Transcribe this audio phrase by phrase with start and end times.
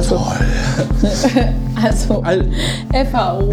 [0.00, 0.16] Also,
[1.82, 2.50] also Al
[3.12, 3.52] FAO.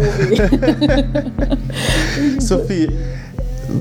[2.38, 2.88] Sophie,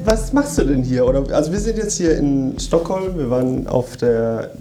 [0.03, 1.05] was machst du denn hier?
[1.05, 4.51] Oder, also wir sind jetzt hier in Stockholm, wir waren auf der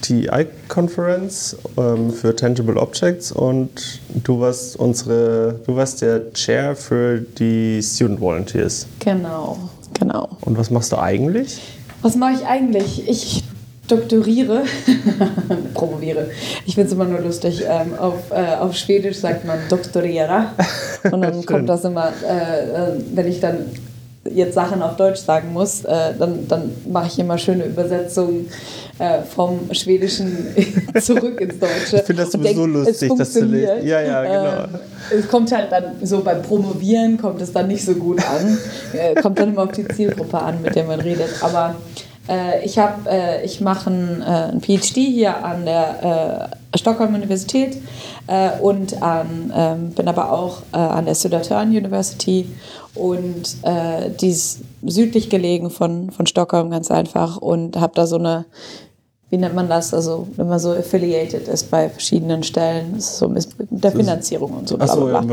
[0.00, 7.82] TI-Conference ähm, für Tangible Objects und du warst unsere, du warst der Chair für die
[7.82, 8.86] Student Volunteers.
[9.00, 9.58] Genau,
[9.98, 10.30] genau.
[10.40, 11.60] Und was machst du eigentlich?
[12.00, 13.06] Was mache ich eigentlich?
[13.06, 13.44] Ich
[13.90, 14.62] doktoriere,
[15.74, 16.30] promoviere.
[16.66, 17.64] Ich finde es immer nur lustig.
[17.68, 20.52] Ähm, auf, äh, auf Schwedisch sagt man doktoriera.
[21.10, 23.66] Und dann kommt das immer, äh, äh, wenn ich dann
[24.24, 28.48] jetzt Sachen auf Deutsch sagen muss, äh, dann, dann mache ich immer schöne Übersetzungen
[28.98, 30.48] äh, vom Schwedischen
[31.00, 31.96] zurück ins Deutsche.
[31.96, 34.78] Ich finde das sowieso denk, lustig, dass du Ja, ja, genau.
[35.10, 38.58] Äh, es kommt halt dann so beim Promovieren kommt es dann nicht so gut an.
[38.92, 41.30] Äh, kommt dann immer auf die Zielgruppe an, mit der man redet.
[41.40, 42.09] Aber äh,
[42.64, 47.76] ich habe, äh, ich mache einen, äh, ein PhD hier an der äh, Stockholm Universität
[48.26, 52.46] äh, und an, ähm, bin aber auch äh, an der Södertörn University
[52.94, 53.56] und
[54.20, 58.46] die ist südlich gelegen von, von Stockholm ganz einfach und habe da so eine
[59.30, 59.94] wie nennt man das?
[59.94, 64.68] Also, wenn man so affiliated ist bei verschiedenen Stellen, ist so mit der Finanzierung und
[64.68, 64.76] so.
[64.76, 65.24] Achso, ja,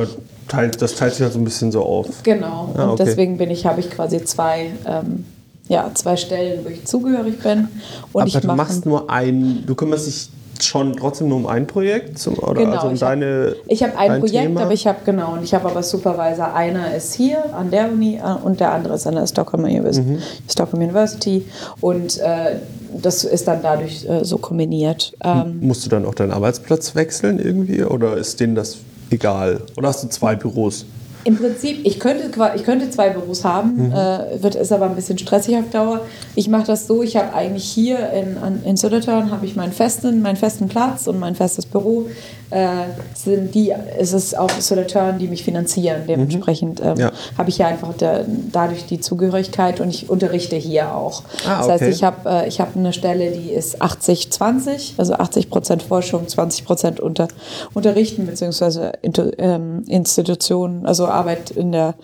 [0.47, 2.05] teilt, das teilt sich halt so ein bisschen so auf.
[2.21, 5.25] Genau, ah, und deswegen bin ich, habe ich quasi zwei ähm,
[5.69, 7.67] ja, zwei Stellen, wo ich zugehörig bin.
[8.13, 10.29] Und Aber ich du machst nur ein, du kümmerst dich
[10.63, 13.83] schon trotzdem nur um ein Projekt zum, oder genau, also um ich deine hab, Ich
[13.83, 14.61] habe ein Projekt, Thema?
[14.61, 16.53] aber ich habe genau und ich habe aber Supervisor.
[16.53, 20.09] Einer ist hier an der Uni äh, und der andere ist an der Stockholm University,
[20.09, 20.19] mhm.
[20.49, 21.45] Stockholm University
[21.81, 22.55] und äh,
[23.01, 25.13] das ist dann dadurch äh, so kombiniert.
[25.23, 28.77] Ähm, Musst du dann auch deinen Arbeitsplatz wechseln irgendwie oder ist denen das
[29.09, 29.61] egal?
[29.77, 30.85] Oder hast du zwei Büros?
[31.27, 33.91] Im Prinzip, ich könnte, ich könnte zwei Büros haben, mhm.
[33.91, 35.99] äh, wird, ist aber ein bisschen stressig auf Dauer.
[36.35, 40.21] Ich mache das so, ich habe eigentlich hier in, in Södertörn habe ich meinen festen,
[40.21, 42.05] meinen festen Platz und mein festes Büro
[42.49, 46.03] äh, sind die, es ist auch Solitaren, die mich finanzieren.
[46.07, 47.11] Dementsprechend ähm, ja.
[47.37, 51.23] habe ich ja einfach der, dadurch die Zugehörigkeit und ich unterrichte hier auch.
[51.45, 55.83] Ah, das heißt, ich habe äh, hab eine Stelle, die ist 80-20, also 80 Prozent
[55.83, 57.27] Forschung, 20 Prozent unter,
[57.73, 61.95] Unterrichten beziehungsweise ähm, Institutionen, also Arbeit in der,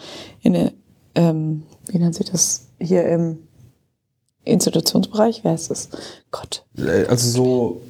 [0.41, 0.71] in der
[1.15, 3.39] ähm, wie nennt sich das hier im
[4.45, 5.41] Institutionsbereich?
[5.43, 5.89] Wer heißt das?
[6.31, 6.65] Gott.
[6.77, 7.81] Äh, also so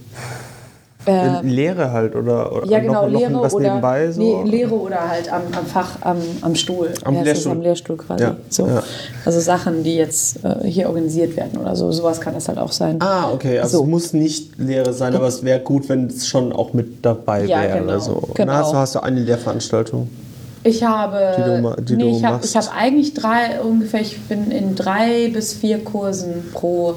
[1.06, 4.12] äh, Lehre halt oder, oder ja, genau, noch, Lehre noch was oder, nebenbei?
[4.12, 4.22] So?
[4.22, 6.94] Nee, Lehre oder halt am, am Fach, am, am Stuhl.
[7.03, 7.51] Am ja, Lehrstuhl.
[7.51, 8.23] am Lehrstuhl quasi.
[8.23, 8.67] Ja, so.
[8.67, 8.83] Ja.
[9.25, 11.91] Also Sachen, die jetzt äh, hier organisiert werden oder so.
[11.91, 13.01] Sowas kann das halt auch sein.
[13.01, 13.59] Ah, okay.
[13.59, 13.83] Also so.
[13.83, 17.47] es muss nicht Lehre sein, aber es wäre gut, wenn es schon auch mit dabei
[17.47, 17.79] wäre.
[17.79, 18.29] Genau, so.
[18.33, 18.53] genau.
[18.53, 20.07] Na, hast du eine Lehrveranstaltung?
[20.63, 24.75] Ich habe, die du, die nee, ich habe hab eigentlich drei, ungefähr, ich bin in
[24.75, 26.96] drei bis vier Kursen pro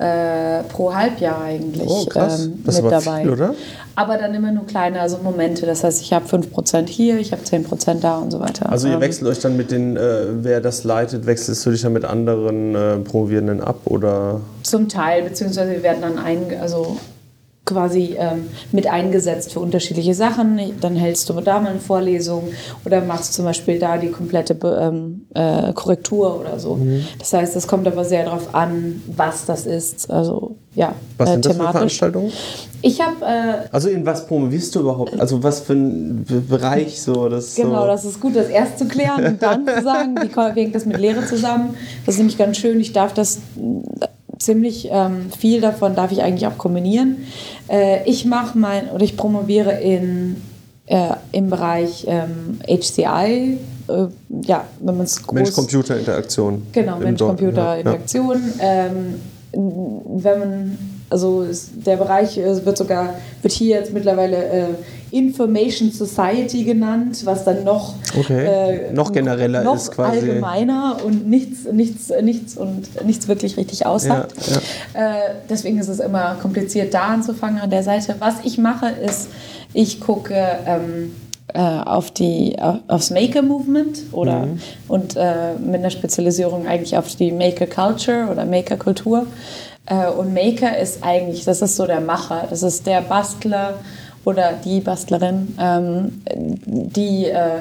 [0.00, 2.46] äh, pro Halbjahr eigentlich oh, krass.
[2.46, 3.22] Ähm, das mit dabei.
[3.22, 3.54] Viel, oder?
[3.96, 5.66] Aber dann immer nur kleine, also Momente.
[5.66, 8.70] Das heißt, ich habe 5% hier, ich habe 10% da und so weiter.
[8.70, 11.82] Also ihr ähm, wechselt euch dann mit den, äh, wer das leitet, wechselst du dich
[11.82, 14.40] dann mit anderen äh, Promovierenden ab oder?
[14.62, 16.96] Zum Teil, beziehungsweise wir werden dann ein, also
[17.70, 20.60] quasi ähm, mit eingesetzt für unterschiedliche Sachen.
[20.80, 22.48] Dann hältst du da mal eine Vorlesung
[22.84, 26.76] oder machst zum Beispiel da die komplette ähm, äh, Korrektur oder so.
[26.76, 27.04] Mhm.
[27.18, 30.10] Das heißt, es kommt aber sehr darauf an, was das ist.
[30.10, 32.32] Also ja, was sind das für Veranstaltungen?
[32.82, 33.24] Ich habe.
[33.24, 35.18] Äh, also in was promovierst du überhaupt?
[35.18, 37.28] Also was für ein Bereich so?
[37.28, 40.60] Das genau, so das ist gut, das erst zu klären und dann zu sagen, wie
[40.60, 41.74] hängt das mit Lehre zusammen.
[42.06, 42.80] Das ist nämlich ganz schön.
[42.80, 43.38] Ich darf das
[44.40, 47.18] ziemlich ähm, viel davon darf ich eigentlich auch kombinieren.
[47.68, 50.42] Äh, ich mache mein oder ich promoviere in
[50.86, 53.58] äh, im Bereich ähm, HCI,
[53.88, 54.06] äh,
[54.42, 56.66] ja, wenn man es Mensch-Computer-Interaktion.
[56.72, 58.42] Genau, Mensch-Computer-Interaktion.
[58.58, 58.86] Ja.
[58.86, 59.14] Ähm,
[59.52, 60.78] wenn man
[61.10, 61.44] also
[61.74, 64.66] der Bereich äh, wird sogar, wird hier jetzt mittlerweile äh,
[65.10, 68.88] Information Society genannt, was dann noch, okay.
[68.88, 70.18] äh, noch genereller noch ist quasi.
[70.18, 74.34] allgemeiner und nichts, nichts, nichts und nichts wirklich richtig aussagt.
[74.94, 75.16] Ja, ja.
[75.16, 78.16] Äh, deswegen ist es immer kompliziert, da anzufangen an der Seite.
[78.20, 79.28] Was ich mache, ist,
[79.72, 80.34] ich gucke
[80.66, 81.12] ähm,
[81.54, 84.60] äh, auf die, aufs Maker-Movement oder mhm.
[84.86, 89.26] und äh, mit einer Spezialisierung eigentlich auf die Maker-Culture oder Maker-Kultur.
[89.86, 93.74] Äh, und Maker ist eigentlich, das ist so der Macher, das ist der Bastler
[94.24, 97.60] oder die Bastlerin, ähm, die äh,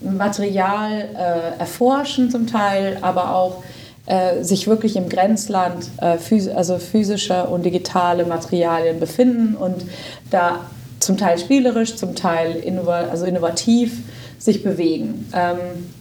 [0.00, 3.62] Material äh, erforschen zum Teil, aber auch
[4.06, 9.84] äh, sich wirklich im Grenzland äh, phys also physische und digitale Materialien befinden und
[10.30, 10.60] da
[10.98, 13.98] zum Teil spielerisch, zum Teil innov also innovativ
[14.38, 15.30] sich bewegen.
[15.34, 15.97] Ähm, Äh,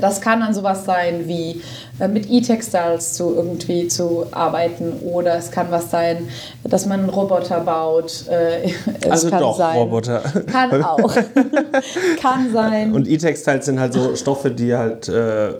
[0.00, 1.62] das kann dann sowas sein wie
[1.98, 6.28] äh, mit E-Textiles zu irgendwie zu arbeiten oder es kann was sein,
[6.64, 8.26] dass man einen Roboter baut.
[8.28, 9.78] Äh, Es also doch, sein.
[9.78, 10.20] Roboter.
[10.50, 11.14] Kann auch.
[12.20, 12.92] kann sein.
[12.92, 15.54] Und E-Textiles sind halt so Stoffe, die halt äh,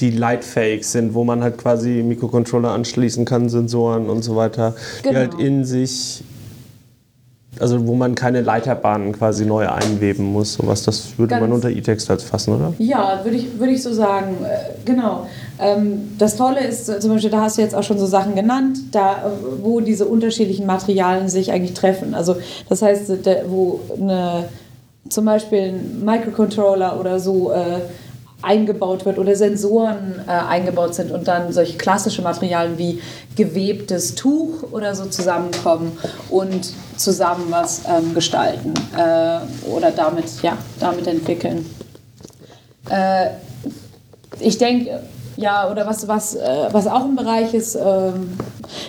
[0.00, 5.12] die leitfähig sind, wo man halt quasi Mikrocontroller anschließen kann, Sensoren und so weiter, genau.
[5.12, 6.24] die halt in sich
[7.60, 11.68] also wo man keine Leiterbahnen quasi neu einweben muss, sowas, das würde Ganz man unter
[11.68, 12.72] E-Textiles fassen, oder?
[12.78, 15.26] Ja, würde ich, würde ich so sagen, äh, genau.
[15.58, 18.78] Ähm, das Tolle ist, zum Beispiel, da hast du jetzt auch schon so Sachen genannt,
[18.92, 19.32] da,
[19.62, 22.14] wo diese unterschiedlichen Materialien sich eigentlich treffen.
[22.14, 22.36] Also
[22.68, 23.10] das heißt,
[23.48, 24.48] wo eine,
[25.10, 27.80] zum Beispiel ein Microcontroller oder so äh,
[28.40, 33.00] eingebaut wird oder Sensoren äh, eingebaut sind und dann solche klassische Materialien wie
[33.36, 35.92] gewebtes Tuch oder so zusammenkommen
[36.28, 41.66] und zusammen was ähm, gestalten äh, oder damit, ja, damit entwickeln.
[42.90, 43.30] Äh,
[44.40, 45.00] ich denke,
[45.36, 48.36] ja, oder was, was, äh, was auch ein Bereich ist, ähm,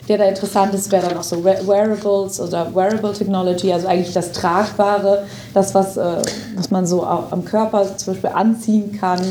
[0.07, 4.31] der da interessant ist, wäre dann auch so Wearables oder Wearable Technology, also eigentlich das
[4.31, 6.21] Tragbare, das, was, äh,
[6.55, 9.21] was man so am Körper zum Beispiel anziehen kann.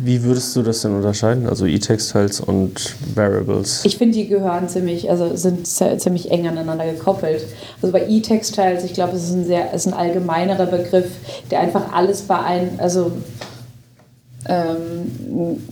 [0.00, 1.48] Wie würdest du das denn unterscheiden?
[1.48, 3.84] Also E-Textiles und Wearables?
[3.84, 7.44] Ich finde, die gehören ziemlich, also sind ziemlich eng aneinander gekoppelt.
[7.82, 11.10] Also bei E-Textiles, ich glaube, es ist ein sehr, ist ein allgemeinerer Begriff,
[11.50, 13.12] der einfach alles bei einem, also
[14.46, 15.62] ähm,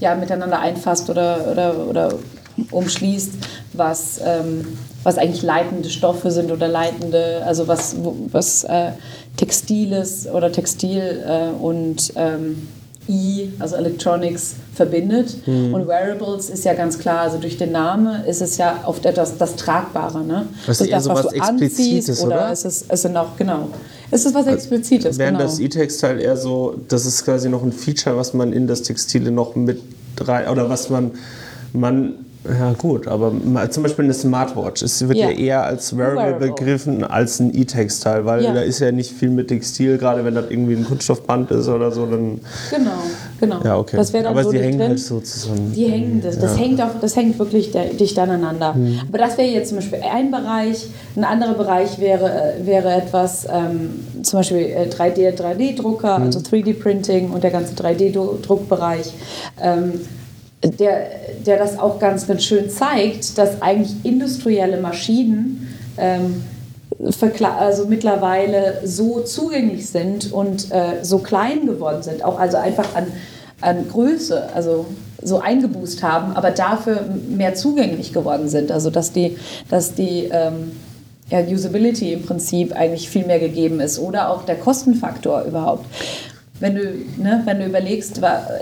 [0.00, 2.14] ja, miteinander einfasst oder, oder, oder
[2.70, 3.32] umschließt,
[3.72, 7.96] was, ähm, was eigentlich leitende Stoffe sind oder leitende, also was,
[8.30, 8.92] was äh,
[9.36, 12.68] Textiles oder Textil äh, und ähm,
[13.08, 15.46] E, also Electronics, verbindet.
[15.46, 15.74] Mhm.
[15.74, 19.38] Und Wearables ist ja ganz klar, also durch den Namen ist es ja oft etwas
[19.38, 20.24] das Tragbare.
[20.24, 20.46] Ne?
[20.66, 22.26] Das ist das, was, was du anziehst, oder?
[22.26, 22.52] oder?
[22.52, 23.68] Ist es, ist es noch, genau.
[24.10, 25.18] Ist es was Explizites?
[25.18, 25.50] Während genau.
[25.50, 29.30] das E-Textile eher so, das ist quasi noch ein Feature, was man in das Textile
[29.30, 29.80] noch mit
[30.20, 31.12] rein, oder was man,
[31.72, 32.14] man
[32.48, 33.32] ja, gut, aber
[33.70, 34.82] zum Beispiel eine Smartwatch.
[34.82, 38.52] Es wird ja, ja eher als Wearable, Wearable, begriffen als ein E-Textile, weil ja.
[38.52, 41.90] da ist ja nicht viel mit Textil, gerade wenn das irgendwie ein Kunststoffband ist oder
[41.90, 42.06] so.
[42.06, 42.40] Dann
[42.70, 42.90] genau,
[43.40, 43.60] genau.
[43.64, 43.96] Ja, okay.
[44.24, 44.88] aber so sie hängen drin.
[44.88, 45.72] halt so zusammen.
[45.74, 48.74] Die hängen, das, das hängt auch, das hängt wirklich dicht aneinander.
[48.74, 49.00] Mhm.
[49.08, 50.88] Aber das wäre jetzt zum Beispiel ein Bereich.
[51.16, 56.26] Ein anderer Bereich wäre, wäre etwas, ähm, zum Beispiel 3D, äh, 3D-Drucker, mhm.
[56.26, 59.12] also 3D-Printing und der ganze 3D-Druckbereich.
[59.60, 60.00] Ähm,
[60.62, 61.06] der,
[61.44, 65.68] der das auch ganz, ganz schön zeigt, dass eigentlich industrielle Maschinen
[65.98, 66.44] ähm,
[66.98, 73.06] also mittlerweile so zugänglich sind und äh, so klein geworden sind, auch also einfach an,
[73.60, 74.86] an Größe, also
[75.22, 78.72] so eingeboost haben, aber dafür mehr zugänglich geworden sind.
[78.72, 79.36] Also dass die,
[79.68, 80.72] dass die ähm,
[81.28, 85.84] ja, Usability im Prinzip eigentlich viel mehr gegeben ist oder auch der Kostenfaktor überhaupt.
[86.60, 86.82] Wenn du,
[87.18, 88.20] ne, wenn du überlegst,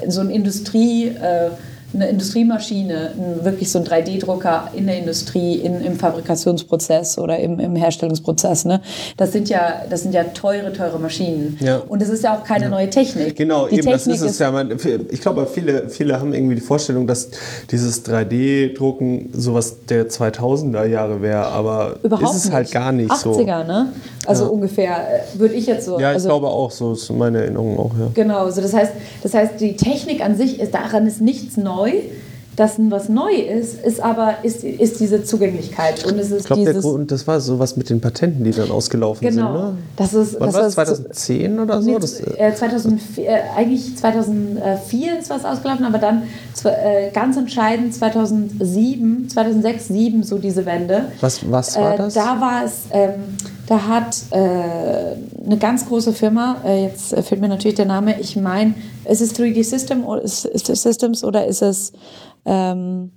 [0.09, 1.09] so ein Industrie...
[1.09, 1.51] Äh,
[1.95, 7.77] eine Industriemaschine, wirklich so ein 3D-Drucker in der Industrie, in, im Fabrikationsprozess oder im, im
[7.77, 8.65] Herstellungsprozess.
[8.65, 8.81] Ne?
[9.17, 11.59] Das, sind ja, das sind ja teure, teure Maschinen.
[11.61, 11.79] Ja.
[11.79, 12.71] Und es ist ja auch keine ja.
[12.71, 13.37] neue Technik.
[13.37, 14.53] Genau, die eben, Technik das ist es ja.
[15.11, 17.31] Ich glaube, viele, viele haben irgendwie die Vorstellung, dass
[17.71, 23.17] dieses 3D-Drucken sowas der 2000er Jahre wäre, aber Überhaupt ist es halt gar nicht 80er,
[23.17, 23.33] so.
[23.33, 23.93] 80er, ne?
[24.26, 24.50] Also ja.
[24.50, 25.99] ungefähr, äh, würde ich jetzt so.
[25.99, 28.09] Ja, ich also, glaube auch, so ist meine Erinnerung auch, ja.
[28.14, 31.93] Genau, also das heißt, das heißt, die Technik an sich, ist, daran ist nichts neu
[32.57, 36.04] dass was neu ist, ist aber ist, ist diese Zugänglichkeit.
[36.04, 38.71] Und es ist ich glaube, der Grund, das war sowas mit den Patenten, die dann
[38.71, 39.54] ausgelaufen genau, sind.
[39.54, 39.73] Genau.
[39.97, 40.95] Das ist, Wann das war das?
[41.04, 41.99] 2010 oder so?
[41.99, 46.23] Das, äh, 2004, äh, eigentlich 2004 ist was ausgelaufen, aber dann
[46.64, 51.07] äh, ganz entscheidend 2007, 2006, 2007 so diese Wende.
[51.21, 52.14] Was, was war äh, das?
[52.14, 53.14] Da war es, ähm,
[53.66, 58.37] da hat äh, eine ganz große Firma, äh, jetzt fehlt mir natürlich der Name, ich
[58.37, 58.75] meine,
[59.09, 61.92] ist es 3D System oder ist, ist Systems oder ist es
[62.44, 63.11] ähm,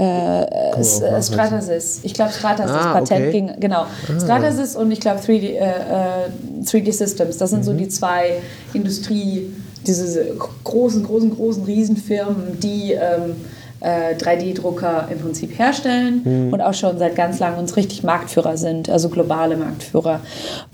[0.00, 0.82] äh,
[1.22, 2.00] Stratasys.
[2.04, 3.30] Ich glaube, Stratasys ah, Patent okay.
[3.32, 3.82] ging, genau.
[3.82, 4.20] Ah.
[4.20, 6.30] Stratasys und ich glaube 3D, äh,
[6.64, 7.36] 3D äh, Systems.
[7.36, 7.64] Das sind mhm.
[7.64, 8.40] so die zwei
[8.72, 9.52] Industrie,
[9.86, 13.36] diese großen, großen, großen Riesenfirmen, die ähm,
[13.80, 16.52] äh, 3D-Drucker im Prinzip herstellen mhm.
[16.52, 20.20] und auch schon seit ganz langem uns richtig Marktführer sind, also globale Marktführer.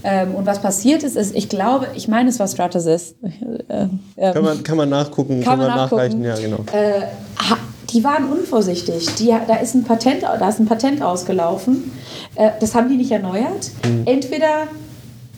[0.04, 3.14] Ähm, und was passiert ist, ist, ich glaube, ich meine, es war Stratasys.
[3.68, 3.86] Äh,
[4.16, 6.20] äh, kann, man, kann man nachgucken, kann, kann man, nachgucken.
[6.20, 6.58] nachreichen, ja, genau.
[6.72, 7.06] Äh,
[7.90, 9.14] die waren unvorsichtig.
[9.16, 11.92] Die, da, ist ein Patent, da ist ein Patent ausgelaufen.
[12.34, 13.70] Äh, das haben die nicht erneuert.
[13.84, 14.02] Mhm.
[14.06, 14.66] Entweder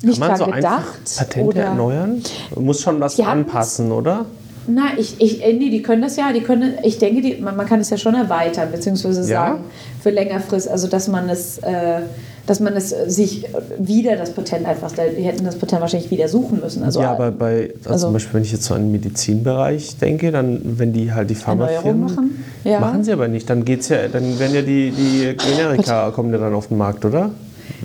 [0.02, 1.16] nicht Kann man so gedacht.
[1.16, 2.22] Patente oder erneuern?
[2.56, 4.26] Muss schon was anpassen, oder?
[4.68, 7.56] Na, ich, ich, äh, nee, die können das ja, die können, ich denke, die, man,
[7.56, 9.64] man kann es ja schon erweitern, beziehungsweise sagen, ja?
[10.02, 12.00] für längerfristig, also dass man es, äh,
[12.46, 13.46] dass man es sich
[13.78, 16.82] wieder das Patent einfach, die hätten das Patent wahrscheinlich wieder suchen müssen.
[16.82, 19.96] Also, ja, aber bei, also also, zum Beispiel, wenn ich jetzt so an den Medizinbereich
[19.96, 22.78] denke, dann, wenn die halt die Pharmafirmen machen, ja.
[22.78, 23.48] machen sie aber nicht.
[23.48, 27.04] Dann geht's ja, dann werden ja die, die Generika kommen ja dann auf den Markt,
[27.06, 27.30] oder?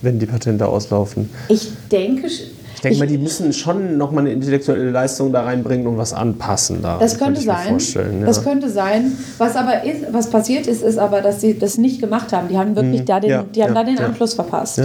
[0.01, 1.29] Wenn die Patente auslaufen.
[1.47, 2.51] Ich denke, ich
[2.83, 6.81] denke mal, die müssen schon nochmal eine intellektuelle Leistung da reinbringen und was anpassen.
[6.81, 7.77] Da, das könnte sein.
[7.79, 8.25] Ja.
[8.25, 9.17] Das könnte sein.
[9.37, 12.47] Was aber ist, was passiert ist, ist aber, dass sie das nicht gemacht haben.
[12.49, 13.05] Die haben wirklich hm.
[13.05, 14.81] da den, ja, die haben ja, da den Anschluss verpasst.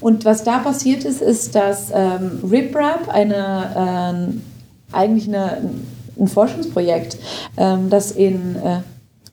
[0.00, 4.32] Und was da passiert ist, ist, dass ähm, RipRap eine,
[4.92, 5.58] äh, eigentlich eine,
[6.18, 7.18] ein Forschungsprojekt,
[7.56, 8.80] ähm, das in, äh,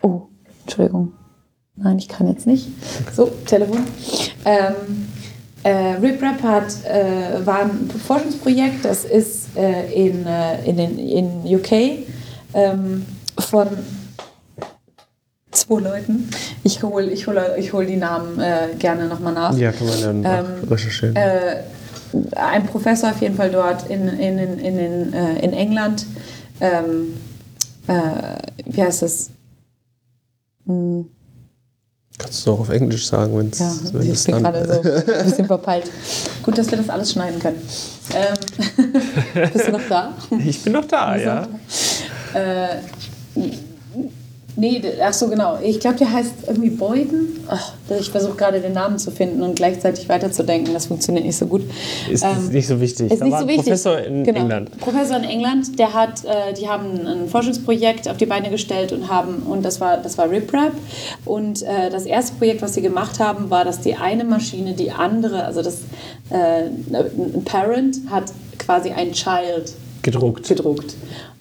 [0.02, 0.24] oh,
[0.64, 1.14] Entschuldigung,
[1.76, 2.68] nein, ich kann jetzt nicht.
[3.16, 3.80] So, Telefon.
[4.46, 5.08] Ähm,
[5.64, 11.56] äh, RipRap hat, äh, war ein Forschungsprojekt, das ist äh, in, äh, in, den, in
[11.56, 12.06] UK
[12.54, 13.06] ähm,
[13.38, 13.68] von
[15.52, 16.30] zwei Leuten.
[16.64, 19.58] Ich hole ich hol, ich hol die Namen äh, gerne nochmal nach.
[19.58, 21.16] Ja, kann man dann ähm, recherchieren.
[21.16, 21.64] Äh,
[22.36, 26.06] ein Professor auf jeden Fall dort in, in, in, in, in England.
[26.60, 27.14] Ähm,
[28.66, 29.30] wie heißt das?
[30.66, 31.10] Hm
[32.20, 34.44] Kannst du auch auf Englisch sagen, ja, wenn es dann...
[34.44, 35.86] gerade so ein bisschen verpeilt.
[36.44, 37.62] Gut, dass wir das alles schneiden können.
[38.14, 38.92] Ähm,
[39.54, 40.14] bist du noch da?
[40.46, 41.48] Ich bin noch da, ja.
[42.34, 42.82] Äh,
[44.60, 45.58] Nee, ach so, genau.
[45.64, 47.40] Ich glaube, der heißt irgendwie Boyden.
[47.48, 50.74] Ach, ich versuche gerade den Namen zu finden und gleichzeitig weiterzudenken.
[50.74, 51.62] Das funktioniert nicht so gut.
[52.10, 53.10] Ist, ähm, nicht so wichtig.
[53.10, 53.64] Ist da nicht so wichtig.
[53.64, 54.42] Professor in genau.
[54.42, 54.78] England.
[54.80, 59.08] Professor in England, der hat, äh, die haben ein Forschungsprojekt auf die Beine gestellt und
[59.08, 60.74] haben, und das war, das war RipRap.
[61.24, 64.92] Und äh, das erste Projekt, was sie gemacht haben, war, dass die eine Maschine die
[64.92, 65.84] andere, also das
[66.32, 70.50] äh, ein Parent hat quasi ein Child gedruckt.
[70.50, 70.96] gedruckt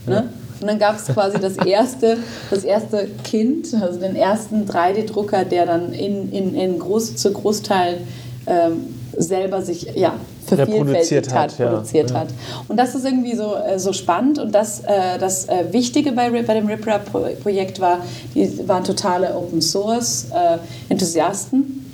[0.07, 0.15] ne?
[0.15, 0.25] ja.
[0.61, 2.19] Und dann gab es quasi das erste,
[2.51, 7.99] das erste Kind, also den ersten 3D-Drucker, der dann in, in, in groß, zu Großteil
[8.47, 10.15] ähm, selber sich ja,
[10.47, 11.69] vervielfältigt hat, hat, ja.
[11.69, 12.21] produziert ja.
[12.21, 12.29] hat.
[12.69, 14.39] Und das ist irgendwie so, äh, so spannend.
[14.39, 17.99] Und das, äh, das äh, Wichtige bei, bei dem RipRap-Projekt war,
[18.35, 21.88] die waren totale Open-Source-Enthusiasten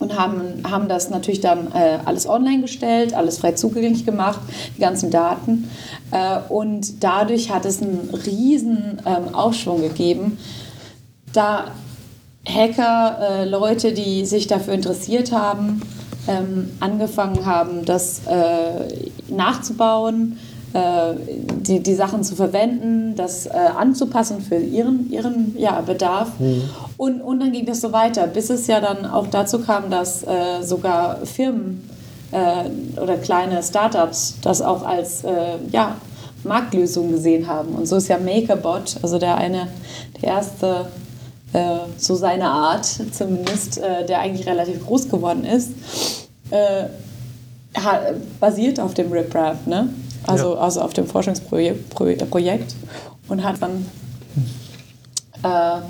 [0.00, 4.40] und haben, haben das natürlich dann äh, alles online gestellt, alles frei zugänglich gemacht,
[4.76, 5.70] die ganzen Daten.
[6.10, 10.38] Äh, und dadurch hat es einen riesen ähm, Aufschwung gegeben,
[11.32, 11.66] da
[12.46, 15.80] Hacker, äh, Leute, die sich dafür interessiert haben,
[16.28, 20.38] ähm, angefangen haben, das äh, nachzubauen,
[20.74, 26.30] die, die Sachen zu verwenden, das äh, anzupassen für ihren, ihren ja, Bedarf.
[26.40, 26.62] Mhm.
[26.96, 30.24] Und, und dann ging das so weiter, bis es ja dann auch dazu kam, dass
[30.24, 31.88] äh, sogar Firmen
[32.32, 35.96] äh, oder kleine Startups das auch als äh, ja,
[36.42, 37.76] Marktlösung gesehen haben.
[37.76, 39.68] Und so ist ja MakerBot, also der eine,
[40.20, 40.86] der erste
[41.52, 41.60] äh,
[41.96, 45.70] so seine Art zumindest, der eigentlich relativ groß geworden ist,
[48.40, 49.66] basiert auf dem RipRap.
[49.66, 49.88] Ne?
[50.26, 50.60] Also, ja.
[50.60, 52.74] also auf dem Forschungsprojekt
[53.28, 53.86] und hat dann
[55.42, 55.80] äh,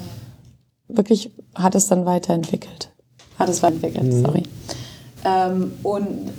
[0.89, 2.91] wirklich, hat es dann weiterentwickelt.
[3.39, 4.25] Hat es weiterentwickelt, mhm.
[4.25, 4.43] sorry.
[5.25, 6.33] Ähm, und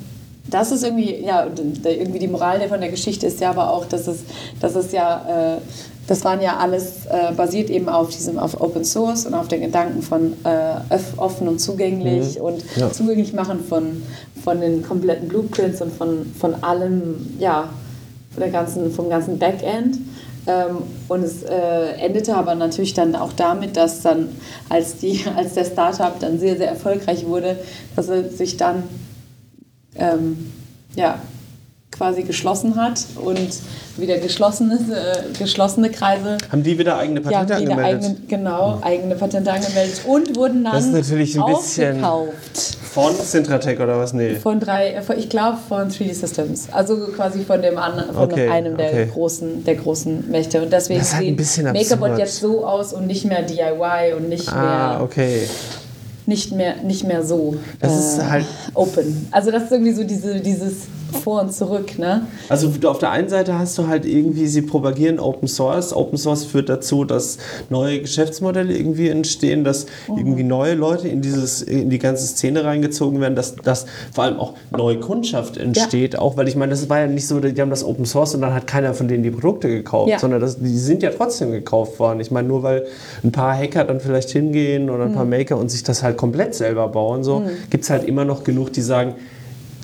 [0.47, 1.47] das ist irgendwie, ja,
[1.83, 4.19] irgendwie die Moral von der Geschichte ist ja aber auch, dass es,
[4.59, 5.61] dass es ja, äh,
[6.07, 9.61] das waren ja alles äh, basiert eben auf diesem, auf Open Source und auf den
[9.61, 12.45] Gedanken von äh, offen und zugänglich mhm.
[12.45, 12.91] und ja.
[12.91, 14.03] zugänglich machen von,
[14.43, 17.69] von den kompletten Blueprints und von, von allem, ja,
[18.37, 19.97] der ganzen, vom ganzen Backend.
[20.47, 20.77] Ähm,
[21.07, 24.29] und es äh, endete aber natürlich dann auch damit, dass dann,
[24.69, 27.57] als, die, als der Startup dann sehr, sehr erfolgreich wurde,
[27.95, 28.83] dass er sich dann
[29.95, 30.51] ähm,
[30.95, 31.19] ja,
[31.97, 33.49] quasi geschlossen hat und
[33.97, 36.37] wieder geschlossene, äh, geschlossene Kreise.
[36.51, 38.03] Haben die wieder eigene Patente ja, angemeldet?
[38.03, 42.03] Eigene, genau, eigene Patente angemeldet und wurden dann das ist natürlich ein bisschen
[42.95, 44.13] von Centratec oder was?
[44.13, 44.35] Nee.
[44.35, 46.67] Von drei, äh, ich glaube von 3D Systems.
[46.71, 49.09] Also quasi von dem anderen, von okay, einem der okay.
[49.11, 50.61] großen, der großen Mächte.
[50.61, 55.01] Und deswegen sieht Makerbot jetzt so aus und nicht mehr DIY und nicht ah, mehr.
[55.01, 55.47] okay
[56.27, 59.27] nicht mehr, nicht mehr so das äh, ist halt open.
[59.32, 61.98] Also das ist irgendwie so diese, dieses vor und zurück.
[61.98, 62.27] Ne?
[62.50, 65.94] Also auf der einen Seite hast du halt irgendwie, sie propagieren Open Source.
[65.94, 67.38] Open Source führt dazu, dass
[67.70, 70.17] neue Geschäftsmodelle irgendwie entstehen, dass mhm.
[70.17, 74.39] irgendwie neue Leute in, dieses, in die ganze Szene reingezogen werden, dass, dass vor allem
[74.39, 76.13] auch neue Kundschaft entsteht.
[76.13, 76.20] Ja.
[76.20, 78.41] Auch weil ich meine, das war ja nicht so, die haben das Open Source und
[78.41, 80.20] dann hat keiner von denen die Produkte gekauft, ja.
[80.20, 82.20] sondern das, die sind ja trotzdem gekauft worden.
[82.20, 82.86] Ich meine, nur weil
[83.24, 85.15] ein paar Hacker dann vielleicht hingehen oder ein mhm.
[85.15, 87.50] paar Maker und sich das halt komplett selber bauen, so mhm.
[87.69, 89.15] gibt es halt immer noch genug, die sagen,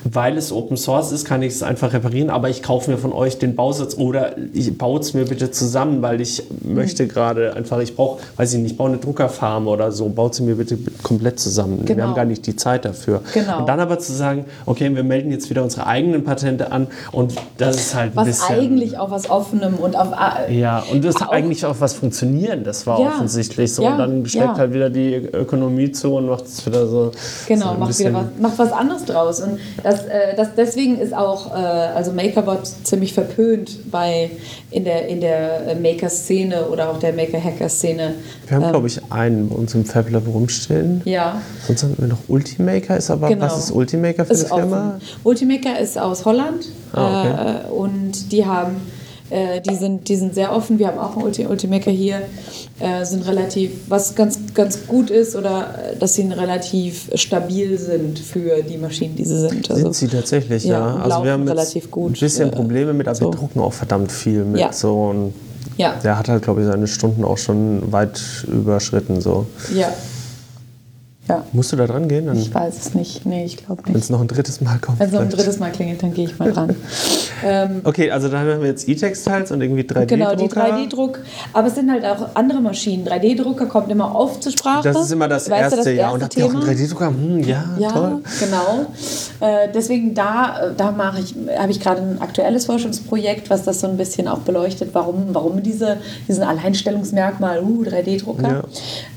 [0.03, 3.13] weil es Open Source ist, kann ich es einfach reparieren, aber ich kaufe mir von
[3.13, 6.75] euch den Bausatz oder ich baue es mir bitte zusammen, weil ich mhm.
[6.75, 10.35] möchte gerade einfach, ich brauche, weiß ich nicht, ich baue eine Druckerfarm oder so, baut
[10.35, 11.85] sie mir bitte komplett zusammen.
[11.85, 11.87] Genau.
[11.87, 12.15] Wir haben genau.
[12.15, 13.21] gar nicht die Zeit dafür.
[13.33, 13.59] Genau.
[13.59, 17.33] Und dann aber zu sagen, okay, wir melden jetzt wieder unsere eigenen Patente an und
[17.57, 18.55] das ist halt was ein bisschen...
[18.55, 20.09] eigentlich auf was Offenem und auf...
[20.47, 23.07] Äh, ja, und das hat eigentlich auch was Funktionierendes war ja.
[23.09, 23.83] offensichtlich so.
[23.83, 23.91] Ja.
[23.91, 24.57] Und dann schlägt ja.
[24.57, 27.11] halt wieder die Ökonomie zu und macht es wieder so...
[27.47, 29.41] Genau, so macht wieder was, macht was anderes draus.
[29.41, 34.31] Und das, äh, das, deswegen ist auch äh, also MakerBot ziemlich verpönt bei,
[34.69, 38.15] in der, in der Maker-Szene oder auch der Maker-Hacker-Szene.
[38.47, 41.01] Wir haben, ähm, glaube ich, einen bei uns im FabLab rumstehen.
[41.05, 41.41] Ja.
[41.67, 42.97] Sonst haben wir noch Ultimaker.
[42.97, 43.45] Ist aber, genau.
[43.45, 44.99] was ist Ultimaker für ist eine Firma?
[45.23, 47.67] Ultimaker ist aus Holland ah, okay.
[47.67, 48.77] äh, und die haben
[49.31, 50.77] äh, die, sind, die sind sehr offen.
[50.77, 52.21] Wir haben auch einen Ulti Ultimaker hier.
[52.79, 58.19] Äh, sind relativ, was ganz, ganz gut ist, oder äh, dass sie relativ stabil sind
[58.19, 59.69] für die Maschinen, die sie sind.
[59.69, 60.95] Also, sind sie tatsächlich, ja.
[60.95, 60.95] ja.
[60.97, 63.25] Also wir haben relativ gut, ein bisschen äh, Probleme mit, aber so.
[63.25, 64.59] wir drucken auch verdammt viel mit.
[64.59, 64.73] Ja.
[64.73, 65.33] So und
[65.77, 65.95] ja.
[66.03, 69.21] Der hat halt, glaube ich, seine Stunden auch schon weit überschritten.
[69.21, 69.47] So.
[69.73, 69.91] Ja,
[71.31, 71.45] ja.
[71.53, 72.25] Musst du da dran gehen?
[72.27, 73.25] Dann ich weiß es nicht.
[73.25, 73.93] Nee, ich glaube nicht.
[73.93, 74.99] Wenn es noch ein drittes Mal kommt.
[74.99, 76.75] Wenn es noch ein drittes Mal klingelt, dann gehe ich mal dran.
[77.43, 80.05] ähm, okay, also da haben wir jetzt E-Textiles und irgendwie 3D-Drucker.
[80.05, 81.19] Genau, die 3D-Druck.
[81.53, 83.07] Aber es sind halt auch andere Maschinen.
[83.07, 84.83] 3D-Drucker kommt immer oft zur Sprache.
[84.83, 86.09] Das ist immer das, weißt erste, das erste, ja.
[86.11, 87.07] Und habt ihr auch einen 3D-Drucker?
[87.07, 88.21] Hm, ja, ja, toll.
[88.39, 88.85] genau.
[89.39, 93.87] Äh, deswegen da, da mache ich, habe ich gerade ein aktuelles Forschungsprojekt, was das so
[93.87, 95.97] ein bisschen auch beleuchtet, warum, warum diese,
[96.27, 98.63] diesen Alleinstellungsmerkmal, uh, 3D-Drucker.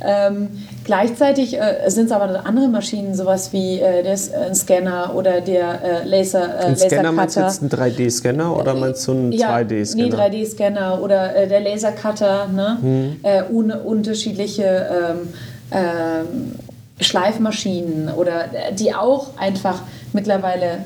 [0.01, 0.27] Ja.
[0.29, 0.49] Ähm,
[0.85, 5.83] gleichzeitig äh, sind es aber andere Maschinen, sowas wie äh, der äh, Scanner oder der
[5.83, 9.57] äh, Laser, äh, Ein Scanner meinst du jetzt einen 3D-Scanner oder meinst du einen ja,
[9.57, 10.29] 2D-Scanner?
[10.29, 12.79] Nee, 3D-Scanner oder äh, der Lasercutter, ne?
[12.81, 13.17] Hm.
[13.23, 15.29] Äh, un unterschiedliche ähm,
[15.73, 16.53] ähm,
[17.01, 20.79] Schleifmaschinen oder die auch einfach mittlerweile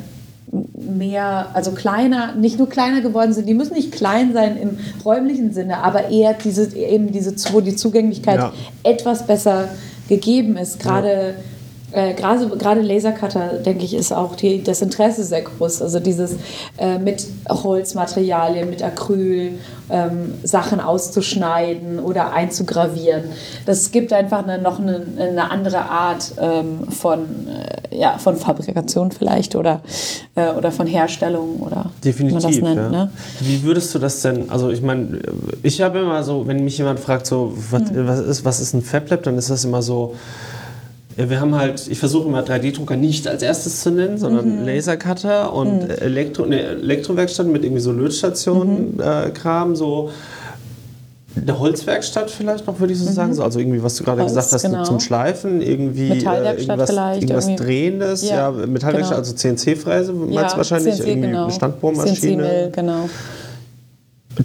[0.74, 5.52] mehr, also kleiner, nicht nur kleiner geworden sind, die müssen nicht klein sein im räumlichen
[5.52, 8.52] Sinne, aber eher diese, eben diese, wo die Zugänglichkeit ja.
[8.82, 9.68] etwas besser
[10.08, 10.80] gegeben ist.
[10.80, 11.34] Gerade
[11.92, 15.80] äh, gerade, Lasercutter, denke ich, ist auch die, das Interesse sehr groß.
[15.80, 16.36] Also dieses
[16.76, 19.52] äh, mit Holzmaterialien, mit Acryl
[19.90, 23.24] ähm, Sachen auszuschneiden oder einzugravieren.
[23.64, 29.10] Das gibt einfach eine, noch eine, eine andere Art ähm, von, äh, ja, von Fabrikation
[29.10, 29.80] vielleicht oder,
[30.34, 32.92] äh, oder von Herstellung oder Definitiv, wie man das nennt.
[32.92, 33.04] Ja.
[33.04, 33.10] Ne?
[33.40, 35.20] Wie würdest du das denn, also ich meine,
[35.62, 38.06] ich habe immer so, wenn mich jemand fragt, so, was, hm.
[38.06, 40.14] was, ist, was ist ein FabLab, dann ist das immer so,
[41.18, 44.66] ja, wir haben halt, ich versuche immer 3D-Drucker nicht als erstes zu nennen, sondern mhm.
[44.66, 45.90] Lasercutter und mhm.
[45.90, 49.74] Elektro, eine Elektrowerkstatt mit irgendwie so Lötstationen-Kram, mhm.
[49.74, 50.10] äh, so
[51.34, 53.14] eine Holzwerkstatt vielleicht noch, würde ich so mhm.
[53.14, 53.34] sagen.
[53.34, 54.84] So, also irgendwie, was du gerade gesagt hast, genau.
[54.84, 58.22] zum Schleifen, irgendwie äh, irgendwas, irgendwas Drehendes.
[58.22, 59.18] Ja, ja Metallwerkstatt, genau.
[59.18, 60.94] also CNC-Fräse, meinst ja, wahrscheinlich?
[60.94, 61.44] CNC, irgendwie genau.
[61.44, 62.14] eine Standbohrmaschine.
[62.14, 63.08] CNC-Mill, genau.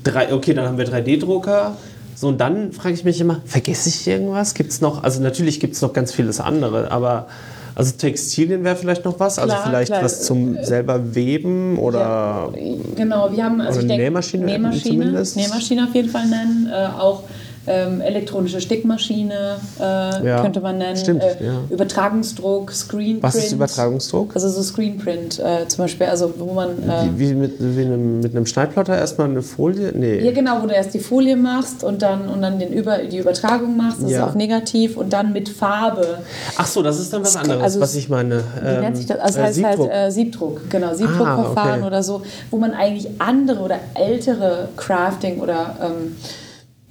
[0.04, 1.78] Drei, okay, dann haben wir 3D-Drucker.
[2.24, 4.54] So, und dann frage ich mich immer, vergesse ich irgendwas?
[4.54, 7.28] Gibt es noch, also natürlich gibt es noch ganz vieles andere, aber
[7.76, 10.04] also Textilien wäre vielleicht noch was, also klar, also vielleicht klar.
[10.04, 12.00] was zum selber weben oder.
[12.00, 12.50] Ja,
[12.96, 17.24] genau, wir haben also ich denke, Nähmaschine, Nähmaschine, Nähmaschine auf jeden Fall nennen, äh, auch
[17.66, 21.60] ähm, elektronische Stickmaschine äh, ja, könnte man nennen, stimmt, äh, ja.
[21.70, 23.24] Übertragungsdruck, Screenprint.
[23.24, 24.36] Was ist Übertragungsdruck?
[24.36, 26.72] Also so Screenprint äh, zum Beispiel, also wo man...
[26.72, 29.92] Äh, wie, wie, mit, wie einem, mit einem Schneidplotter erstmal eine Folie?
[29.94, 30.20] Nee.
[30.20, 33.18] Ja genau, wo du erst die Folie machst und dann, und dann den Über, die
[33.18, 34.24] Übertragung machst, das ja.
[34.24, 36.20] ist auch negativ und dann mit Farbe.
[36.58, 38.36] Ach so, das ist dann was anderes, also, was ich meine.
[38.36, 39.20] Ähm, wie nennt sich das?
[39.20, 39.92] Also das heißt halt, Siebdruck.
[39.92, 41.88] halt Siebdruck, genau, Siebdruckverfahren ah, okay.
[41.88, 42.22] oder so,
[42.52, 45.78] wo man eigentlich andere oder ältere Crafting oder...
[45.82, 46.16] Ähm,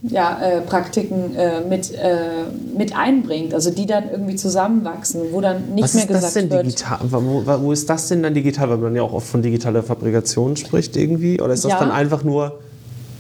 [0.03, 2.45] ja, äh, Praktiken äh, mit, äh,
[2.77, 6.43] mit einbringt, also die dann irgendwie zusammenwachsen, wo dann nicht Was mehr gesagt ist das
[6.43, 6.67] denn wird.
[6.67, 9.83] Digital, wo, wo, ist das denn dann digital, weil man ja auch oft von digitaler
[9.83, 11.41] Fabrikation spricht irgendwie?
[11.41, 11.79] Oder ist das ja.
[11.79, 12.59] dann einfach nur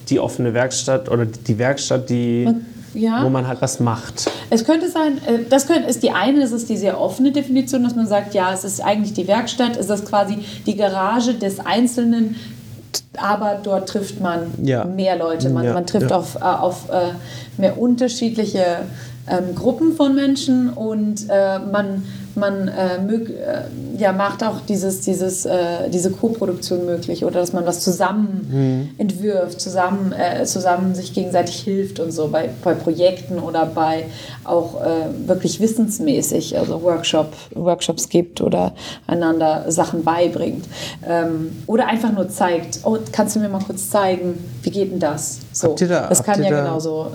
[0.08, 2.48] die offene Werkstatt oder die Werkstatt, die,
[2.94, 3.24] ja.
[3.24, 4.28] wo man halt was macht?
[4.50, 7.84] Es könnte sein, äh, das könnte, ist die eine, das ist die sehr offene Definition,
[7.84, 11.60] dass man sagt, ja, es ist eigentlich die Werkstatt, es ist quasi die Garage des
[11.60, 12.34] Einzelnen,
[13.16, 14.84] aber dort trifft man ja.
[14.84, 15.50] mehr Leute.
[15.50, 16.16] Man, ja, man trifft ja.
[16.16, 17.12] auf, äh, auf äh,
[17.60, 18.82] mehr unterschiedliche
[19.28, 22.04] ähm, Gruppen von Menschen und äh, man
[22.36, 23.62] man äh, mög, äh,
[23.98, 28.90] ja, macht auch dieses, dieses, äh, diese Co-Produktion möglich oder dass man was zusammen mhm.
[28.98, 34.04] entwirft, zusammen, äh, zusammen sich gegenseitig hilft und so bei, bei Projekten oder bei
[34.44, 38.74] auch äh, wirklich wissensmäßig, also Workshop, Workshops gibt oder
[39.06, 40.64] einander Sachen beibringt.
[41.06, 45.00] Ähm, oder einfach nur zeigt, oh, kannst du mir mal kurz zeigen, wie geht denn
[45.00, 45.40] das?
[45.52, 47.08] So, da, das kann ja da genauso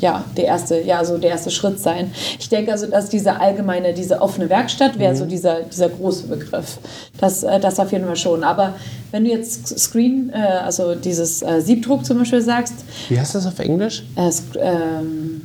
[0.00, 2.12] ja, der erste, ja, so der erste Schritt sein.
[2.38, 6.26] Ich denke also, dass diese allgemeine, diese offene eine Werkstatt wäre so dieser, dieser große
[6.26, 6.78] Begriff.
[7.18, 8.44] Das, äh, das auf jeden Fall schon.
[8.44, 8.74] Aber
[9.10, 12.74] wenn du jetzt Screen, äh, also dieses äh, Siebdruck zum Beispiel sagst.
[13.08, 14.04] Wie heißt das auf Englisch?
[14.16, 14.30] Äh,
[14.60, 15.42] ähm,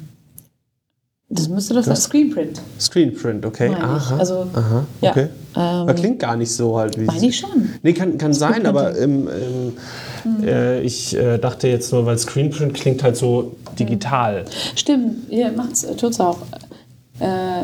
[1.29, 1.95] das müsste doch sein.
[1.95, 2.61] Screenprint.
[2.79, 3.73] Screenprint, okay.
[3.73, 4.17] Aha.
[4.17, 4.85] Also, Aha.
[5.01, 5.11] Ja.
[5.11, 5.27] Okay.
[5.55, 7.05] Ähm, klingt gar nicht so halt wie.
[7.05, 7.69] Meine ich schon.
[7.81, 10.43] Nee, kann, kann sein, aber im, mhm.
[10.43, 14.45] äh, ich äh, dachte jetzt nur, weil Screenprint klingt halt so digital.
[14.75, 16.37] Stimmt, ja, macht's, tut's auch.
[17.19, 17.63] Äh,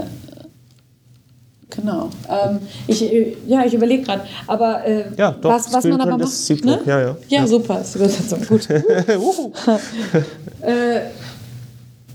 [1.69, 2.09] genau.
[2.29, 4.23] Ähm, ich, äh, ja, ich überlege gerade.
[4.47, 6.65] Aber äh, ja, doch, was, was man aber macht.
[6.65, 6.79] Ne?
[6.85, 7.47] Ja, ja, ja, ja.
[7.47, 8.45] super, ist die Übersetzung.
[8.47, 8.69] Gut.
[10.61, 11.01] äh,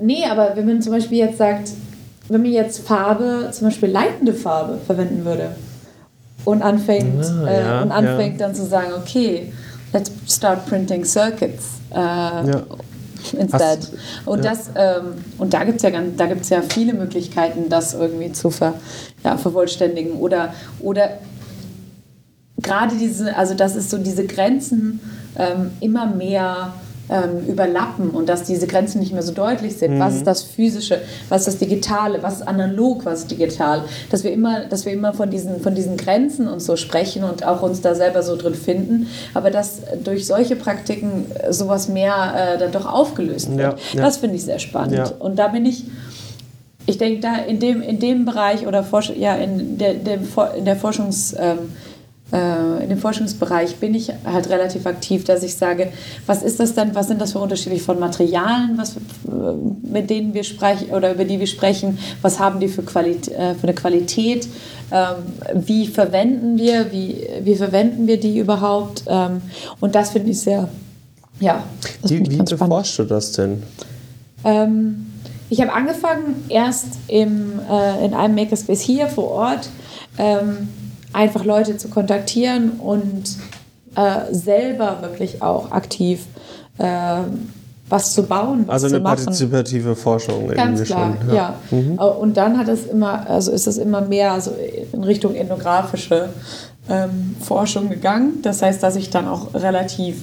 [0.00, 1.70] Nee, aber wenn man zum Beispiel jetzt sagt,
[2.28, 5.50] wenn man jetzt Farbe, zum Beispiel leitende Farbe verwenden würde
[6.44, 8.46] und anfängt, ah, äh, ja, und anfängt ja.
[8.46, 9.52] dann zu sagen, okay,
[9.92, 11.96] let's start printing circuits äh,
[13.32, 13.38] ja.
[13.40, 13.78] instead.
[13.78, 13.92] Hast,
[14.26, 18.32] und das, ähm, und da gibt es ja, da gibt's ja viele Möglichkeiten, das irgendwie
[18.32, 18.74] zu ver,
[19.24, 21.18] ja, vervollständigen oder, oder
[22.58, 25.00] gerade diese, also das ist so diese Grenzen
[25.36, 26.74] ähm, immer mehr
[27.08, 29.94] ähm, überlappen und dass diese Grenzen nicht mehr so deutlich sind.
[29.94, 30.00] Mhm.
[30.00, 33.84] Was ist das Physische, was ist das Digitale, was ist analog, was ist digital.
[34.10, 37.46] Dass wir immer, dass wir immer von diesen, von diesen Grenzen und so sprechen und
[37.46, 42.58] auch uns da selber so drin finden, aber dass durch solche Praktiken sowas mehr äh,
[42.58, 43.60] dann doch aufgelöst wird.
[43.60, 44.02] Ja, ja.
[44.02, 44.96] Das finde ich sehr spannend.
[44.96, 45.10] Ja.
[45.18, 45.84] Und da bin ich
[46.86, 48.84] ich denke, da in dem, in dem Bereich oder
[49.16, 50.18] ja, in, der, der,
[50.56, 51.93] in der Forschungs, ähm, äh,
[52.34, 55.92] in dem Forschungsbereich bin ich halt relativ aktiv, dass ich sage,
[56.26, 58.96] was ist das denn, was sind das für unterschiedliche von Materialien, was,
[59.82, 63.54] mit denen wir sprechen oder über die wir sprechen, was haben die für, Qualität, äh,
[63.54, 64.48] für eine Qualität,
[64.90, 65.16] ähm,
[65.54, 69.42] wie verwenden wir, wie, wie verwenden wir die überhaupt ähm,
[69.80, 70.68] und das finde ich sehr,
[71.40, 71.62] ja.
[72.02, 73.62] wie wie beforschst du das denn?
[74.44, 75.06] Ähm,
[75.50, 79.68] ich habe angefangen erst im, äh, in einem Makerspace hier vor Ort,
[80.18, 80.68] ähm,
[81.14, 83.24] einfach Leute zu kontaktieren und
[83.96, 86.26] äh, selber wirklich auch aktiv
[86.78, 87.18] äh,
[87.88, 88.64] was zu bauen.
[88.66, 89.24] Was also eine zu machen.
[89.24, 90.48] partizipative Forschung.
[90.48, 91.28] Ganz klar, schon.
[91.28, 91.34] ja.
[91.70, 91.78] ja.
[91.78, 91.98] Mhm.
[91.98, 94.52] Äh, und dann hat es immer, also ist es immer mehr also
[94.92, 96.30] in Richtung ethnografische
[96.88, 98.40] ähm, Forschung gegangen.
[98.42, 100.22] Das heißt, dass ich dann auch relativ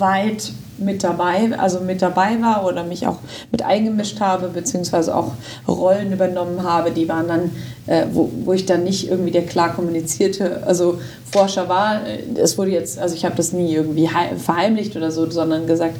[0.00, 3.18] weit mit dabei, also mit dabei war oder mich auch
[3.50, 5.32] mit eingemischt habe, beziehungsweise auch
[5.68, 7.50] Rollen übernommen habe, die waren dann,
[7.86, 10.98] äh, wo, wo ich dann nicht irgendwie der klar kommunizierte, also
[11.30, 12.00] Forscher war.
[12.34, 15.96] Es wurde jetzt, also ich habe das nie irgendwie verheimlicht oder so, sondern gesagt,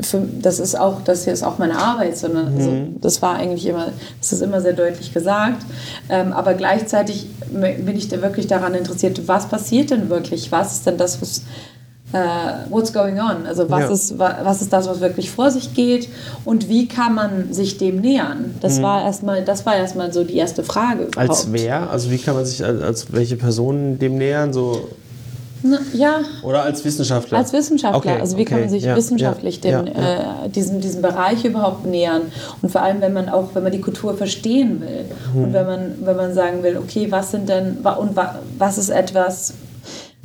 [0.00, 3.66] für, das ist auch, das hier ist auch meine Arbeit, sondern also, das war eigentlich
[3.66, 3.88] immer,
[4.20, 5.62] das ist immer sehr deutlich gesagt.
[6.08, 10.50] Ähm, aber gleichzeitig bin ich da wirklich daran interessiert, was passiert denn wirklich?
[10.52, 11.42] Was ist denn das, was
[12.12, 13.46] uh, what's going on?
[13.46, 13.90] Also was, ja.
[13.90, 16.08] ist, was ist das, was wirklich vor sich geht
[16.44, 18.54] und wie kann man sich dem nähern?
[18.60, 18.82] Das mhm.
[18.82, 21.04] war erstmal, das war erstmal so die erste Frage.
[21.04, 21.30] Überhaupt.
[21.30, 21.90] Als wer?
[21.90, 24.52] Also wie kann man sich als, als welche Personen dem nähern?
[24.52, 24.88] So
[25.62, 26.20] na, ja.
[26.42, 27.36] Oder als Wissenschaftler?
[27.36, 27.98] Als Wissenschaftler.
[27.98, 31.02] Okay, also wie okay, kann man sich ja, wissenschaftlich ja, den, ja, äh, diesem, diesem
[31.02, 32.22] Bereich überhaupt nähern?
[32.62, 35.44] Und vor allem, wenn man auch, wenn man die Kultur verstehen will mhm.
[35.44, 38.16] und wenn man, wenn man sagen will, okay, was sind denn und
[38.58, 39.54] was ist etwas,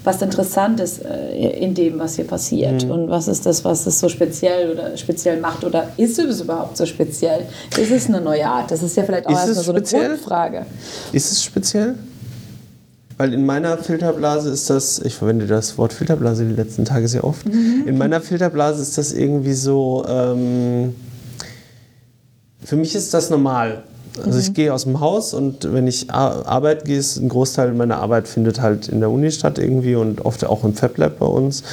[0.05, 2.85] was interessant ist äh, in dem, was hier passiert.
[2.85, 2.91] Mhm.
[2.91, 5.63] Und was ist das, was es so speziell oder speziell macht?
[5.63, 7.45] Oder ist es überhaupt so speziell?
[7.77, 8.71] Ist es eine neue Art?
[8.71, 10.65] Das ist ja vielleicht auch erstmal so eine Grundfrage.
[11.11, 11.95] Ist es speziell?
[13.17, 17.23] Weil in meiner Filterblase ist das, ich verwende das Wort Filterblase die letzten Tage sehr
[17.23, 17.83] oft, mhm.
[17.85, 20.93] in meiner Filterblase ist das irgendwie so, ähm,
[22.63, 23.83] für mich ist das normal.
[24.23, 24.53] Also ich mhm.
[24.53, 28.61] gehe aus dem Haus und wenn ich Arbeit gehe, ist ein Großteil meiner Arbeit findet
[28.61, 31.63] halt in der Uni statt irgendwie und oft auch im FabLab bei uns.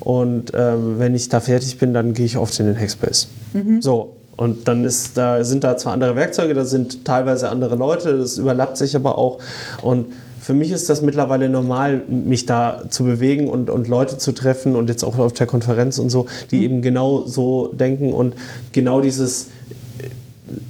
[0.00, 3.28] Und ähm, wenn ich da fertig bin, dann gehe ich oft in den Hackspace.
[3.54, 3.80] Mhm.
[3.80, 8.18] So, und dann ist da, sind da zwar andere Werkzeuge, da sind teilweise andere Leute,
[8.18, 9.38] das überlappt sich aber auch.
[9.82, 10.06] Und
[10.40, 14.76] für mich ist das mittlerweile normal, mich da zu bewegen und, und Leute zu treffen
[14.76, 16.62] und jetzt auch auf der Konferenz und so, die mhm.
[16.62, 18.34] eben genau so denken und
[18.72, 19.48] genau dieses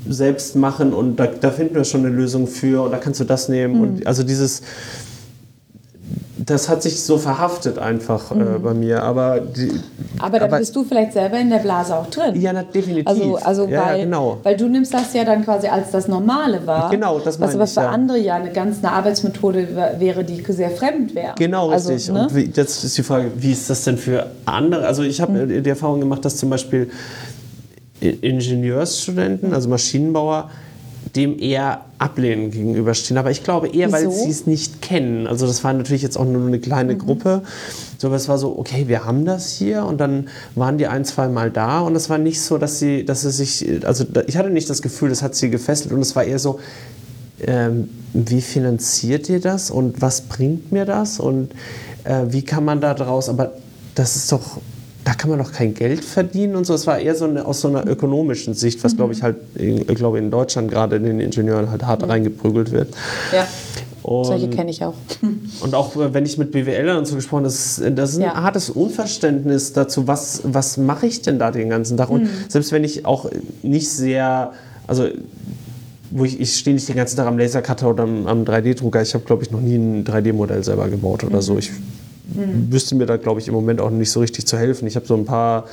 [0.09, 3.25] selbst machen und da, da, finden wir schon eine Lösung für und da kannst du
[3.25, 3.75] das nehmen.
[3.75, 3.81] Mhm.
[3.81, 4.63] Und also dieses,
[6.39, 8.41] das hat sich so verhaftet einfach mhm.
[8.41, 9.03] äh, bei mir.
[9.03, 9.73] Aber, die,
[10.19, 12.41] aber da bist du vielleicht selber in der Blase auch drin.
[12.41, 13.07] Ja, na, definitiv.
[13.07, 14.39] Also, also ja, weil, ja, genau.
[14.43, 16.89] weil du nimmst das ja dann quasi als das Normale wahr.
[16.91, 17.91] Genau, das meine Was, was für ja.
[17.91, 21.35] andere ja eine ganz eine Arbeitsmethode wäre, die sehr fremd wäre.
[21.37, 22.15] Genau, also, richtig.
[22.15, 22.23] Ne?
[22.23, 24.87] Und wie, jetzt ist die Frage, wie ist das denn für andere?
[24.87, 25.63] Also ich habe mhm.
[25.63, 26.91] die Erfahrung gemacht, dass zum Beispiel
[28.01, 30.51] Ingenieursstudenten, also Maschinenbauer,
[31.15, 33.17] dem eher ablehnend gegenüberstehen.
[33.17, 33.93] Aber ich glaube eher, Wieso?
[33.93, 35.27] weil sie es nicht kennen.
[35.27, 36.99] Also das war natürlich jetzt auch nur eine kleine mhm.
[36.99, 37.43] Gruppe.
[37.99, 41.05] So, aber es war so, okay, wir haben das hier und dann waren die ein,
[41.05, 44.37] zwei Mal da und es war nicht so, dass sie, dass sie sich, also ich
[44.37, 46.61] hatte nicht das Gefühl, das hat sie gefesselt und es war eher so,
[47.47, 51.51] ähm, wie finanziert ihr das und was bringt mir das und
[52.05, 53.53] äh, wie kann man da draus, aber
[53.95, 54.59] das ist doch,
[55.07, 56.75] da kann man doch kein Geld verdienen und so.
[56.75, 58.97] Es war eher so eine, aus so einer ökonomischen Sicht, was mhm.
[58.97, 62.11] glaube ich halt, ich glaube in Deutschland gerade in den Ingenieuren halt hart mhm.
[62.11, 62.93] reingeprügelt wird.
[63.33, 63.47] Ja.
[64.03, 64.95] Und, Solche kenne ich auch.
[65.61, 68.23] Und auch äh, wenn ich mit BWLern und so gesprochen habe, das, das ist ein
[68.23, 68.35] ja.
[68.35, 72.11] hartes Unverständnis dazu, was, was mache ich denn da den ganzen Tag?
[72.11, 72.31] Und mhm.
[72.49, 73.31] selbst wenn ich auch
[73.63, 74.55] nicht sehr,
[74.89, 75.07] also
[76.11, 79.03] wo ich, ich stehe nicht den ganzen Tag am Lasercutter oder am, am 3D-Drucker.
[79.03, 81.43] Ich habe, glaube ich, noch nie ein 3D-Modell selber gebaut oder mhm.
[81.43, 81.59] so.
[81.59, 81.71] Ich
[82.35, 82.73] mhm.
[82.73, 84.87] wüsste mir da, glaube ich, im Moment auch nicht so richtig zu helfen.
[84.87, 85.65] Ich habe so ein paar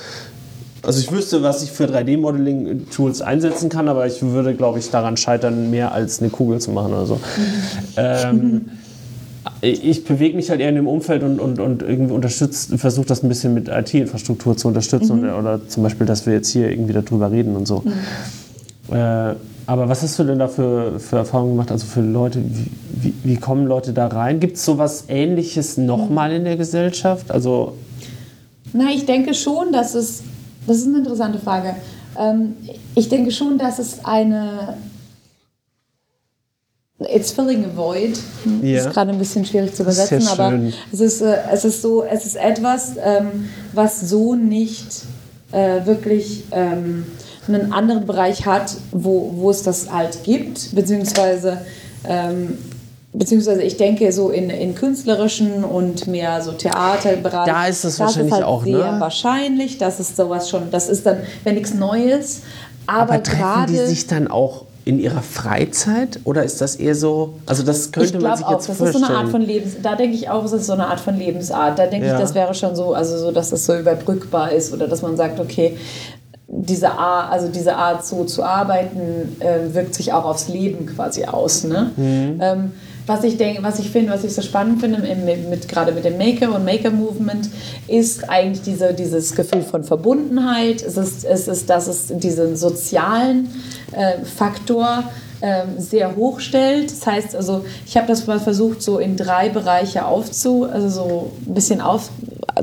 [0.86, 5.16] also ich wüsste, was ich für 3D-Modeling-Tools einsetzen kann, aber ich würde, glaube ich, daran
[5.16, 7.20] scheitern, mehr als eine Kugel zu machen oder so.
[7.96, 8.66] Ähm,
[9.62, 13.24] ich bewege mich halt eher in dem Umfeld und, und, und irgendwie unterstützt, versuche das
[13.24, 15.24] ein bisschen mit IT-Infrastruktur zu unterstützen mhm.
[15.24, 17.84] oder, oder, zum Beispiel, dass wir jetzt hier irgendwie darüber reden und so.
[17.86, 18.96] Mhm.
[18.96, 19.36] Äh,
[19.66, 21.72] aber was hast du denn da für, für Erfahrungen gemacht?
[21.72, 24.40] Also für Leute, wie, wie, wie kommen Leute da rein?
[24.40, 27.32] Gibt es sowas Ähnliches nochmal in der Gesellschaft?
[27.32, 27.74] Also
[28.74, 30.24] Na, ich denke schon, dass es,
[30.68, 31.76] das ist eine interessante Frage.
[32.18, 32.56] Ähm,
[32.96, 34.78] ich denke schon, dass es eine,
[37.00, 38.18] It's filling a void.
[38.62, 38.80] Yeah.
[38.80, 40.54] Ist gerade ein bisschen schwierig zu übersetzen, aber
[40.92, 45.04] es ist, äh, es ist so, es ist etwas, ähm, was so nicht
[45.52, 47.06] äh, wirklich ähm,
[47.48, 51.60] einen anderen Bereich hat, wo, wo es das halt gibt, beziehungsweise,
[52.08, 52.58] ähm,
[53.14, 57.46] beziehungsweise ich denke so in, in künstlerischen und mehr so Theaterbereich.
[57.46, 59.00] Da ist es wahrscheinlich ist halt auch, sehr ne?
[59.00, 62.42] wahrscheinlich, dass es sowas schon, das ist dann, wenn nichts Neues,
[62.88, 67.36] aber, aber treffen die sich dann auch in ihrer Freizeit oder ist das eher so,
[67.46, 69.04] also das könnte man sich auch, jetzt das vorstellen.
[69.04, 71.00] Ist so eine Art von Lebens, da denke ich auch, es ist so eine Art
[71.00, 71.80] von Lebensart.
[71.80, 72.14] Da denke ja.
[72.14, 75.16] ich, das wäre schon so, also so, dass das so überbrückbar ist oder dass man
[75.16, 75.78] sagt, okay,
[76.62, 81.26] diese Art, also diese Art so zu arbeiten, äh, wirkt sich auch aufs Leben quasi
[81.26, 81.64] aus.
[81.64, 81.92] Ne?
[81.96, 82.40] Mhm.
[82.42, 82.72] Ähm,
[83.06, 86.06] was ich denke, was ich finde, was ich so spannend finde, mit, mit, gerade mit
[86.06, 87.50] dem Maker und Maker-Movement,
[87.88, 90.82] ist eigentlich diese, dieses Gefühl von Verbundenheit.
[90.82, 93.50] Es ist, es ist dass es diesen sozialen
[93.92, 95.04] äh, Faktor
[95.42, 96.92] ähm, sehr hoch stellt.
[96.92, 101.32] Das heißt, also ich habe das mal versucht, so in drei Bereiche aufzu, also so
[101.46, 102.10] ein bisschen auf,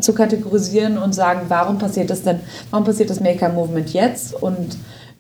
[0.00, 4.76] zu kategorisieren und sagen, warum passiert das denn, warum passiert das Maker-Movement jetzt und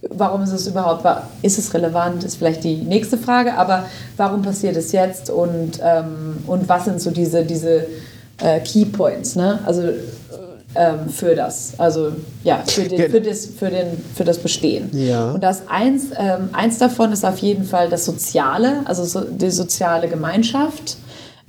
[0.08, 1.04] warum ist es überhaupt,
[1.42, 3.84] ist es relevant, ist vielleicht die nächste Frage, aber
[4.16, 7.86] warum passiert es jetzt und, ähm, und was sind so diese, diese
[8.38, 9.58] äh, Key Points, ne?
[9.66, 9.82] Also
[10.74, 12.12] ähm, für das, also
[12.44, 14.88] ja, für, den, für, das, für, den, für das Bestehen.
[14.92, 15.32] Ja.
[15.32, 19.50] Und das eins, ähm, eins davon ist auf jeden Fall das Soziale, also so, die
[19.50, 20.96] soziale Gemeinschaft.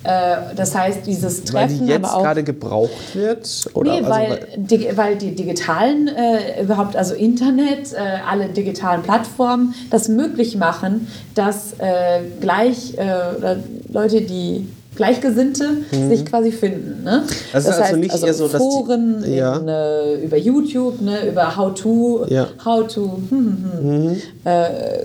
[0.04, 1.80] Äh, das heißt, dieses Treffen.
[1.80, 3.70] Weil die jetzt gerade gebraucht wird?
[3.74, 3.92] Oder?
[3.92, 9.76] Nee, also, weil, die, weil die digitalen, äh, überhaupt, also Internet, äh, alle digitalen Plattformen
[9.90, 13.58] das möglich machen, dass äh, gleich äh,
[13.90, 16.10] Leute, die Gleichgesinnte mhm.
[16.10, 17.04] sich quasi finden.
[17.04, 17.24] Ne?
[17.54, 19.58] Das, das ist also heißt, nicht also eher so, Foren, dass die, ja.
[19.58, 22.48] in, äh, über YouTube, ne, über How to, ja.
[22.66, 24.22] How to, hm, hm, hm, mhm.
[24.44, 25.00] äh,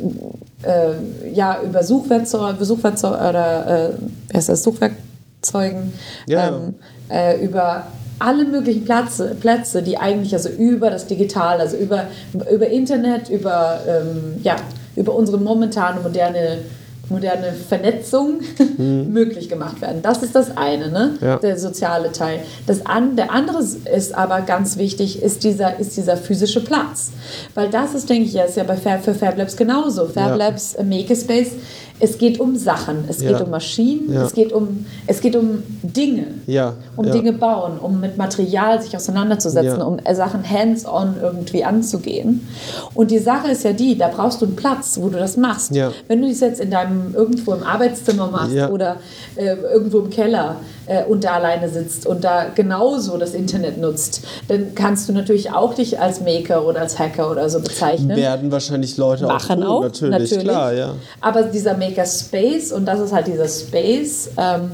[0.67, 3.93] äh, ja, über Suchwerkzeuge, Suchwerkzeuge oder äh,
[4.29, 5.93] wie heißt das, Suchwerkzeugen,
[6.27, 6.75] ja, ähm,
[7.09, 7.87] äh, über
[8.19, 12.05] alle möglichen Plätze, Plätze, die eigentlich also über das Digital, also über,
[12.51, 14.57] über Internet, über, ähm, ja,
[14.97, 16.61] über unsere momentane moderne
[17.09, 18.41] moderne Vernetzung
[18.79, 19.09] mhm.
[19.13, 20.03] möglich gemacht werden.
[20.03, 21.15] Das ist das eine, ne?
[21.21, 21.37] Ja.
[21.37, 22.41] der soziale Teil.
[22.67, 27.13] Das an, der andere ist aber ganz wichtig, ist dieser, ist dieser physische Platz.
[27.55, 30.07] Weil das ist, denke ich, ja, ist ja bei Fab, für Fab Labs genauso.
[30.07, 30.35] Fab ja.
[30.35, 31.53] Labs äh, Makerspace
[31.99, 33.31] es geht um Sachen, es ja.
[33.31, 34.25] geht um Maschinen, ja.
[34.25, 36.75] es, geht um, es geht um Dinge, ja.
[36.97, 42.47] um Dinge bauen, um mit Material sich auseinanderzusetzen, um Sachen hands-on irgendwie anzugehen.
[42.95, 45.73] Und die Sache ist ja die, da brauchst du einen Platz, wo du das machst.
[46.09, 48.97] Wenn du das jetzt in deinem irgendwo im Arbeitszimmer machst oder
[49.37, 50.57] äh, irgendwo im Keller
[50.87, 55.53] äh, und da alleine sitzt und da genauso das Internet nutzt, dann kannst du natürlich
[55.53, 58.17] auch dich als Maker oder als Hacker oder so bezeichnen.
[58.17, 60.95] Werden wahrscheinlich Leute Machen auch, tun, auch natürlich, natürlich, klar, ja.
[61.21, 64.31] Aber dieser Makerspace und das ist halt dieser Space.
[64.37, 64.73] Ähm,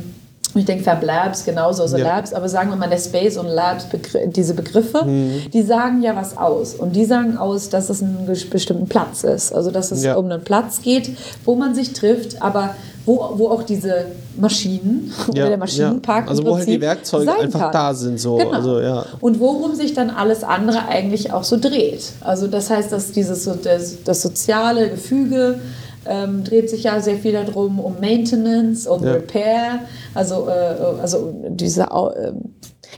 [0.54, 2.04] ich denke, Fab Labs genauso, so ja.
[2.04, 3.86] Labs, aber sagen wir mal, der Space und Labs,
[4.26, 5.50] diese Begriffe, mhm.
[5.52, 6.74] die sagen ja was aus.
[6.74, 9.52] Und die sagen aus, dass es ein bestimmten Platz ist.
[9.52, 10.14] Also, dass es ja.
[10.16, 11.10] um einen Platz geht,
[11.44, 15.42] wo man sich trifft, aber wo, wo auch diese Maschinen ja.
[15.42, 16.26] oder der Maschinenpark.
[16.26, 16.30] Ja.
[16.30, 17.72] Also, wo halt die Werkzeuge einfach kann.
[17.72, 18.18] da sind.
[18.18, 18.36] So.
[18.36, 18.50] Genau.
[18.50, 19.04] Also, ja.
[19.20, 22.12] Und worum sich dann alles andere eigentlich auch so dreht.
[22.20, 25.60] Also, das heißt, dass dieses das, das soziale Gefüge,
[26.04, 29.12] ähm, dreht sich ja sehr viel darum, um Maintenance, um ja.
[29.12, 29.80] Repair,
[30.14, 32.32] also, äh, also diese äh,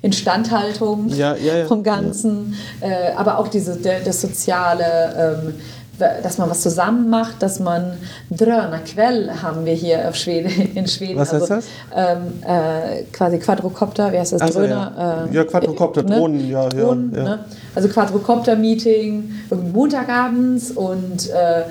[0.03, 5.55] Instandhaltung ja, ja, vom Ganzen, äh, aber auch diese, der, das soziale, ähm,
[5.99, 7.93] dass man was zusammen macht, dass man
[8.31, 11.19] Drönerquell haben wir hier auf Schweden, in Schweden.
[11.19, 12.17] Was also, heißt das?
[12.17, 14.43] Ähm, äh, quasi Quadrocopter, wie heißt das?
[14.43, 14.93] Also, Dröner.
[14.97, 15.25] ja.
[15.27, 16.17] Äh, ja, Quadrocopter, ne?
[16.17, 17.19] Drohnen, ja, Drohnen, ja.
[17.19, 17.25] ja.
[17.25, 17.45] Ne?
[17.75, 19.33] Also Quadrocopter-Meeting
[19.73, 21.65] Montagabends und äh,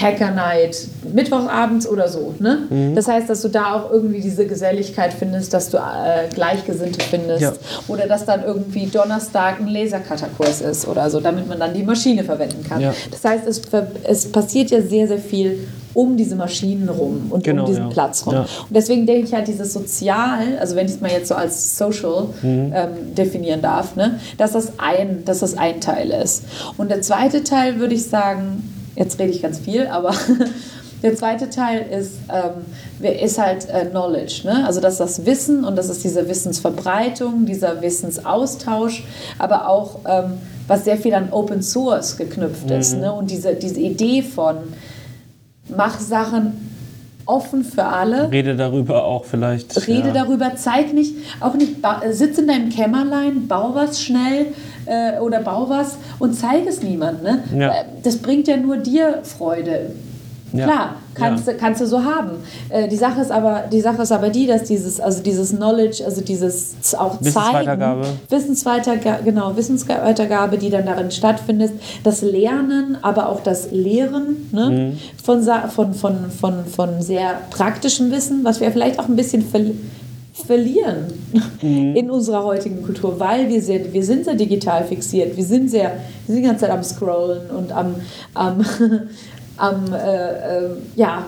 [0.00, 0.76] Hacker Night
[1.12, 2.34] Mittwochabends oder so.
[2.38, 2.58] Ne?
[2.70, 2.94] Mhm.
[2.94, 7.42] Das heißt, dass du da auch irgendwie diese Geselligkeit findest, dass du äh, Gleichgesinnte findest
[7.42, 7.52] Ja.
[7.88, 12.24] oder dass dann irgendwie Donnerstag ein Lasercutterkurs ist oder so, damit man dann die Maschine
[12.24, 12.80] verwenden kann.
[12.80, 12.94] Ja.
[13.10, 13.60] Das heißt, es,
[14.04, 17.90] es passiert ja sehr, sehr viel um diese Maschinen rum und Genau, um diesen ja.
[17.90, 18.34] Platz rum.
[18.34, 18.40] Ja.
[18.42, 21.76] Und deswegen denke ich halt, dieses Sozial, also wenn ich es mal jetzt so als
[21.76, 22.72] Social Mhm.
[22.74, 26.44] ähm, definieren darf, ne, dass, das ein, dass das ein Teil ist.
[26.76, 28.62] Und der zweite Teil würde ich sagen,
[28.96, 30.14] jetzt rede ich ganz viel, aber
[31.02, 34.42] der zweite Teil ist, ähm, ist halt äh, Knowledge.
[34.44, 34.64] Ne?
[34.66, 39.04] Also das ist das Wissen und das ist diese Wissensverbreitung, dieser Wissensaustausch,
[39.38, 42.94] aber auch ähm, was sehr viel an Open Source geknüpft ist.
[42.94, 43.00] Mhm.
[43.00, 43.12] Ne?
[43.12, 44.56] Und diese, diese Idee von
[45.74, 46.68] mach Sachen
[47.26, 48.30] offen für alle.
[48.30, 49.86] Rede darüber auch vielleicht.
[49.86, 50.14] Rede ja.
[50.14, 51.76] darüber, zeig nicht, auch nicht,
[52.10, 54.46] sitz in deinem Kämmerlein, bau was schnell
[54.90, 57.22] äh, oder bau was und zeig es niemand.
[57.22, 57.42] Ne?
[57.56, 57.68] Ja.
[57.68, 59.92] Äh, Das bringt ja nur dir Freude.
[60.52, 60.64] Ja.
[60.64, 62.30] Klar, kannst, du kannst du so haben.
[62.70, 66.02] Äh, die, Sache ist aber, die Sache ist aber die, dass dieses, also dieses Knowledge,
[66.04, 68.02] also dieses auch Wissensweitergabe.
[68.02, 71.72] Zeigen, Wissensweitergabe, genau, Wissensweitergabe, die dann darin stattfindet,
[72.02, 74.70] das Lernen, aber auch das Lehren ne?
[74.70, 74.98] Mhm.
[75.22, 79.76] von, von, von, von, von sehr praktischem Wissen, was wir vielleicht auch ein bisschen verli
[80.42, 81.06] verlieren
[81.62, 81.94] Mhm.
[81.96, 85.92] in unserer heutigen Kultur, weil wir sehr, wir sind sehr digital fixiert, wir sind sehr,
[86.26, 87.94] wir sind die ganze Zeit am Scrollen und am,
[88.34, 88.64] am,
[89.56, 91.24] am äh, äh, ja,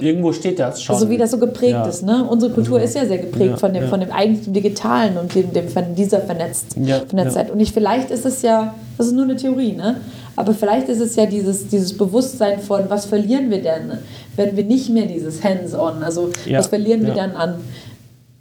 [0.00, 0.98] Irgendwo steht das schon.
[0.98, 1.86] so wie das so geprägt Ja.
[1.86, 2.02] ist.
[2.02, 2.26] Ne?
[2.28, 3.88] Unsere Kultur ist ja sehr geprägt Ja, von, dem, ja.
[3.88, 7.48] von dem eigentlich dem Digitalen und dem, dem, von dieser Vernetzt, Ja, Vernetztheit.
[7.48, 7.52] ja.
[7.52, 9.96] Und ich, vielleicht ist es ja, das ist nur eine Theorie, ne?
[10.34, 13.92] aber vielleicht ist es ja dieses, dieses Bewusstsein von, was verlieren wir denn,
[14.34, 17.26] wenn wir nicht mehr dieses Hands-on, also Ja, was verlieren wir ja.
[17.26, 17.54] dann an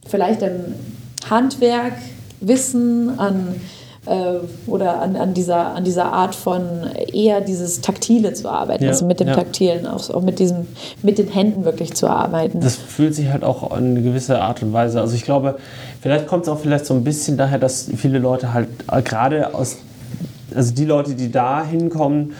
[0.09, 0.75] vielleicht an
[1.29, 1.93] Handwerk,
[2.39, 3.55] Wissen, an
[4.07, 6.63] äh, oder an, an, dieser, an dieser Art von
[7.11, 9.35] eher dieses Taktile zu arbeiten, Ja, also mit dem ja.
[9.35, 10.67] Taktilen, auch, auch mit, diesem,
[11.03, 12.61] mit den Händen wirklich zu arbeiten.
[12.61, 15.01] Das fühlt sich halt auch in eine gewisse Art und Weise.
[15.01, 15.57] Also ich glaube,
[16.01, 19.53] vielleicht kommt es auch vielleicht so ein bisschen daher, dass viele Leute halt äh, gerade
[19.53, 19.77] aus,
[20.55, 22.33] also die Leute, die da hinkommen,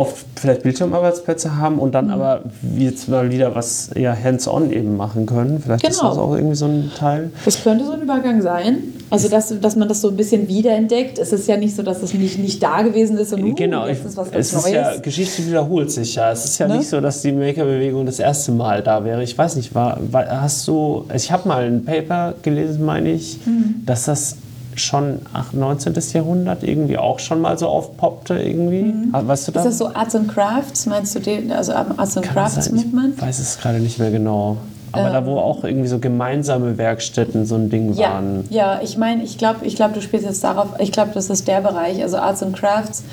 [0.00, 2.10] oft vielleicht Bildschirmarbeitsplätze haben und dann Mhm.
[2.12, 2.40] aber
[2.78, 5.60] jetzt mal wieder was eher hands-on eben machen können.
[5.62, 6.10] Vielleicht ist Genau.
[6.10, 7.30] das auch irgendwie so ein Teil.
[7.44, 8.78] Das könnte so ein Übergang sein.
[9.10, 11.18] Also, dass, dass man das so ein bisschen wiederentdeckt.
[11.18, 13.86] Es ist ja nicht so, dass es nicht, nicht da gewesen ist und uh, Genau,
[13.86, 14.72] jetzt ist was ganz es ist Neues.
[14.74, 16.30] ja, Geschichte wiederholt sich ja.
[16.32, 16.78] Es ist ja Ne?
[16.78, 19.22] nicht so, dass die Maker-Bewegung das erste Mal da wäre.
[19.22, 23.38] Ich weiß nicht, war, war hast du, ich habe mal ein Paper gelesen, meine ich,
[23.44, 23.82] Mhm.
[23.84, 24.36] dass das
[24.80, 25.94] schon ach, 19.
[26.12, 28.92] Jahrhundert irgendwie auch schon mal so aufpoppte irgendwie.
[29.12, 29.60] Ah, Weißt du da?
[29.60, 29.66] Mhm.
[29.68, 30.86] ist das so Arts and Crafts?
[30.86, 33.14] Meinst du den, also Arts and Kann Crafts Movement?
[33.16, 34.56] Ich weiß es gerade nicht mehr genau.
[34.92, 38.44] Aber da, wo auch irgendwie so gemeinsame Werkstätten so ein Ding Ja, waren.
[38.50, 41.46] ja, ich meine, ich glaube, ich glaub, du spielst jetzt darauf, ich glaube, das ist
[41.46, 43.04] der Bereich, also Arts and Crafts,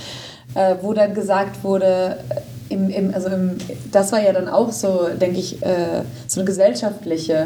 [0.56, 3.58] äh, wo dann gesagt wurde, äh, im, im, also im,
[3.92, 7.46] das war ja dann auch so, denke ich, äh, so eine gesellschaftliche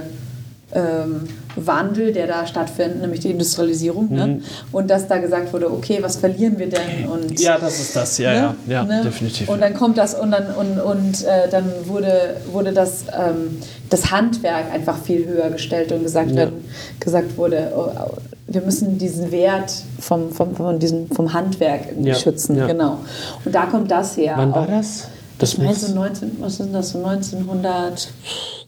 [0.74, 4.10] ähm, Wandel, der da stattfindet, nämlich die Industrialisierung.
[4.10, 4.42] Ne?
[4.72, 7.08] Und dass da gesagt wurde, okay, was verlieren wir denn?
[7.12, 8.56] Und, Ja, das ist das, ja, ne?
[8.68, 9.02] ja, ja, Ne?
[9.04, 9.50] definitiv.
[9.50, 13.58] Und dann kommt das und dann, und, und, äh, dann wurde, wurde das, ähm,
[13.90, 16.38] das Handwerk einfach viel höher gestellt und gesagt, Ja.
[16.38, 16.66] werden,
[17.00, 22.16] gesagt wurde, oh, oh, wir müssen diesen Wert vom, vom, von diesem, vom Handwerk Ja,
[22.16, 22.56] schützen.
[22.58, 22.68] ja.
[22.68, 23.00] Genau.
[23.46, 24.34] Und da kommt das her.
[24.38, 25.08] Wann war Auch- das?
[25.38, 28.61] Das Ich meine so 19, was ist denn das, so 1900 industriell-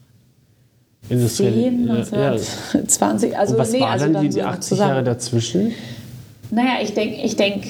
[1.08, 2.30] 10, ja, ja.
[2.32, 4.90] 1920, also Und was nee, waren also dann dann die, so die 80 zusammen.
[4.90, 5.72] Jahre dazwischen?
[6.50, 7.68] Naja, ich denke, ich denke.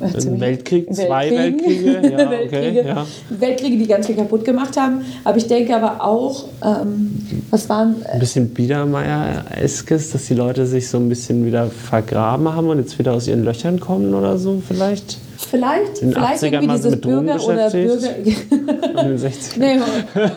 [0.00, 3.06] Ein Weltkrieg, zwei Weltkriege, ja, okay, Weltkriege, ja.
[3.30, 5.04] Weltkriege, die ganz viel kaputt gemacht haben.
[5.24, 7.18] Aber ich denke aber auch, ähm,
[7.50, 7.96] was waren.
[8.04, 12.98] Ein bisschen Biedermeier-eskes, dass die Leute sich so ein bisschen wieder vergraben haben und jetzt
[12.98, 15.18] wieder aus ihren Löchern kommen oder so vielleicht?
[15.38, 17.96] Vielleicht, In vielleicht 80ern irgendwie dieses Bürger oder Bürger.
[17.96, 18.52] beschäftigt.
[18.52, 19.78] In den 60 nee,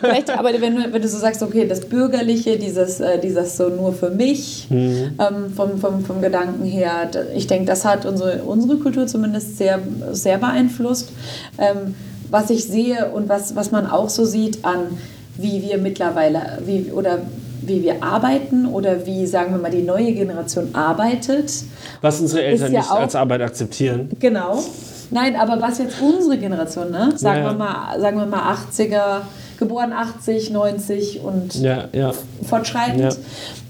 [0.00, 3.68] vielleicht, aber wenn du, wenn du so sagst, okay, das Bürgerliche, dieses, äh, dieses so
[3.68, 5.12] nur für mich, Mhm.
[5.18, 9.78] ähm, vom, vom, vom Gedanken her, ich denke, das hat unsere, unsere Kultur zumindest sehr,
[10.12, 11.10] sehr beeinflusst.
[11.58, 11.94] Ähm,
[12.30, 14.98] was ich sehe und was, was man auch so sieht an,
[15.36, 17.18] wie wir mittlerweile, wie, oder
[17.62, 21.52] wie wir arbeiten oder wie, sagen wir mal, die neue Generation arbeitet.
[22.00, 24.08] Was unsere Eltern ja nicht auch- als Arbeit akzeptieren.
[24.18, 24.62] Genau.
[25.10, 27.12] Nein, aber was jetzt unsere Generation, ne?
[27.16, 27.50] Sagen, Ja.
[27.50, 29.22] Wir, mal, sagen wir mal 80er,
[29.58, 32.12] geboren 80, 90 und Ja, ja.
[32.48, 33.18] fortschreitend.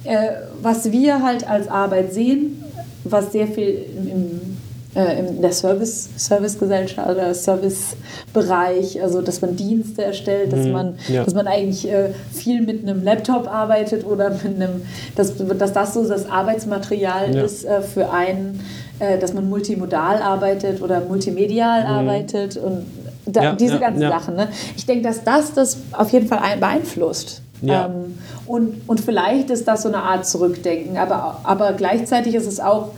[0.05, 0.17] Äh,
[0.63, 2.63] was wir halt als Arbeit sehen,
[3.05, 4.57] was sehr viel im, im
[4.95, 10.95] äh, in der Service, Servicegesellschaft oder Servicebereich, also dass man Dienste erstellt, dass, mhm, man,
[11.09, 11.25] ja.
[11.25, 14.83] dass man eigentlich äh, viel mit einem Laptop arbeitet oder mit einem,
[15.15, 17.43] dass, dass das so das Arbeitsmaterial ja.
[17.43, 18.61] ist äh, für einen,
[18.99, 21.87] äh, dass man multimodal arbeitet oder multimedial mhm.
[21.87, 22.87] arbeitet und
[23.27, 24.35] da, ja, diese ganzen Sachen.
[24.35, 24.49] Ne?
[24.77, 27.43] Ich denke, dass das das auf jeden Fall beeinflusst.
[27.63, 27.87] Ja.
[27.87, 32.59] Ähm, und, und vielleicht ist das so eine Art Zurückdenken, aber, aber gleichzeitig ist es
[32.59, 32.91] auch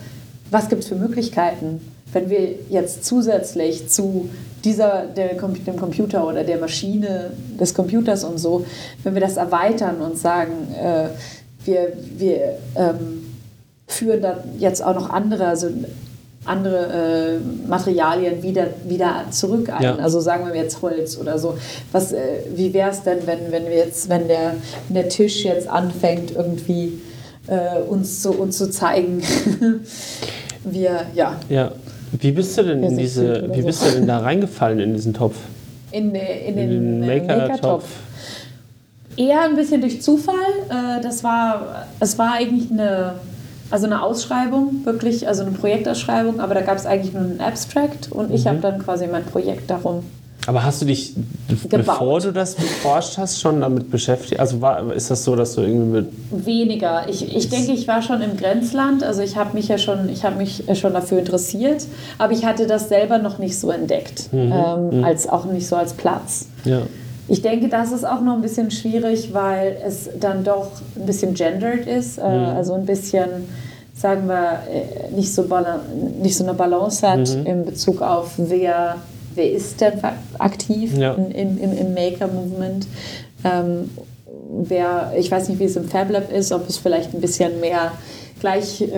[0.53, 1.81] was gibt es für Möglichkeiten,
[2.13, 4.29] wenn wir jetzt zusätzlich zu
[4.65, 8.65] dieser, der, dem Computer oder der Maschine des Computers und so,
[9.03, 11.09] wenn wir das erweitern und sagen, äh,
[11.65, 13.35] wir, wir ähm,
[13.87, 15.69] führen dann jetzt auch noch andere, also
[16.45, 19.83] andere äh, Materialien wieder, wieder zurück ein.
[19.83, 19.97] Ja.
[19.97, 21.57] Also sagen wir jetzt Holz oder so.
[21.93, 22.19] Was, äh,
[22.55, 24.57] wie wäre es denn, wenn, wenn wir jetzt, wenn der,
[24.89, 27.01] wenn der Tisch jetzt anfängt, irgendwie
[27.47, 29.23] äh, uns, zu, uns zu zeigen,
[30.65, 31.37] wir, ja.
[31.49, 31.73] Ja.
[32.13, 35.37] Wie bist du denn in diese, wie bist du denn da reingefallen in diesen Topf?
[35.93, 37.61] In, in, in den, den Maker-Topf?
[37.61, 37.83] Maker
[39.17, 40.35] Eher ein bisschen durch Zufall.
[40.69, 43.15] Äh, das war, es war eigentlich eine,
[43.71, 48.13] also eine Ausschreibung, wirklich, also eine Projektausschreibung, aber da gab es eigentlich nur einen Abstract
[48.13, 48.35] und mhm.
[48.35, 50.05] ich habe dann quasi mein Projekt darum
[50.47, 51.15] aber hast du dich,
[51.69, 51.87] gebaut.
[51.87, 54.41] bevor du das beforscht hast, schon damit beschäftigt?
[54.41, 56.47] Also war, ist das so, dass du irgendwie mit...
[56.47, 57.09] Weniger.
[57.09, 59.05] Ich, ich denke, ich war schon im Grenzland.
[59.05, 61.87] Also ich habe mich ja schon, ich habe mich schon dafür interessiert.
[62.19, 64.33] Aber ich hatte das selber noch nicht so entdeckt.
[64.33, 64.53] Mhm.
[64.53, 65.05] Ähm, mhm.
[65.05, 66.47] Als, auch nicht so als Platz.
[66.65, 66.83] Ja.
[67.29, 71.35] Ich denke, das ist auch noch ein bisschen schwierig, weil es dann doch ein bisschen
[71.35, 72.19] gendered ist.
[72.19, 72.57] Äh, mhm.
[72.57, 73.29] Also ein bisschen
[73.95, 75.45] sagen wir, äh, nicht so,
[76.21, 77.47] nicht so eine Balance hat mhm.
[77.47, 78.97] in Bezug auf wer
[79.35, 79.95] wer ist denn
[80.39, 81.15] aktiv ja.
[81.15, 82.87] in, im, im Maker-Movement.
[83.45, 83.91] Ähm,
[84.51, 87.61] wer, ich weiß nicht, wie es im Fab Lab ist, ob es vielleicht ein bisschen
[87.61, 87.93] mehr
[88.41, 88.81] gleich.
[88.83, 88.89] Äh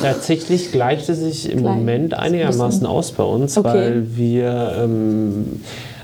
[0.00, 3.68] Tatsächlich gleicht es sich im Moment einigermaßen aus bei uns, okay.
[3.68, 4.76] weil wir.
[4.82, 5.60] Ähm,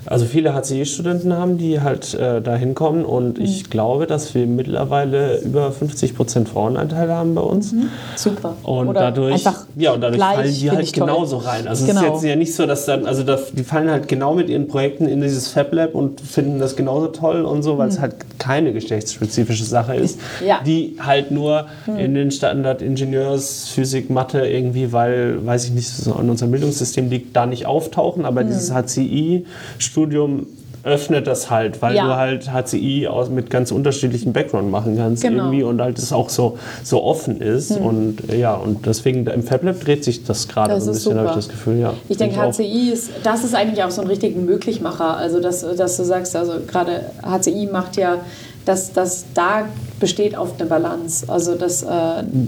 [0.06, 3.44] also viele HCE-Studenten haben, die halt äh, da hinkommen und mhm.
[3.44, 7.72] ich glaube, dass wir mittlerweile über 50 Prozent Frauenanteil haben bei uns.
[7.72, 7.90] Mhm.
[8.16, 8.56] Super.
[8.62, 9.44] Und Oder dadurch,
[9.76, 11.68] ja, und dadurch fallen die halt genauso rein.
[11.68, 12.00] Also genau.
[12.00, 12.14] es ist genau.
[12.14, 15.06] jetzt ja nicht so, dass dann, also da, die fallen halt genau mit ihren Projekten
[15.06, 17.92] in dieses Fab Lab und finden das genauso toll und so, weil mhm.
[17.92, 20.60] es halt keine geschlechtsspezifische Sache ist, ja.
[20.64, 21.98] die halt nur mhm.
[21.98, 27.10] in den Standard Ingenieurs, Physik, Mathe irgendwie, weil, weiß ich nicht, so an unserem Bildungssystem
[27.10, 28.48] liegt, da nicht auftauchen, aber mhm.
[28.48, 29.44] dieses HCI
[29.90, 30.46] Studium
[30.82, 32.06] öffnet das halt, weil ja.
[32.06, 35.44] du halt HCI aus, mit ganz unterschiedlichen Background machen kannst genau.
[35.44, 37.84] irgendwie und halt es auch so, so offen ist hm.
[37.84, 41.34] und ja und deswegen im FabLab dreht sich das gerade so ein bisschen, habe ich
[41.34, 41.92] das Gefühl, ja.
[42.08, 45.98] Ich denke HCI ist, das ist eigentlich auch so ein richtiger Möglichmacher, also dass, dass
[45.98, 48.18] du sagst, also gerade HCI macht ja
[48.64, 49.66] dass, dass da
[50.00, 51.26] besteht oft eine Balance.
[51.28, 51.86] Also dass, äh,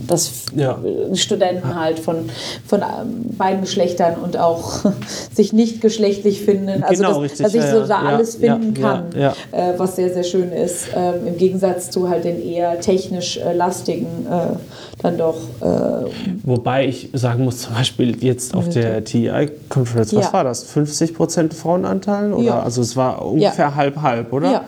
[0.08, 0.78] dass ja.
[1.14, 2.30] Studenten halt von,
[2.66, 4.80] von ähm, beiden Geschlechtern und auch
[5.32, 6.82] sich nicht geschlechtlich finden.
[6.82, 9.32] Also genau, dass, richtig, dass ich so da ja, alles finden kann, äh,
[9.76, 10.86] was sehr, sehr schön ist.
[10.96, 14.56] Ähm, Im Gegensatz zu halt den eher technisch äh, lastigen äh,
[15.02, 15.36] dann doch.
[15.60, 16.10] Äh,
[16.44, 20.66] Wobei ich sagen muss, zum Beispiel jetzt auf der TI-Conference, was war das?
[20.74, 22.32] 50% Frauenanteil?
[22.32, 22.62] Oder?
[22.62, 24.52] Also es war ungefähr halb-halb, oder?
[24.52, 24.64] Ja.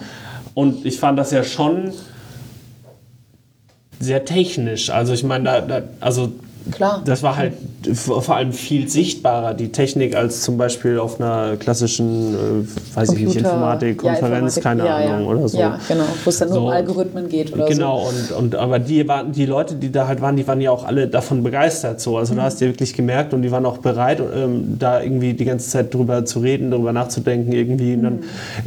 [0.55, 1.93] Und ich fand das ja schon
[3.99, 4.91] sehr technisch.
[4.91, 6.33] Also ich meine, da, da, also
[6.71, 7.03] Klar.
[7.05, 7.55] Das war halt
[7.93, 13.13] vor allem viel sichtbarer, die Technik, als zum Beispiel auf einer klassischen, äh, weiß Computer,
[13.13, 15.27] ich nicht, Informatik, Konferenz, ja, keine ja, Ahnung ja.
[15.27, 15.59] oder so.
[15.59, 16.61] Ja, genau, wo es dann so.
[16.61, 18.11] um Algorithmen geht oder genau, so.
[18.11, 20.71] Genau, und, und aber die, waren, die Leute, die da halt waren, die waren ja
[20.71, 22.01] auch alle davon begeistert.
[22.01, 22.17] So.
[22.17, 22.39] Also mhm.
[22.39, 25.45] da hast du ja wirklich gemerkt und die waren auch bereit, ähm, da irgendwie die
[25.45, 28.03] ganze Zeit drüber zu reden, darüber nachzudenken, irgendwie, mhm.
[28.03, 28.19] dann,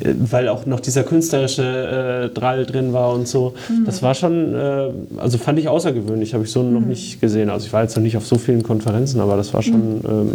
[0.03, 3.53] äh, weil auch noch dieser künstlerische äh, Drall drin war und so.
[3.69, 3.85] Mhm.
[3.85, 6.89] Das war schon, äh, also fand ich außergewöhnlich, habe ich so noch mhm.
[6.89, 7.49] nicht gesehen.
[7.49, 10.01] Also ich war jetzt noch nicht auf so vielen Konferenzen, aber das war schon mhm.
[10.07, 10.33] ähm,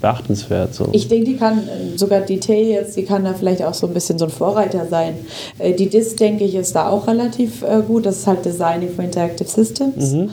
[0.00, 0.74] beachtenswert.
[0.74, 0.88] So.
[0.92, 1.62] Ich denke, die kann,
[1.96, 4.86] sogar die T jetzt, die kann da vielleicht auch so ein bisschen so ein Vorreiter
[4.86, 5.14] sein.
[5.58, 8.06] Äh, die DIS, denke ich, ist da auch relativ äh, gut.
[8.06, 10.12] Das ist halt Designing for Interactive Systems.
[10.12, 10.30] Mhm.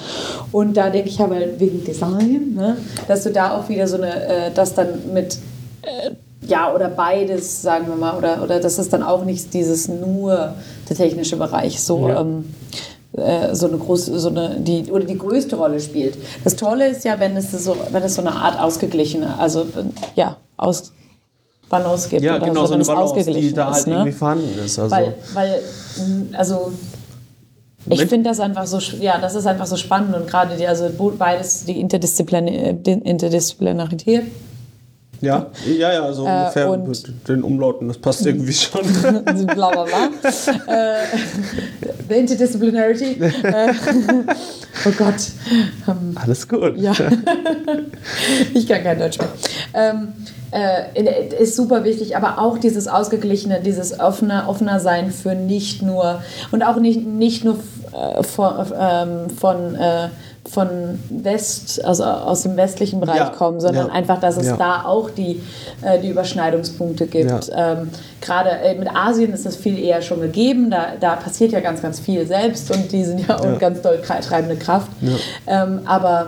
[0.52, 4.26] Und da denke ich aber wegen Design, ne, dass du da auch wieder so eine,
[4.28, 5.38] äh, das dann mit
[6.48, 10.56] ja, oder beides, sagen wir mal, oder, oder das ist dann auch nicht dieses nur
[10.90, 11.82] der technische Bereich.
[11.82, 12.22] So, ja.
[12.22, 12.46] ähm,
[13.18, 16.18] äh, so eine große, so eine, die, oder die größte Rolle spielt.
[16.44, 19.66] Das Tolle ist ja, wenn es so, wenn es so eine Art ausgeglichene, also
[20.16, 20.92] ja, aus
[21.70, 22.24] Balance gibt.
[22.24, 23.94] Ja, genau, so, so eine Balance, die da halt ist, ne?
[23.94, 24.80] irgendwie vorhanden ist.
[24.80, 24.96] Also.
[24.96, 25.62] Weil, weil,
[26.34, 26.72] also
[27.90, 30.90] ich finde das einfach so, ja, das ist einfach so spannend und gerade die, also
[31.18, 34.24] beides, die Interdisziplinär, Interdisziplinarität
[35.24, 38.82] Ja, ja, ja, so ungefähr äh, mit den Umlauten, das passt irgendwie schon.
[39.48, 40.10] bla bla bla.
[40.68, 40.98] äh,
[42.10, 43.22] the Interdisciplinarity.
[43.44, 43.74] Äh,
[44.86, 45.16] oh Gott.
[45.88, 46.78] Um, Alles gut.
[46.78, 46.94] Ja.
[48.54, 49.30] ich kann kein Deutsch mehr.
[49.74, 50.14] Ähm,
[50.52, 56.22] äh, ist super wichtig, aber auch dieses ausgeglichene, dieses offene, offener Sein für nicht nur
[56.52, 57.60] und auch nicht, nicht nur
[57.92, 60.10] äh, von, ähm, von äh,
[60.46, 64.58] von West, also aus dem westlichen Bereich ja, kommen, sondern ja, einfach, dass es ja.
[64.58, 65.42] da auch die,
[65.82, 67.50] äh, die Überschneidungspunkte gibt.
[67.56, 67.90] Ähm,
[68.20, 71.82] Gerade äh, mit Asien ist das viel eher schon gegeben, da, da passiert ja ganz,
[71.82, 74.90] ganz viel selbst und die sind ja auch ganz doll treibende Kraft.
[75.48, 76.28] Ähm, aber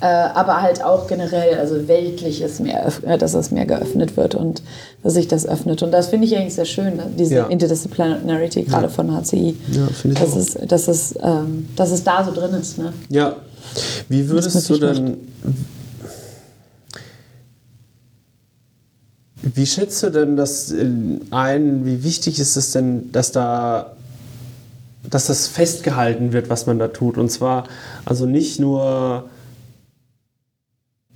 [0.00, 4.34] äh, aber halt auch generell, also weltlich ist mehr, äh, dass es mehr geöffnet wird
[4.34, 4.62] und
[5.02, 5.82] dass sich das öffnet.
[5.82, 7.46] Und das finde ich eigentlich sehr schön, ne, diese ja.
[7.46, 8.88] Interdisciplinarity gerade ja.
[8.88, 9.56] von HCI.
[9.70, 10.36] Ja, finde ich dass auch.
[10.36, 12.78] Es, dass, es, ähm, dass es da so drin ist.
[12.78, 12.92] Ne?
[13.08, 13.36] Ja.
[14.08, 15.16] Wie würdest du denn.
[19.40, 20.74] Wie schätzt du denn das
[21.30, 21.84] ein?
[21.86, 23.92] Wie wichtig ist es denn, dass da
[25.08, 27.16] dass das festgehalten wird, was man da tut?
[27.16, 27.64] Und zwar
[28.04, 29.24] also nicht nur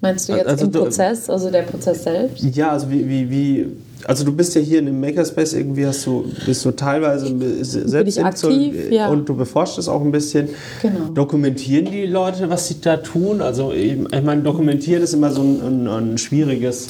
[0.03, 2.42] Meinst du jetzt also im Prozess, also der Prozess selbst?
[2.57, 3.66] Ja, also wie, wie, wie,
[4.05, 7.32] also du bist ja hier in dem Makerspace irgendwie, hast du, bist du teilweise
[7.62, 9.07] selbst aktiv, ja.
[9.09, 10.48] und du beforschst es auch ein bisschen.
[10.82, 11.07] Genau.
[11.14, 13.40] Dokumentieren die Leute, was sie da tun?
[13.40, 16.88] Also ich meine, dokumentieren ist immer so ein, ein, ein schwieriges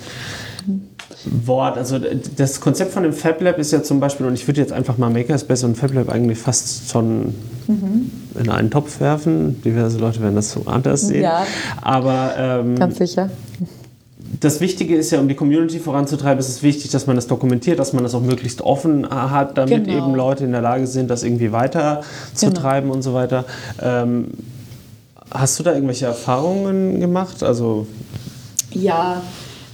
[1.25, 1.77] Wort.
[1.77, 1.99] Also
[2.37, 4.99] das Konzept von dem Fab Lab ist ja zum Beispiel, und ich würde jetzt einfach
[4.99, 7.35] mal Makerspace und Fab Lab eigentlich fast schon
[7.67, 8.11] mhm.
[8.39, 9.63] in einen Topf werfen.
[9.63, 11.23] Diverse Leute werden das so anders sehen.
[11.23, 11.47] Ja,
[11.81, 13.31] Aber ähm, ganz sicher.
[14.41, 17.79] Das Wichtige ist ja, um die Community voranzutreiben, ist es wichtig, dass man das dokumentiert,
[17.79, 20.07] dass man das auch möglichst offen hat, damit genau.
[20.07, 22.95] eben Leute in der Lage sind, das irgendwie weiterzutreiben genau.
[22.95, 23.45] und so weiter.
[23.81, 24.29] Ähm,
[25.31, 27.43] hast du da irgendwelche Erfahrungen gemacht?
[27.43, 27.87] Also
[28.71, 29.23] ja,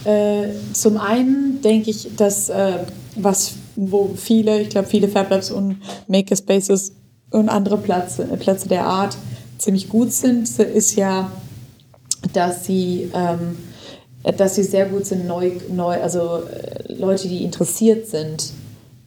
[0.04, 2.78] äh, zum einen denke ich, dass äh,
[3.16, 6.92] was, wo viele, ich glaube viele Fab Labs und Makerspaces
[7.30, 9.16] und andere Plätze, Plätze der Art
[9.58, 11.30] ziemlich gut sind, ist ja,
[12.32, 13.58] dass sie, ähm,
[14.36, 18.52] dass sie sehr gut sind, neu, neu, also äh, Leute, die interessiert sind,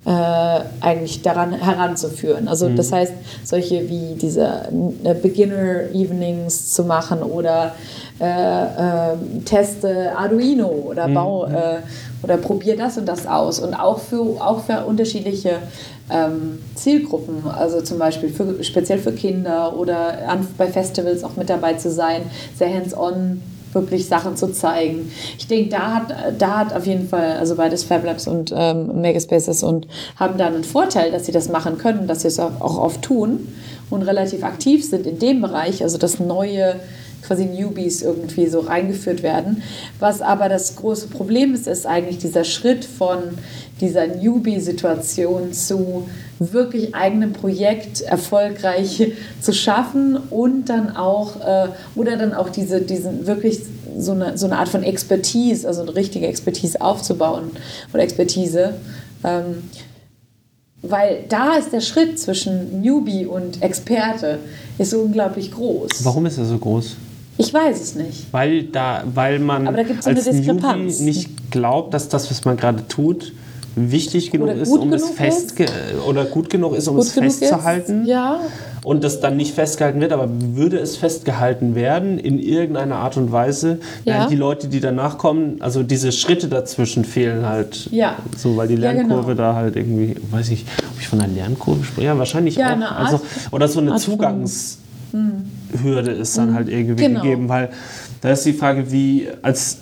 [0.03, 2.47] eigentlich daran heranzuführen.
[2.47, 2.75] Also mhm.
[2.75, 4.67] das heißt, solche wie diese
[5.03, 7.75] äh, Beginner Evenings zu machen oder
[8.19, 11.13] äh, äh, teste Arduino oder mhm.
[11.13, 11.79] bau äh,
[12.21, 13.59] oder probier das und das aus.
[13.59, 15.57] Und auch für, auch für unterschiedliche
[16.11, 21.49] ähm, Zielgruppen, also zum Beispiel für, speziell für Kinder oder an, bei Festivals auch mit
[21.49, 22.21] dabei zu sein,
[22.55, 23.41] sehr hands-on
[23.73, 25.11] wirklich Sachen zu zeigen.
[25.37, 29.01] Ich denke, da hat, da hat auf jeden Fall, also beides Fab Labs und ähm,
[29.01, 32.61] Makerspaces und haben da einen Vorteil, dass sie das machen können, dass sie es auch,
[32.61, 33.47] auch oft tun
[33.89, 36.75] und relativ aktiv sind in dem Bereich, also das neue
[37.21, 39.63] quasi Newbies irgendwie so reingeführt werden.
[39.99, 43.19] Was aber das große Problem ist, ist eigentlich dieser Schritt von
[43.79, 46.07] dieser Newbie-Situation zu
[46.39, 53.27] wirklich eigenem Projekt erfolgreich zu schaffen und dann auch äh, oder dann auch diese diesen
[53.27, 53.61] wirklich
[53.97, 57.51] so eine, so eine Art von Expertise, also eine richtige Expertise aufzubauen
[57.93, 58.75] oder Expertise.
[59.23, 59.63] Ähm,
[60.81, 64.39] weil da ist der Schritt zwischen Newbie und Experte
[64.79, 65.91] ist so unglaublich groß.
[66.03, 66.95] Warum ist er so groß?
[67.45, 68.27] Ich weiß es nicht.
[68.31, 69.71] Weil, da, weil man da
[70.05, 73.33] als Newbie nicht glaubt, dass das, was man gerade tut,
[73.75, 75.53] wichtig genug ist, um es fest
[76.07, 78.01] oder gut genug ist, um gut es festzuhalten.
[78.01, 78.39] Ist, ja.
[78.83, 83.31] Und das dann nicht festgehalten wird, aber würde es festgehalten werden in irgendeiner Art und
[83.31, 84.27] Weise, ja.
[84.27, 87.87] die Leute, die danach kommen, also diese Schritte dazwischen fehlen halt.
[87.91, 88.15] Ja.
[88.35, 89.35] So, weil die Lernkurve ja, genau.
[89.35, 93.05] da halt irgendwie, weiß ich, ob ich von einer Lernkurve spreche, ja wahrscheinlich ja, auch.
[93.05, 93.21] Also,
[93.51, 94.80] oder so eine Zugangs
[95.83, 97.21] Hürde ist dann halt irgendwie genau.
[97.21, 97.69] gegeben, weil
[98.21, 99.79] da ist die Frage, wie als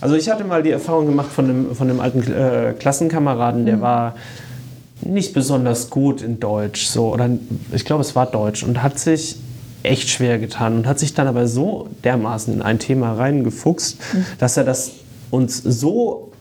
[0.00, 3.76] also ich hatte mal die Erfahrung gemacht von einem, von einem alten äh, Klassenkameraden, der
[3.76, 3.80] mhm.
[3.80, 4.14] war
[5.00, 7.30] nicht besonders gut in Deutsch, so oder
[7.72, 9.36] ich glaube es war Deutsch und hat sich
[9.82, 14.24] echt schwer getan und hat sich dann aber so dermaßen in ein Thema reingefuchst, mhm.
[14.38, 14.92] dass er das
[15.30, 16.31] uns so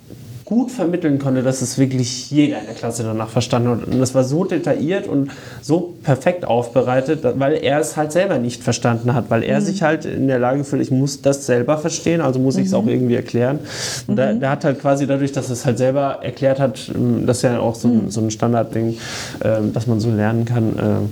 [0.51, 3.87] gut vermitteln konnte, dass es wirklich jeder in der Klasse danach verstanden hat.
[3.87, 5.31] Und das war so detailliert und
[5.61, 9.63] so perfekt aufbereitet, weil er es halt selber nicht verstanden hat, weil er mhm.
[9.63, 12.73] sich halt in der Lage fühlt, ich muss das selber verstehen, also muss ich es
[12.73, 12.89] auch mhm.
[12.89, 13.59] irgendwie erklären.
[14.07, 14.41] Und mhm.
[14.41, 16.91] der, hat halt quasi dadurch, dass er es halt selber erklärt hat,
[17.25, 18.09] das ist ja auch so ein, mhm.
[18.11, 18.97] so ein Standardding,
[19.39, 21.09] äh, dass man so lernen kann.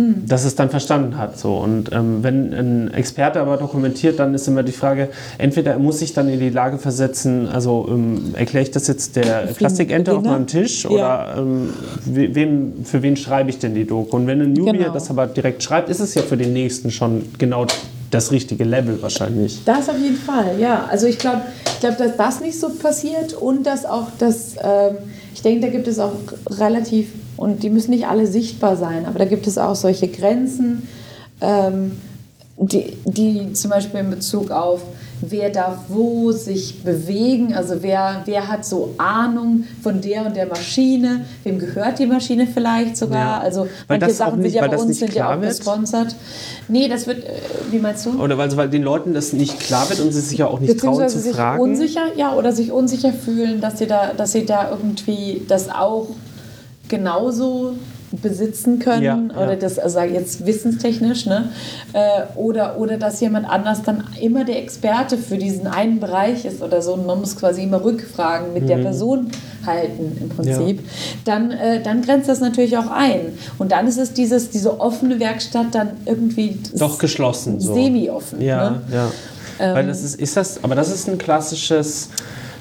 [0.00, 0.26] Hm.
[0.26, 1.38] dass es dann verstanden hat.
[1.38, 1.56] So.
[1.56, 6.14] Und ähm, wenn ein Experte aber dokumentiert, dann ist immer die Frage, entweder muss sich
[6.14, 10.46] dann in die Lage versetzen, also ähm, erkläre ich das jetzt der Plastikente auf meinem
[10.46, 10.90] Tisch ja.
[10.90, 11.70] oder ähm,
[12.06, 14.16] wem, für wen schreibe ich denn die Doku?
[14.16, 14.92] Und wenn ein Newbie genau.
[14.92, 17.66] das aber direkt schreibt, ist es ja für den Nächsten schon genau
[18.10, 19.60] das richtige Level wahrscheinlich.
[19.64, 20.86] Das auf jeden Fall, ja.
[20.90, 24.96] Also ich glaube, ich glaube, dass das nicht so passiert und dass auch das, ähm,
[25.34, 26.12] ich denke, da gibt es auch
[26.48, 27.08] relativ,
[27.40, 30.86] und die müssen nicht alle sichtbar sein, aber da gibt es auch solche Grenzen,
[31.40, 31.92] ähm,
[32.58, 34.82] die, die zum Beispiel in Bezug auf
[35.22, 40.46] wer darf wo sich bewegen, also wer, wer hat so Ahnung von der und der
[40.46, 43.40] Maschine, wem gehört die Maschine vielleicht sogar, ja.
[43.40, 45.56] also weil manche Sachen nicht, sind ja bei uns sind ja auch wird?
[45.56, 46.16] gesponsert.
[46.68, 47.30] Nee, das wird, äh,
[47.70, 48.22] wie meinst du?
[48.22, 50.78] Oder weil, weil den Leuten das nicht klar wird und sie sich ja auch nicht
[50.78, 51.60] trauen zu sich fragen.
[51.60, 56.08] unsicher, ja, oder sich unsicher fühlen, dass sie da, dass sie da irgendwie das auch
[56.90, 57.76] genauso
[58.22, 59.56] besitzen können ja, oder ja.
[59.56, 61.50] das also jetzt wissenstechnisch ne
[61.92, 66.60] äh, oder oder dass jemand anders dann immer der Experte für diesen einen Bereich ist
[66.60, 68.66] oder so und man muss quasi immer Rückfragen mit mhm.
[68.66, 69.30] der Person
[69.64, 70.86] halten im Prinzip ja.
[71.24, 75.20] dann äh, dann grenzt das natürlich auch ein und dann ist es dieses diese offene
[75.20, 77.74] Werkstatt dann irgendwie doch geschlossen so.
[77.74, 78.82] semi offen ja ne?
[78.92, 79.12] ja
[79.60, 82.08] ähm, weil das ist ist das aber das ist ein klassisches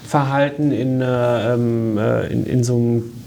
[0.07, 3.18] Verhalten in, äh, ähm, äh, in, in so einem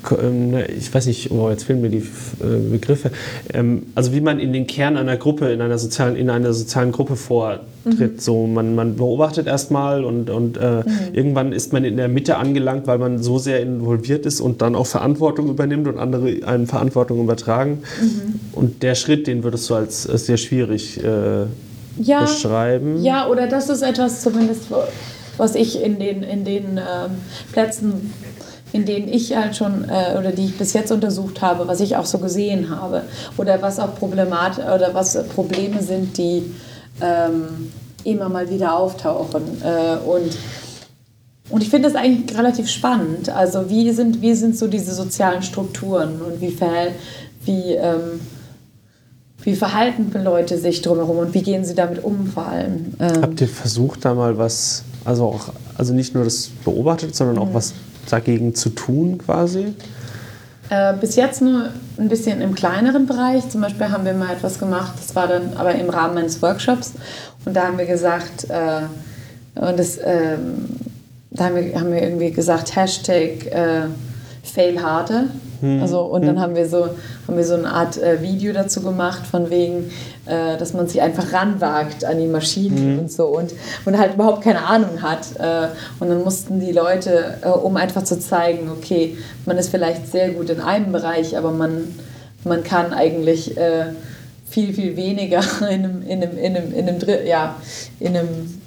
[0.76, 3.10] ich weiß nicht, oh, jetzt fehlen mir die äh, Begriffe.
[3.52, 6.90] Ähm, also wie man in den Kern einer Gruppe, in einer sozialen, in einer sozialen
[6.90, 7.62] Gruppe vortritt.
[7.84, 8.18] Mhm.
[8.18, 10.84] So, man, man beobachtet erstmal und, und äh, mhm.
[11.12, 14.74] irgendwann ist man in der Mitte angelangt, weil man so sehr involviert ist und dann
[14.74, 17.82] auch Verantwortung übernimmt und andere eine Verantwortung übertragen.
[18.00, 18.40] Mhm.
[18.52, 21.46] Und der Schritt, den würdest du als, als sehr schwierig äh,
[22.00, 23.02] ja, beschreiben.
[23.02, 24.64] Ja, oder das ist etwas zumindest,
[25.36, 27.12] was ich in den, in den ähm,
[27.52, 28.12] Plätzen
[28.72, 31.96] in denen ich halt schon äh, oder die ich bis jetzt untersucht habe, was ich
[31.96, 33.02] auch so gesehen habe
[33.36, 36.54] oder was auch Problemat oder was Probleme sind, die
[37.00, 37.70] ähm,
[38.04, 40.36] immer mal wieder auftauchen äh, und
[41.50, 43.28] und ich finde das eigentlich relativ spannend.
[43.28, 46.94] Also wie sind, wie sind so diese sozialen Strukturen und wie, verhält,
[47.44, 48.20] wie, ähm,
[49.42, 52.94] wie verhalten Leute sich drumherum und wie gehen sie damit um vor allem?
[52.98, 57.36] Ähm, Habt ihr versucht, da mal was, also auch, also nicht nur das beobachtet, sondern
[57.36, 57.54] auch mhm.
[57.54, 57.74] was
[58.10, 59.74] dagegen zu tun quasi?
[60.70, 63.48] Äh, bis jetzt nur ein bisschen im kleineren Bereich.
[63.50, 66.92] Zum Beispiel haben wir mal etwas gemacht, das war dann aber im Rahmen eines Workshops.
[67.44, 68.82] Und da haben wir gesagt, äh,
[69.54, 70.36] und das, äh,
[71.30, 73.82] da haben wir, haben wir irgendwie gesagt, Hashtag äh,
[74.42, 75.24] Fail harder.
[75.60, 75.82] Hm.
[75.82, 76.42] Also, und dann hm.
[76.42, 76.88] haben wir so,
[77.28, 79.90] haben wir so eine Art äh, Video dazu gemacht, von wegen,
[80.26, 82.98] äh, dass man sich einfach ranwagt an die Maschinen mhm.
[83.00, 83.52] und so und,
[83.84, 85.36] und halt überhaupt keine Ahnung hat.
[85.38, 85.68] Äh,
[85.98, 89.16] und dann mussten die Leute, äh, um einfach zu zeigen, okay,
[89.46, 91.94] man ist vielleicht sehr gut in einem Bereich, aber man,
[92.44, 93.86] man kann eigentlich äh,
[94.48, 97.56] viel, viel weniger in einem, in einem, in einem, in einem, ja,
[97.98, 98.61] in einem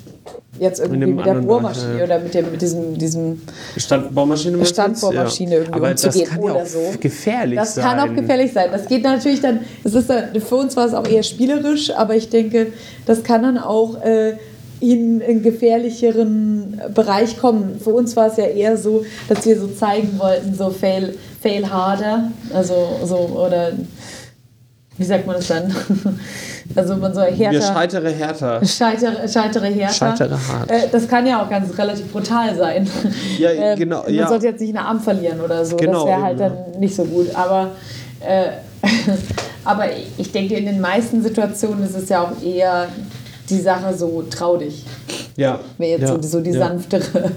[0.60, 2.04] jetzt irgendwie mit der Bohrmaschine ja.
[2.06, 3.42] oder mit, dem, mit diesem, diesem
[3.78, 5.58] Standbohrmaschine, Standbohrmaschine ja.
[5.58, 6.80] irgendwie Aber umzugehen das kann oder ja auch so.
[7.00, 7.84] gefährlich das sein.
[7.84, 8.70] Das kann auch gefährlich sein.
[8.72, 12.16] Das geht natürlich dann, das ist dann, für uns war es auch eher spielerisch, aber
[12.16, 12.68] ich denke,
[13.06, 14.38] das kann dann auch äh,
[14.80, 17.80] in einen gefährlicheren Bereich kommen.
[17.80, 21.70] Für uns war es ja eher so, dass wir so zeigen wollten, so fail, fail
[21.70, 22.74] harder, also
[23.04, 23.72] so oder
[24.98, 25.74] wie sagt man das dann?
[26.76, 27.52] Also man soll härter.
[27.52, 28.66] Wir scheitere härter.
[28.66, 29.94] Scheitere, scheitere härter.
[29.94, 30.72] Scheitere hart.
[30.72, 32.90] Äh, das kann ja auch ganz relativ brutal sein.
[33.38, 34.02] Ja, äh, genau.
[34.02, 34.28] Man ja.
[34.28, 35.78] sollte jetzt nicht einen Arm verlieren oder so.
[35.78, 37.28] Genau, das wäre halt dann nicht so gut.
[37.36, 37.72] Aber,
[38.20, 38.48] äh,
[39.64, 39.86] aber
[40.18, 42.88] ich denke, in den meisten Situationen ist es ja auch eher
[43.48, 44.84] die Sache so trau dich.
[45.38, 45.60] Ja.
[45.78, 47.32] Wäre jetzt ja, so, so die sanftere,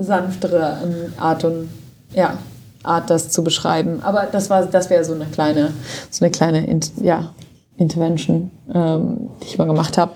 [0.00, 1.68] sanftere ähm, Art und
[2.14, 2.38] ja.
[2.86, 4.00] Art, das zu beschreiben.
[4.02, 5.72] Aber das war, das wäre so eine kleine,
[6.10, 7.30] so eine kleine, ja,
[7.78, 10.12] Intervention, ähm, die ich mal gemacht habe.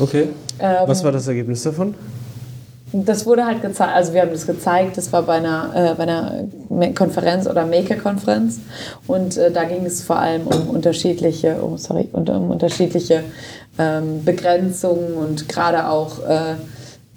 [0.00, 0.28] Okay.
[0.58, 1.94] Ähm, Was war das Ergebnis davon?
[2.92, 6.04] Das wurde halt gezeigt, also wir haben das gezeigt, das war bei einer, äh, bei
[6.04, 6.44] einer
[6.94, 8.60] Konferenz oder Maker-Konferenz
[9.08, 13.24] und äh, da ging es vor allem um unterschiedliche, oh, sorry, um, um unterschiedliche
[13.80, 16.52] ähm, Begrenzungen und gerade auch, äh,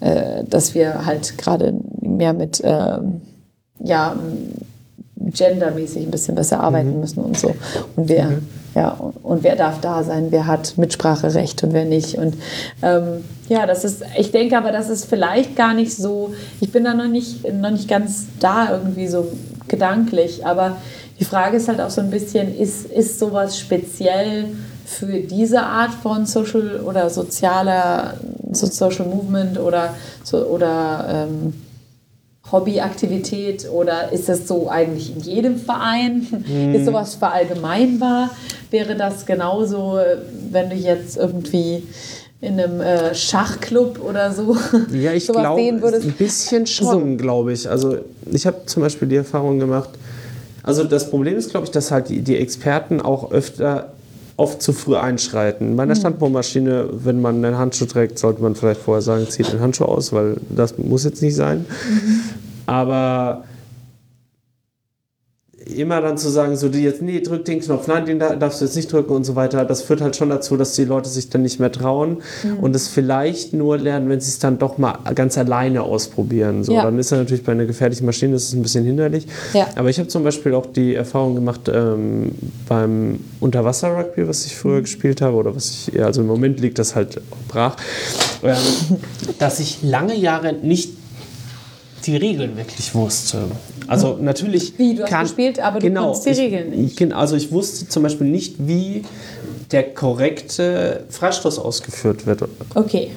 [0.00, 3.20] äh dass wir halt gerade mehr mit ähm,
[3.80, 4.16] ja,
[5.20, 7.00] gendermäßig ein bisschen besser arbeiten mhm.
[7.00, 7.54] müssen und so.
[7.96, 8.48] Und wer, mhm.
[8.74, 8.90] ja,
[9.22, 12.16] und wer darf da sein, wer hat Mitspracherecht und wer nicht.
[12.16, 12.34] Und
[12.82, 16.84] ähm, ja, das ist, ich denke aber, das ist vielleicht gar nicht so, ich bin
[16.84, 19.32] da noch nicht, noch nicht ganz da irgendwie so
[19.66, 20.76] gedanklich, aber
[21.18, 24.46] die Frage ist halt auch so ein bisschen, ist, ist sowas speziell
[24.84, 28.14] für diese Art von Social oder sozialer
[28.52, 31.52] Social Movement oder, so, oder ähm,
[32.50, 36.26] Hobbyaktivität oder ist das so eigentlich in jedem Verein?
[36.46, 36.74] Mhm.
[36.74, 38.30] Ist sowas verallgemeinbar?
[38.70, 39.98] Wäre das genauso,
[40.50, 41.82] wenn du jetzt irgendwie
[42.40, 44.56] in einem äh, Schachclub oder so
[44.92, 47.22] ja, ich glaube, ein bisschen schon, so.
[47.22, 47.68] glaube ich.
[47.68, 47.98] Also
[48.30, 49.90] ich habe zum Beispiel die Erfahrung gemacht,
[50.62, 53.92] also das Problem ist, glaube ich, dass halt die, die Experten auch öfter
[54.38, 55.76] oft zu früh einschreiten.
[55.76, 55.98] Bei einer mhm.
[55.98, 60.12] Standbohrmaschine, wenn man einen Handschuh trägt, sollte man vielleicht vorher sagen, zieht den Handschuh aus,
[60.12, 61.66] weil das muss jetzt nicht sein.
[61.68, 62.20] Mhm.
[62.66, 63.44] Aber
[65.76, 68.64] immer dann zu sagen, so die jetzt, nee, drück den Knopf, nein, den darfst du
[68.64, 71.28] jetzt nicht drücken und so weiter, das führt halt schon dazu, dass die Leute sich
[71.30, 72.58] dann nicht mehr trauen mhm.
[72.60, 76.64] und es vielleicht nur lernen, wenn sie es dann doch mal ganz alleine ausprobieren.
[76.64, 76.82] So, ja.
[76.82, 79.26] dann ist er natürlich bei einer gefährlichen Maschine, das ist ein bisschen hinderlich.
[79.52, 79.66] Ja.
[79.76, 82.32] Aber ich habe zum Beispiel auch die Erfahrung gemacht ähm,
[82.68, 84.82] beim Unterwasser-Rugby, was ich früher mhm.
[84.82, 87.76] gespielt habe oder was ich, also im Moment liegt das halt brach,
[88.42, 88.56] ähm,
[89.38, 90.90] dass ich lange Jahre nicht
[92.06, 93.44] die Regeln wirklich wusste.
[93.88, 94.78] Also natürlich.
[94.78, 97.12] Wie, du hast kann, gespielt, aber du genau, konntest die ich, Regeln nicht.
[97.12, 99.02] Also ich wusste zum Beispiel nicht, wie
[99.70, 102.44] der korrekte Freistoß ausgeführt wird.
[102.74, 103.10] Okay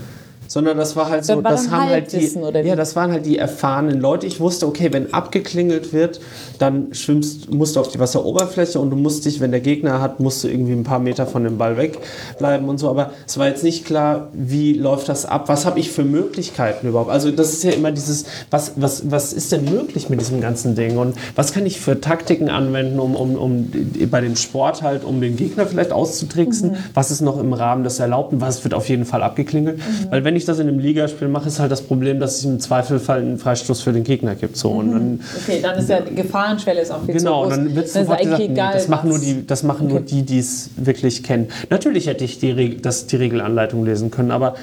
[0.51, 2.29] sondern das war halt so, das haben halt die,
[2.67, 4.27] ja, das waren halt die erfahrenen Leute.
[4.27, 6.19] Ich wusste, okay, wenn abgeklingelt wird,
[6.59, 10.19] dann schwimmst, musst du auf die Wasseroberfläche und du musst dich, wenn der Gegner hat,
[10.19, 12.89] musst du irgendwie ein paar Meter von dem Ball wegbleiben und so.
[12.89, 15.47] Aber es war jetzt nicht klar, wie läuft das ab?
[15.47, 17.11] Was habe ich für Möglichkeiten überhaupt?
[17.11, 20.75] Also das ist ja immer dieses, was, was, was ist denn möglich mit diesem ganzen
[20.75, 23.71] Ding und was kann ich für Taktiken anwenden, um, um, um
[24.11, 26.71] bei dem Sport halt, um den Gegner vielleicht auszutricksen?
[26.71, 26.77] Mhm.
[26.93, 28.41] Was ist noch im Rahmen des Erlaubten?
[28.41, 29.77] Was wird auf jeden Fall abgeklingelt?
[29.77, 30.11] Mhm.
[30.11, 32.45] Weil wenn ich ich das in einem Ligaspiel mache, ist halt das Problem, dass es
[32.45, 34.57] im Zweifelfall einen Freistoß für den Gegner gibt.
[34.57, 34.71] So.
[34.71, 37.57] Und dann, okay, dann ist ja die Gefahrenschwelle ist auch viel genau, zu groß.
[37.57, 39.93] Genau, dann wird sofort gesagt, nee, das machen nur die, das machen okay.
[39.93, 41.47] nur die, die es wirklich kennen.
[41.69, 44.55] Natürlich hätte ich die, das, die Regelanleitung lesen können, aber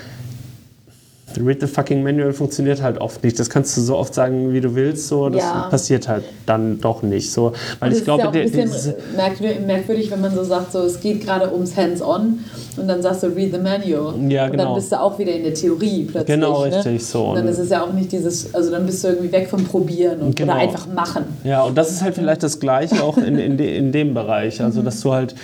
[1.45, 3.39] Read the fucking Manual funktioniert halt oft nicht.
[3.39, 5.69] Das kannst du so oft sagen, wie du willst, so das ja.
[5.71, 7.31] passiert halt dann doch nicht.
[7.31, 10.81] So, weil ich glaube, ist ja auch ein bisschen merkwürdig, wenn man so sagt, so
[10.81, 12.45] es geht gerade ums Hands-on
[12.77, 13.85] und dann sagst du Read the Manual.
[13.89, 14.15] Ja, genau.
[14.15, 14.75] Und dann genau.
[14.75, 16.35] bist du auch wieder in der Theorie plötzlich.
[16.35, 16.77] Genau, ne?
[16.77, 17.25] richtig so.
[17.27, 19.65] Und dann ist es ja auch nicht dieses, also dann bist du irgendwie weg vom
[19.65, 20.53] Probieren und, genau.
[20.53, 21.25] oder einfach machen.
[21.45, 24.63] Ja, und das ist halt vielleicht das Gleiche auch in, in, de, in dem Bereich.
[24.63, 25.35] Also, dass du halt,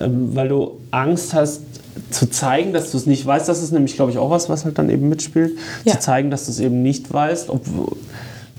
[0.00, 1.62] ähm, weil du Angst hast,
[2.10, 4.64] zu zeigen, dass du es nicht weißt, das ist nämlich, glaube ich, auch was, was
[4.64, 5.92] halt dann eben mitspielt, ja.
[5.92, 7.50] zu zeigen, dass du es eben nicht weißt.
[7.50, 7.96] Obwohl,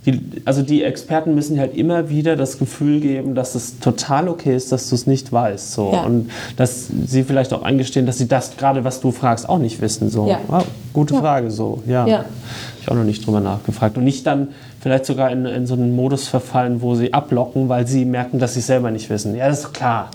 [0.05, 4.55] die, also die Experten müssen halt immer wieder das Gefühl geben, dass es total okay
[4.55, 5.73] ist, dass du es nicht weißt.
[5.73, 5.91] So.
[5.93, 6.03] Ja.
[6.03, 9.81] Und dass sie vielleicht auch eingestehen, dass sie das gerade, was du fragst, auch nicht
[9.81, 10.09] wissen.
[10.09, 10.27] So.
[10.27, 10.39] Ja.
[10.47, 10.61] Oh,
[10.93, 11.81] gute Frage, so.
[11.88, 12.05] Ja.
[12.05, 12.17] ja.
[12.19, 12.27] Habe
[12.81, 13.97] ich auch noch nicht drüber nachgefragt.
[13.97, 17.88] Und nicht dann vielleicht sogar in, in so einen Modus verfallen, wo sie ablocken, weil
[17.88, 19.36] sie merken, dass sie es selber nicht wissen.
[19.36, 20.11] Ja, das ist klar.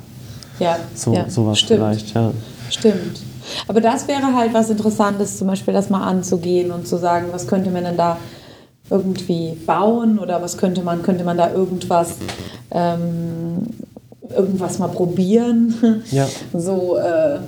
[0.61, 1.29] Ja, so, ja.
[1.29, 1.81] sowas Stimmt.
[1.81, 2.33] vielleicht, ja.
[2.71, 3.21] Stimmt.
[3.67, 7.47] Aber das wäre halt was Interessantes, zum Beispiel das mal anzugehen und zu sagen, was
[7.47, 8.19] könnte man denn da
[8.91, 12.17] irgendwie bauen oder was könnte man, könnte man da irgendwas,
[12.71, 13.67] ähm,
[14.35, 16.03] irgendwas mal probieren.
[16.11, 16.29] Ja.
[16.53, 17.39] So, äh,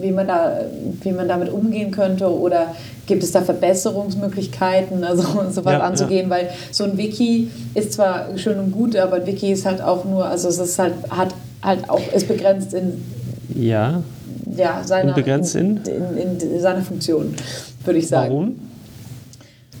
[0.00, 0.60] wie man, da,
[1.02, 2.74] wie man damit umgehen könnte oder
[3.06, 6.30] gibt es da Verbesserungsmöglichkeiten, also sowas ja, anzugehen, ja.
[6.30, 10.04] weil so ein Wiki ist zwar schön und gut, aber ein Wiki ist halt auch
[10.04, 13.04] nur, also es ist halt, hat halt auch, ist begrenzt in
[13.54, 14.02] ja.
[14.56, 15.78] Ja, seiner, begrenzt in?
[15.78, 17.34] In, in, in seiner Funktion,
[17.84, 18.32] würde ich sagen.
[18.32, 18.56] Warum?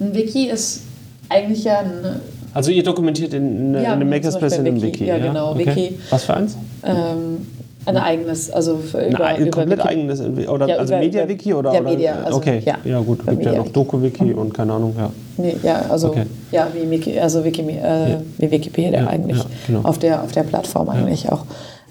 [0.00, 0.82] Ein Wiki ist
[1.28, 2.20] eigentlich ja ein.
[2.54, 5.06] Also ihr dokumentiert in, in, ja, in einem Makerspace in einem Wiki.
[5.06, 5.66] Ja, genau, okay.
[5.66, 5.98] Wiki.
[6.10, 6.56] Was für eins?
[6.84, 7.46] Ähm,
[7.84, 9.88] ein eigenes, also für über, ein, über komplett Wiki.
[9.88, 11.74] eigenes, oder ja, also Media-Wiki oder?
[11.74, 12.22] Ja, Media.
[12.24, 15.10] Also, okay, ja, ja gut, gibt ja noch Doku-Wiki und keine Ahnung, ja.
[15.36, 16.26] Nee, ja, also okay.
[16.52, 19.80] ja, wie, Wiki, also Wiki, äh, wie Wikipedia eigentlich genau.
[19.82, 21.44] auf, der, auf der Plattform eigentlich auch.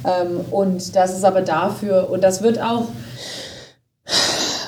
[0.05, 2.85] Ähm, und das ist aber dafür, und das wird auch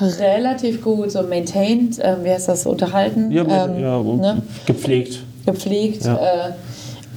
[0.02, 3.32] relativ gut so maintained, ähm, wie heißt das, unterhalten.
[3.32, 4.42] Ja, ähm, ja ne?
[4.66, 5.20] gepflegt.
[5.46, 6.06] Gepflegt.
[6.06, 6.16] Ja.
[6.16, 6.52] Äh,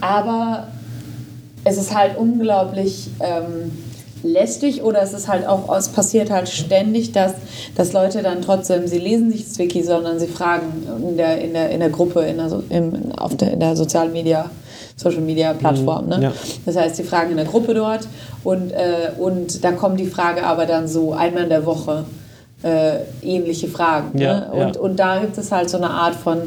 [0.01, 0.69] aber
[1.65, 3.73] es ist halt unglaublich ähm,
[4.23, 7.35] lästig oder es ist halt auch, es passiert halt ständig, dass,
[7.75, 11.71] dass Leute dann trotzdem, sie lesen nicht Wiki, sondern sie fragen in der, in der,
[11.71, 14.51] in der Gruppe, in der, im, auf der, in der Social Media
[14.97, 16.09] Social Media Plattform.
[16.09, 16.21] Ne?
[16.23, 16.33] Ja.
[16.65, 18.09] Das heißt, die fragen in der Gruppe dort
[18.45, 22.05] und, äh, und da kommt die Frage aber dann so einmal in der Woche
[22.63, 24.19] äh, ähnliche Fragen.
[24.19, 24.51] Ja, ne?
[24.53, 24.81] und, ja.
[24.81, 26.43] und da gibt es halt so eine Art von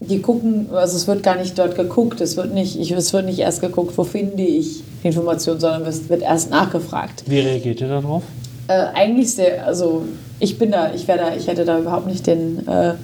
[0.00, 3.26] die gucken, also es wird gar nicht dort geguckt, es wird nicht, ich, es wird
[3.26, 7.24] nicht erst geguckt, wo finde ich Informationen, sondern es wird erst nachgefragt.
[7.26, 8.22] Wie reagiert ihr darauf?
[8.68, 10.04] Äh, eigentlich sehr, also
[10.40, 12.94] ich bin da, ich wäre da, ich hätte da überhaupt nicht den äh,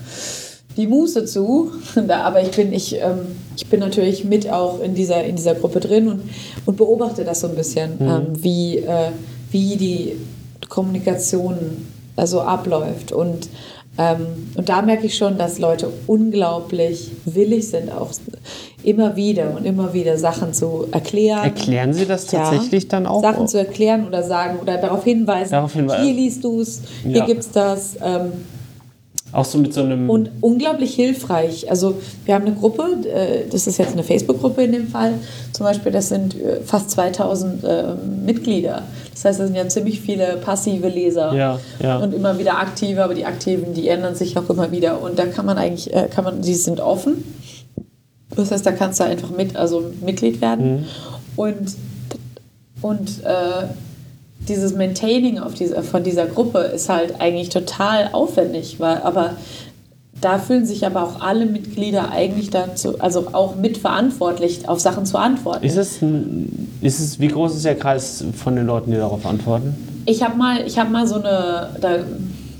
[0.76, 1.70] die Muße zu.
[2.08, 5.80] aber ich bin, ich, ähm, ich bin natürlich mit auch in dieser, in dieser Gruppe
[5.80, 6.22] drin und,
[6.66, 8.08] und beobachte das so ein bisschen, mhm.
[8.08, 9.10] ähm, wie, äh,
[9.50, 10.16] wie die
[10.68, 11.56] Kommunikation
[12.16, 13.12] also abläuft.
[13.12, 13.48] Und,
[13.98, 18.10] ähm, und da merke ich schon, dass Leute unglaublich willig sind, auch
[18.82, 21.44] immer wieder und immer wieder Sachen zu erklären.
[21.44, 23.20] Erklären Sie das tatsächlich ja, dann auch?
[23.20, 26.04] Sachen zu erklären oder sagen oder darauf hinweisen, darauf hinweisen.
[26.04, 27.26] hier liest du es, hier ja.
[27.26, 27.96] gibt es das.
[28.02, 28.32] Ähm,
[29.32, 30.10] Auch so mit so einem.
[30.10, 31.70] Und unglaublich hilfreich.
[31.70, 35.14] Also, wir haben eine Gruppe, äh, das ist jetzt eine Facebook-Gruppe in dem Fall,
[35.52, 37.82] zum Beispiel, das sind äh, fast 2000 äh,
[38.24, 38.82] Mitglieder.
[39.12, 41.98] Das heißt, das sind ja ziemlich viele passive Leser ja, ja.
[41.98, 45.00] und immer wieder aktive, aber die Aktiven, die ändern sich auch immer wieder.
[45.00, 47.24] Und da kann man eigentlich, äh, kann man, die sind offen.
[48.34, 50.72] Das heißt, da kannst du einfach mit, also Mitglied werden.
[50.72, 50.84] Mhm.
[51.36, 51.76] Und,
[52.82, 53.66] und äh,
[54.50, 59.36] dieses Maintaining auf diese, von dieser Gruppe ist halt eigentlich total aufwendig, weil, aber
[60.20, 65.16] da fühlen sich aber auch alle Mitglieder eigentlich dazu, also auch mitverantwortlich, auf Sachen zu
[65.16, 65.64] antworten.
[65.64, 65.98] Ist es,
[66.82, 69.74] ist es, wie groß ist der Kreis von den Leuten, die darauf antworten?
[70.04, 71.98] Ich habe mal, hab mal so eine, da,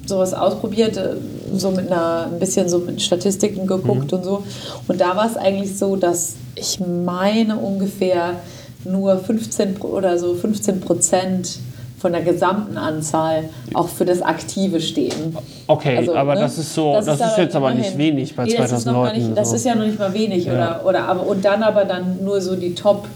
[0.06, 1.16] sowas ausprobiert, äh,
[1.54, 4.18] so mit einer, ein bisschen so mit Statistiken geguckt mhm.
[4.18, 4.42] und so.
[4.88, 8.36] Und da war es eigentlich so, dass ich meine ungefähr
[8.84, 11.58] nur 15 oder so 15 Prozent
[12.00, 15.36] von der gesamten Anzahl auch für das Aktive stehen.
[15.66, 16.40] Okay, also, aber ne?
[16.40, 19.18] das ist so, das, das ist, ist jetzt aber nicht wenig bei nee, 2000 Leuten.
[19.18, 19.56] Nicht, das so.
[19.56, 20.52] ist ja noch nicht mal wenig ja.
[20.52, 23.06] oder, oder aber und dann aber dann nur so die Top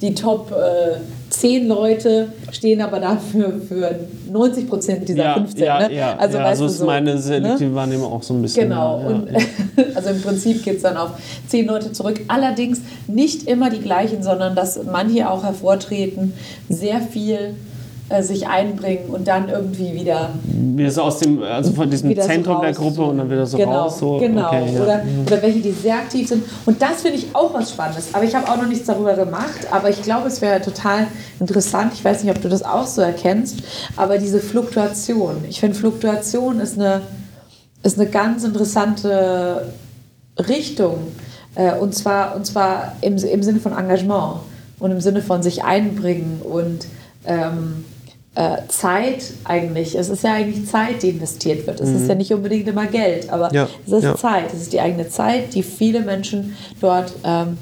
[0.00, 0.96] die Top äh,
[1.30, 5.64] 10 Leute stehen aber dafür für 90 Prozent dieser ja, 15.
[5.64, 5.94] Ja, ne?
[5.94, 7.74] ja, also, ja, so ist so, meine selektive ne?
[7.74, 8.68] Wahrnehmung auch so ein bisschen.
[8.68, 9.28] Genau, ja, und,
[9.94, 11.10] also im Prinzip geht es dann auf
[11.48, 12.20] 10 Leute zurück.
[12.28, 16.32] Allerdings nicht immer die gleichen, sondern dass manche auch hervortreten,
[16.68, 17.54] sehr viel
[18.12, 20.30] äh, sich einbringen und dann irgendwie wieder.
[20.44, 23.56] Wieder so aus dem, also von diesem Zentrum so der Gruppe und dann wieder so
[23.56, 23.98] genau, raus.
[23.98, 24.18] So.
[24.18, 24.82] Genau, okay, ja.
[24.82, 26.44] oder, oder welche, die sehr aktiv sind.
[26.66, 28.08] Und das finde ich auch was Spannendes.
[28.12, 29.66] Aber ich habe auch noch nichts darüber gemacht.
[29.70, 31.06] Aber ich glaube, es wäre total
[31.40, 31.92] interessant.
[31.94, 33.62] Ich weiß nicht, ob du das auch so erkennst.
[33.96, 35.44] Aber diese Fluktuation.
[35.48, 37.02] Ich finde, Fluktuation ist eine,
[37.82, 39.72] ist eine ganz interessante
[40.38, 40.98] Richtung.
[41.54, 44.40] Äh, und zwar, und zwar im, im Sinne von Engagement
[44.78, 46.86] und im Sinne von sich einbringen und
[47.24, 47.91] ähm, äh,
[48.68, 49.94] Zeit eigentlich.
[49.94, 51.80] Es ist ja eigentlich Zeit, die investiert wird.
[51.80, 51.96] Es mhm.
[51.96, 53.68] ist ja nicht unbedingt immer Geld, aber ja.
[53.86, 54.16] es ist ja.
[54.16, 54.52] Zeit.
[54.54, 57.58] Es ist die eigene Zeit, die viele Menschen dort ähm,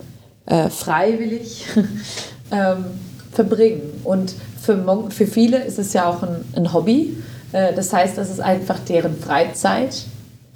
[0.46, 1.66] äh, freiwillig
[2.52, 2.84] ähm,
[3.32, 3.82] verbringen.
[4.04, 7.16] Und für, für viele ist es ja auch ein, ein Hobby.
[7.52, 10.04] Äh, das heißt, das ist einfach deren Freizeit,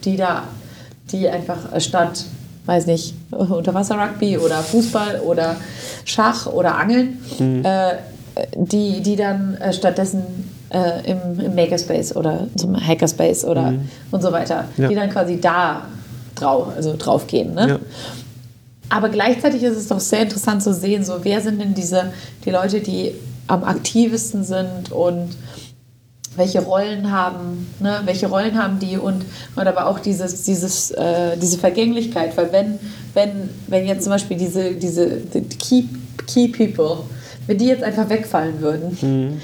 [0.05, 0.45] die da,
[1.11, 2.25] die einfach statt
[2.67, 5.57] weiß nicht, Unterwasser-Rugby oder Fußball oder
[6.05, 7.65] Schach oder Angeln, mhm.
[7.65, 7.95] äh,
[8.57, 10.22] die, die dann äh, stattdessen
[10.70, 13.89] äh, im, im, Makerspace oder zum Hackerspace oder mhm.
[14.11, 14.89] und so weiter, ja.
[14.89, 15.82] die dann quasi da
[16.35, 17.55] drauf, also drauf gehen.
[17.55, 17.68] Ne?
[17.68, 17.78] Ja.
[18.89, 22.12] Aber gleichzeitig ist es doch sehr interessant zu sehen, so wer sind denn diese
[22.45, 23.14] die Leute, die
[23.47, 25.37] am aktivsten sind und
[26.37, 28.01] welche Rollen haben, ne?
[28.05, 29.24] welche Rollen haben die und,
[29.55, 32.78] und aber auch dieses, dieses, äh, diese Vergänglichkeit, weil wenn,
[33.14, 35.85] wenn, wenn jetzt zum Beispiel diese, diese die Key,
[36.26, 37.05] Key People
[37.47, 39.40] wenn die jetzt einfach wegfallen würden, mhm.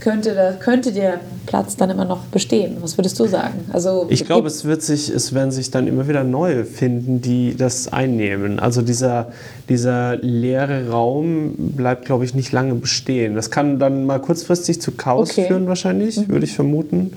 [0.00, 2.78] könnte, da, könnte der Platz dann immer noch bestehen.
[2.80, 3.66] Was würdest du sagen?
[3.72, 7.56] Also, ich glaube, es, wird sich, es werden sich dann immer wieder neue finden, die
[7.56, 8.58] das einnehmen.
[8.58, 9.32] Also dieser,
[9.68, 13.34] dieser leere Raum bleibt, glaube ich, nicht lange bestehen.
[13.34, 15.46] Das kann dann mal kurzfristig zu Chaos okay.
[15.46, 16.28] führen wahrscheinlich, mhm.
[16.28, 17.12] würde ich vermuten.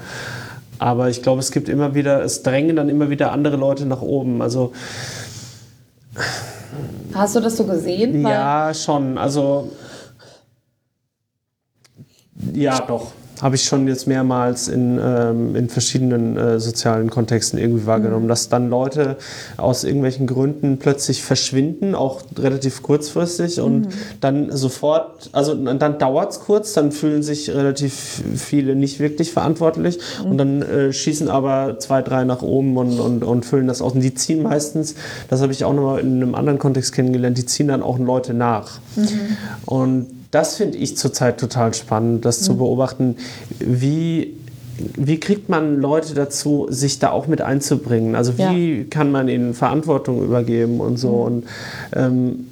[0.78, 4.02] Aber ich glaube, es gibt immer wieder, es drängen dann immer wieder andere Leute nach
[4.02, 4.42] oben.
[4.42, 4.74] Also
[7.14, 8.22] Hast du das so gesehen?
[8.22, 9.18] Ja, schon.
[9.18, 9.70] Also
[12.56, 13.12] ja, doch.
[13.42, 18.30] Habe ich schon jetzt mehrmals in, ähm, in verschiedenen äh, sozialen Kontexten irgendwie wahrgenommen, mhm.
[18.30, 19.18] dass dann Leute
[19.58, 23.90] aus irgendwelchen Gründen plötzlich verschwinden, auch relativ kurzfristig und mhm.
[24.22, 30.00] dann sofort, also dann dauert es kurz, dann fühlen sich relativ viele nicht wirklich verantwortlich
[30.24, 30.32] mhm.
[30.32, 33.92] und dann äh, schießen aber zwei, drei nach oben und, und, und füllen das aus.
[33.92, 34.96] Und die ziehen meistens,
[35.28, 38.34] das habe ich auch nochmal in einem anderen Kontext kennengelernt, die ziehen dann auch Leute
[38.34, 38.80] nach.
[38.96, 39.38] Mhm.
[39.66, 42.44] Und das finde ich zurzeit total spannend, das mhm.
[42.44, 43.16] zu beobachten,
[43.60, 44.36] wie
[44.98, 48.14] wie kriegt man Leute dazu, sich da auch mit einzubringen?
[48.14, 48.84] Also wie ja.
[48.90, 51.12] kann man ihnen Verantwortung übergeben und so?
[51.12, 51.24] Mhm.
[51.24, 51.44] Und
[51.96, 52.48] ähm,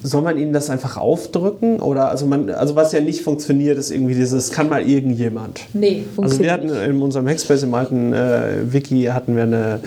[0.00, 1.80] soll man ihnen das einfach aufdrücken?
[1.80, 5.62] Oder also man, also was ja nicht funktioniert, ist irgendwie dieses, kann mal irgendjemand.
[5.72, 9.80] Nee, Also wir hatten in unserem Hackspace im alten äh, Wiki hatten wir, eine,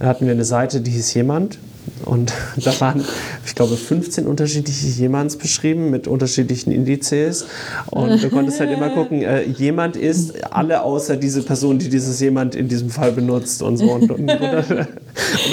[0.00, 1.58] hatten wir eine Seite, die hieß jemand.
[2.04, 3.04] Und da waren,
[3.44, 7.46] ich glaube, 15 unterschiedliche Jemands beschrieben mit unterschiedlichen Indizes.
[7.90, 12.20] Und du konntest halt immer gucken, äh, jemand ist alle außer diese Person, die dieses
[12.20, 13.92] jemand in diesem Fall benutzt und so.
[13.92, 14.30] Und, und,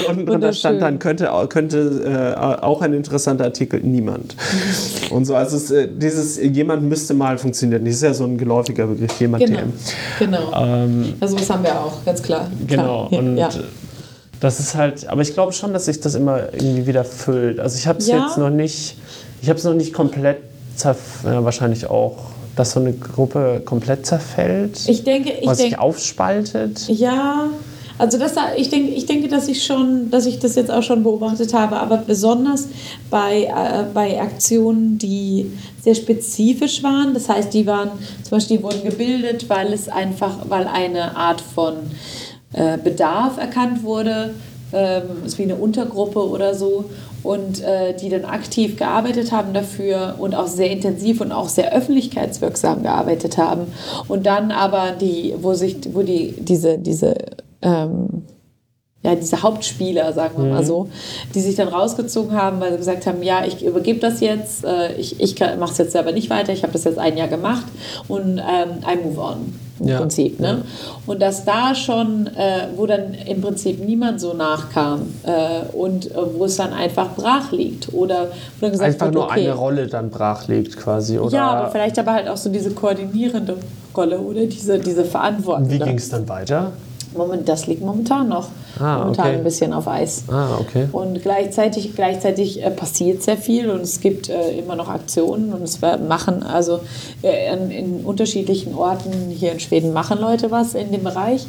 [0.08, 4.34] und, und da stand dann, könnte, könnte äh, auch ein interessanter Artikel, niemand.
[5.10, 7.84] Und so, also es, äh, dieses jemand müsste mal funktionieren.
[7.84, 9.60] Das ist ja so ein geläufiger Begriff, jemand genau.
[10.18, 10.52] Genau.
[10.54, 12.50] Ähm, also das haben wir auch, ganz klar.
[12.66, 13.08] Genau.
[13.08, 13.12] Klar.
[13.12, 13.50] Und ja.
[14.40, 17.58] Das ist halt, aber ich glaube schon, dass sich das immer irgendwie wieder füllt.
[17.58, 18.24] Also ich habe es ja.
[18.24, 18.96] jetzt noch nicht,
[19.42, 20.38] ich habe es noch nicht komplett,
[20.82, 20.94] ja,
[21.44, 22.16] wahrscheinlich auch
[22.58, 24.88] dass so eine Gruppe komplett zerfällt?
[24.88, 26.88] Ich denke, ich was sich aufspaltet?
[26.88, 27.50] Ja,
[27.98, 31.02] also das, ich, denke, ich denke, dass ich schon, dass ich das jetzt auch schon
[31.02, 32.68] beobachtet habe, aber besonders
[33.10, 35.50] bei, äh, bei Aktionen, die
[35.82, 37.12] sehr spezifisch waren.
[37.12, 37.90] Das heißt, die waren
[38.22, 41.74] zum Beispiel die wurden gebildet, weil es einfach, weil eine Art von
[42.52, 44.34] äh, Bedarf erkannt wurde,
[44.72, 46.84] ähm, ist wie eine Untergruppe oder so
[47.22, 51.72] und äh, die dann aktiv gearbeitet haben dafür und auch sehr intensiv und auch sehr
[51.74, 53.72] öffentlichkeitswirksam gearbeitet haben
[54.08, 57.14] und dann aber die, wo sich, wo die diese diese
[57.62, 58.24] ähm,
[59.04, 60.66] ja, diese Hauptspieler, sagen wir mal mhm.
[60.66, 60.88] so,
[61.32, 64.94] die sich dann rausgezogen haben, weil sie gesagt haben, ja, ich übergebe das jetzt, äh,
[64.94, 67.64] ich, ich mache es jetzt selber nicht weiter, ich habe das jetzt ein Jahr gemacht
[68.08, 69.98] und ähm, I move on im ja.
[69.98, 70.40] Prinzip.
[70.40, 70.62] Ne?
[71.06, 76.14] Und dass da schon, äh, wo dann im Prinzip niemand so nachkam äh, und äh,
[76.34, 79.54] wo es dann einfach brach liegt oder wo dann gesagt einfach wird, nur okay, eine
[79.54, 83.56] Rolle dann brach liegt quasi oder ja, aber vielleicht aber halt auch so diese koordinierende
[83.96, 85.70] Rolle oder diese diese Verantwortung.
[85.70, 86.72] Wie ging es dann weiter?
[87.14, 88.48] Moment, das liegt momentan noch
[88.78, 89.36] ah, momentan okay.
[89.36, 90.24] ein bisschen auf Eis.
[90.28, 90.88] Ah, okay.
[90.92, 95.62] Und gleichzeitig, gleichzeitig äh, passiert sehr viel und es gibt äh, immer noch Aktionen und
[95.62, 96.80] es machen, also
[97.22, 101.46] äh, in, in, unterschiedlichen Orten hier in Schweden machen Leute was in dem Bereich.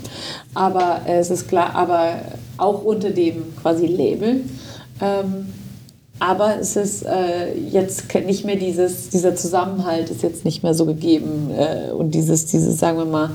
[0.54, 2.16] Aber es ist klar, aber
[2.58, 4.42] auch unter dem quasi Label.
[5.02, 5.48] Ähm,
[6.20, 10.86] aber es ist äh, jetzt nicht mehr dieses, dieser Zusammenhalt ist jetzt nicht mehr so
[10.86, 13.32] gegeben äh, und dieses, dieses, sagen wir mal,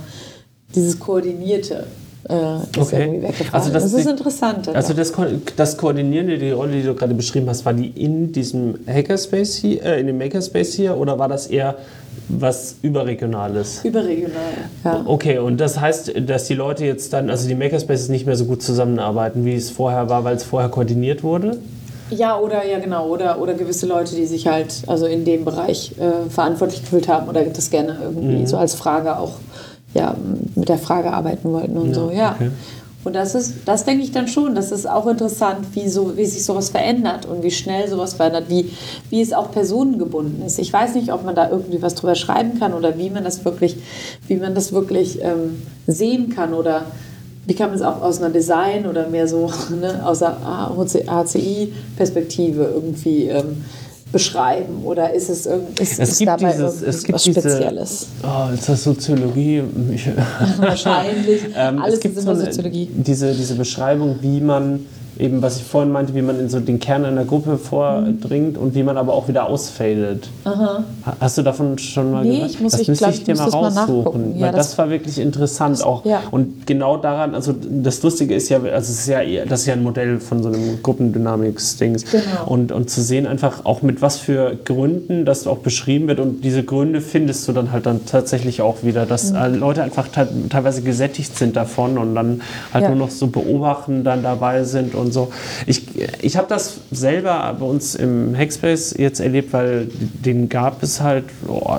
[0.74, 1.86] dieses Koordinierte
[2.28, 3.02] äh, ist okay.
[3.02, 3.52] irgendwie weggefallen.
[3.52, 4.68] Also das, das ist interessant.
[4.68, 5.12] Also das,
[5.56, 9.82] das Koordinierende, die Rolle, die du gerade beschrieben hast, war die in diesem Hackerspace hier,
[9.82, 11.76] äh, in dem Makerspace hier oder war das eher
[12.28, 13.84] was überregionales?
[13.84, 14.40] Überregional,
[14.84, 15.02] ja.
[15.04, 18.46] Okay, und das heißt, dass die Leute jetzt dann, also die Makerspaces nicht mehr so
[18.46, 21.58] gut zusammenarbeiten, wie es vorher war, weil es vorher koordiniert wurde?
[22.10, 25.92] Ja, oder ja genau, oder, oder gewisse Leute, die sich halt also in dem Bereich
[25.98, 28.46] äh, verantwortlich gefühlt haben oder das gerne irgendwie mhm.
[28.46, 29.32] so als Frage auch
[29.94, 30.14] ja,
[30.54, 32.32] mit der Frage arbeiten wollten und ja, so, ja.
[32.32, 32.50] Okay.
[33.04, 36.24] Und das ist, das denke ich dann schon, das ist auch interessant, wie, so, wie
[36.24, 38.70] sich sowas verändert und wie schnell sowas verändert, wie,
[39.10, 40.58] wie es auch personengebunden ist.
[40.58, 43.44] Ich weiß nicht, ob man da irgendwie was drüber schreiben kann oder wie man das
[43.44, 43.76] wirklich,
[44.26, 46.86] wie man das wirklich ähm, sehen kann oder
[47.46, 50.38] wie kann man es auch aus einer Design oder mehr so ne, aus der
[51.06, 53.64] HCI-Perspektive irgendwie ähm,
[54.14, 54.82] beschreiben?
[54.84, 58.06] Oder ist es, ist, es dabei dieses, es gibt was Spezielles?
[58.22, 59.62] Diese, oh, ist das Soziologie?
[59.92, 60.08] Ich,
[60.58, 61.42] Wahrscheinlich.
[61.54, 62.88] ähm, Alles es gibt ist immer so eine, Soziologie.
[62.94, 64.86] Diese, diese Beschreibung, wie man
[65.18, 68.62] eben, was ich vorhin meinte, wie man in so den Kern einer Gruppe vordringt mhm.
[68.62, 70.28] und wie man aber auch wieder ausfadet.
[70.44, 70.84] Aha.
[71.20, 72.50] Hast du davon schon mal nee, gehört?
[72.50, 74.36] Ich muss, das ich, müsste ich, dir mal raussuchen.
[74.36, 76.04] Ja, weil das, das, war wirklich interessant das, auch.
[76.04, 76.22] Ja.
[76.30, 79.74] Und genau daran, also das Lustige ist ja, also es ist ja, das ist ja
[79.74, 82.04] ein Modell von so einem Gruppendynamics-Dings.
[82.10, 82.24] Genau.
[82.46, 86.44] Und, und zu sehen einfach auch mit was für Gründen das auch beschrieben wird und
[86.44, 89.54] diese Gründe findest du dann halt dann tatsächlich auch wieder, dass mhm.
[89.56, 92.42] Leute einfach teilweise gesättigt sind davon und dann
[92.72, 92.90] halt ja.
[92.90, 95.32] nur noch so beobachten dann dabei sind und und so.
[95.66, 95.82] Ich,
[96.22, 99.88] ich habe das selber bei uns im Hackspace jetzt erlebt, weil
[100.24, 101.78] den gab es halt oh,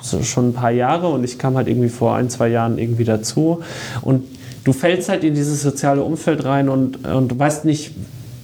[0.00, 3.04] so schon ein paar Jahre und ich kam halt irgendwie vor ein, zwei Jahren irgendwie
[3.04, 3.62] dazu.
[4.02, 4.24] Und
[4.64, 7.92] du fällst halt in dieses soziale Umfeld rein und, und du weißt nicht,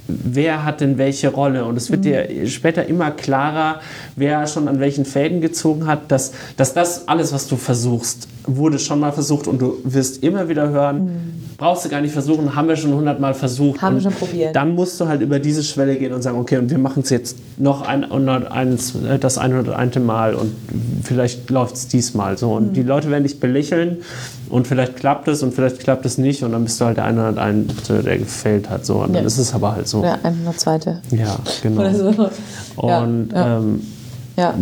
[0.06, 1.64] wer hat denn welche Rolle.
[1.64, 2.04] Und es wird mhm.
[2.04, 3.80] dir später immer klarer,
[4.20, 8.78] wer schon an welchen Fäden gezogen hat, dass, dass das alles, was du versuchst, wurde
[8.78, 11.10] schon mal versucht und du wirst immer wieder hören, mhm.
[11.56, 13.82] brauchst du gar nicht versuchen, haben wir schon hundertmal versucht.
[13.82, 14.56] Haben wir schon probiert.
[14.56, 17.10] Dann musst du halt über diese Schwelle gehen und sagen, okay, und wir machen es
[17.10, 19.96] jetzt noch ein, eins, das 101.
[20.00, 20.52] Mal und
[21.02, 22.52] vielleicht läuft es diesmal so.
[22.52, 22.72] Und mhm.
[22.74, 23.98] die Leute werden dich belächeln
[24.48, 27.04] und vielleicht klappt es und vielleicht klappt es nicht und dann bist du halt der
[27.04, 28.86] 101, der gefällt hat.
[28.86, 28.96] So.
[28.96, 29.16] Und ja.
[29.16, 30.02] dann ist es aber halt so.
[30.02, 31.00] Der 102.
[31.10, 31.80] Ja, genau.
[31.80, 32.30] Oder so.
[32.76, 33.58] Und ja.
[33.58, 33.82] Ähm,
[34.40, 34.54] ja.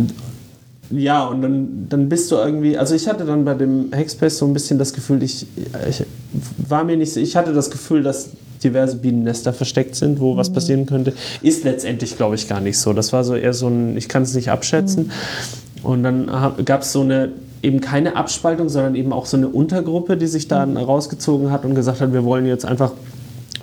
[0.91, 4.45] Ja, und dann, dann bist du irgendwie, also ich hatte dann bei dem Hackspace so
[4.47, 5.45] ein bisschen das Gefühl, ich,
[5.87, 6.03] ich
[6.67, 8.31] war mir nicht, ich hatte das Gefühl, dass
[8.63, 10.37] diverse Bienennester versteckt sind, wo mhm.
[10.37, 11.13] was passieren könnte.
[11.43, 12.93] Ist letztendlich, glaube ich, gar nicht so.
[12.93, 15.11] Das war so eher so ein, ich kann es nicht abschätzen.
[15.83, 15.85] Mhm.
[15.85, 17.29] Und dann gab es so eine
[17.61, 20.77] eben keine Abspaltung, sondern eben auch so eine Untergruppe, die sich dann mhm.
[20.77, 22.93] rausgezogen hat und gesagt hat, wir wollen jetzt einfach,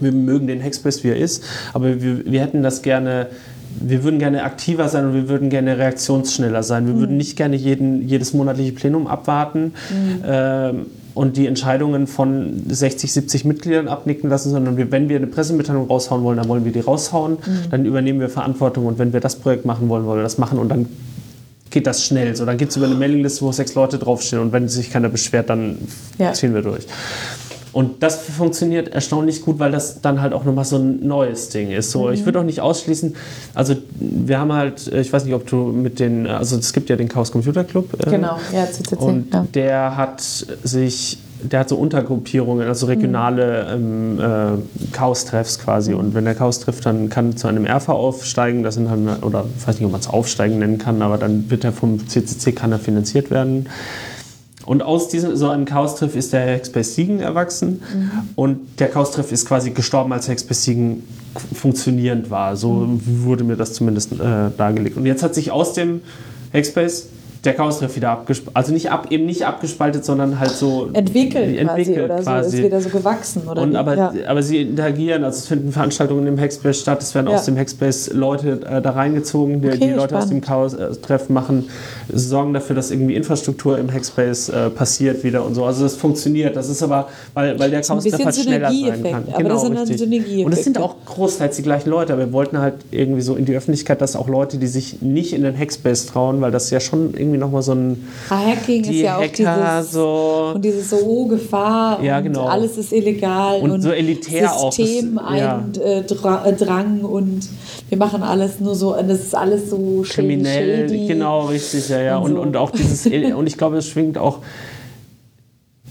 [0.01, 1.43] wir mögen den Hackspace, wie er ist,
[1.73, 3.29] aber wir, wir hätten das gerne
[3.81, 6.87] wir würden gerne aktiver sein und wir würden gerne reaktionsschneller sein.
[6.87, 7.01] Wir mhm.
[7.01, 10.23] würden nicht gerne jeden, jedes monatliche Plenum abwarten mhm.
[10.27, 15.27] ähm, und die Entscheidungen von 60, 70 Mitgliedern abnicken lassen, sondern wir, wenn wir eine
[15.27, 17.71] Pressemitteilung raushauen wollen, dann wollen wir die raushauen, mhm.
[17.71, 20.59] dann übernehmen wir Verantwortung und wenn wir das Projekt machen wollen, wollen wir das machen
[20.59, 20.87] und dann
[21.71, 22.37] geht das schnell.
[22.37, 25.09] So, dann geht es über eine Mailingliste, wo sechs Leute draufstehen und wenn sich keiner
[25.09, 25.77] beschwert, dann
[26.19, 26.33] ja.
[26.33, 26.87] ziehen wir durch.
[27.77, 31.71] Und das funktioniert erstaunlich gut, weil das dann halt auch nochmal so ein neues Ding
[31.71, 31.91] ist.
[31.91, 32.15] So, mhm.
[32.15, 33.15] Ich würde auch nicht ausschließen,
[33.53, 36.97] also wir haben halt, ich weiß nicht, ob du mit den, also es gibt ja
[36.97, 37.93] den Chaos Computer Club.
[37.99, 38.97] Äh, genau, ja, CCC.
[38.97, 39.47] Und ja.
[39.53, 44.21] der hat sich der hat so Untergruppierungen, also regionale mhm.
[44.21, 45.93] ähm, äh, Chaos-Treffs quasi.
[45.93, 48.63] Und wenn der Chaos trifft, dann kann zu einem RV aufsteigen.
[48.63, 51.51] Das sind dann, oder ich weiß nicht, ob man es Aufsteigen nennen kann, aber dann
[51.51, 53.69] wird er vom CCC kann er finanziert werden.
[54.67, 57.81] Und aus diesem so einem Chaos-Treff ist der Hackspace Siegen erwachsen.
[57.95, 58.11] Mhm.
[58.35, 61.03] Und der Chaos-Treff ist quasi gestorben, als Hackspace Siegen
[61.55, 62.57] funktionierend war.
[62.57, 63.25] So mhm.
[63.25, 64.97] wurde mir das zumindest äh, dargelegt.
[64.97, 66.01] Und jetzt hat sich aus dem
[66.53, 67.09] Hackspace
[67.47, 71.97] der Chaos-Treff wieder abgespalten, also nicht ab, eben nicht abgespaltet, sondern halt so entwickelt, entwickelt
[71.97, 72.51] quasi, oder quasi.
[72.51, 74.13] so, ist wieder so gewachsen oder Und aber, ja.
[74.27, 77.37] aber sie interagieren, also es finden Veranstaltungen im Hackspace statt, es werden ja.
[77.37, 80.25] aus dem Hackspace Leute äh, da reingezogen, die, okay, die Leute spannend.
[80.25, 81.69] aus dem Chaos-Treff machen,
[82.13, 85.65] sorgen dafür, dass irgendwie Infrastruktur im Hackspace äh, passiert wieder und so.
[85.65, 89.25] Also das funktioniert, das ist aber, weil, weil der Chaos-Treff halt schneller sein kann.
[89.29, 90.45] Aber genau, das sind dann Synergieeffekte.
[90.45, 93.45] Und es sind auch großteils die gleichen Leute, aber wir wollten halt irgendwie so in
[93.45, 96.81] die Öffentlichkeit, dass auch Leute, die sich nicht in den Hackspace trauen, weil das ja
[96.81, 98.09] schon irgendwie nochmal so ein.
[98.29, 100.53] Ah, Hacking die ist ja Hacker, auch dieses, so.
[100.55, 102.47] Und diese so oh, Gefahr ja, genau.
[102.47, 105.33] alles ist illegal und, und so elitär System auch.
[105.33, 106.45] System ja.
[106.45, 107.49] Äh, Drang und
[107.89, 110.89] wir machen alles nur so, das ist alles so kriminell.
[110.89, 111.07] Shady.
[111.07, 112.17] Genau, richtig, ja, ja.
[112.17, 112.43] Und, und, so.
[112.43, 113.07] und auch dieses,
[113.37, 114.39] und ich glaube, es schwingt auch,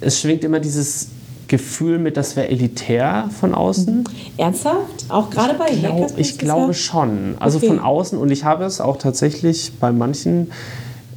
[0.01, 1.09] es schwingt immer dieses
[1.47, 3.99] Gefühl mit, das wäre elitär von außen.
[3.99, 4.03] Mhm.
[4.37, 5.05] Ernsthaft?
[5.09, 6.13] Auch gerade bei glaub, Hackers?
[6.17, 7.35] Ich glaube schon.
[7.39, 7.67] Also okay.
[7.67, 10.51] von außen und ich habe es auch tatsächlich bei manchen.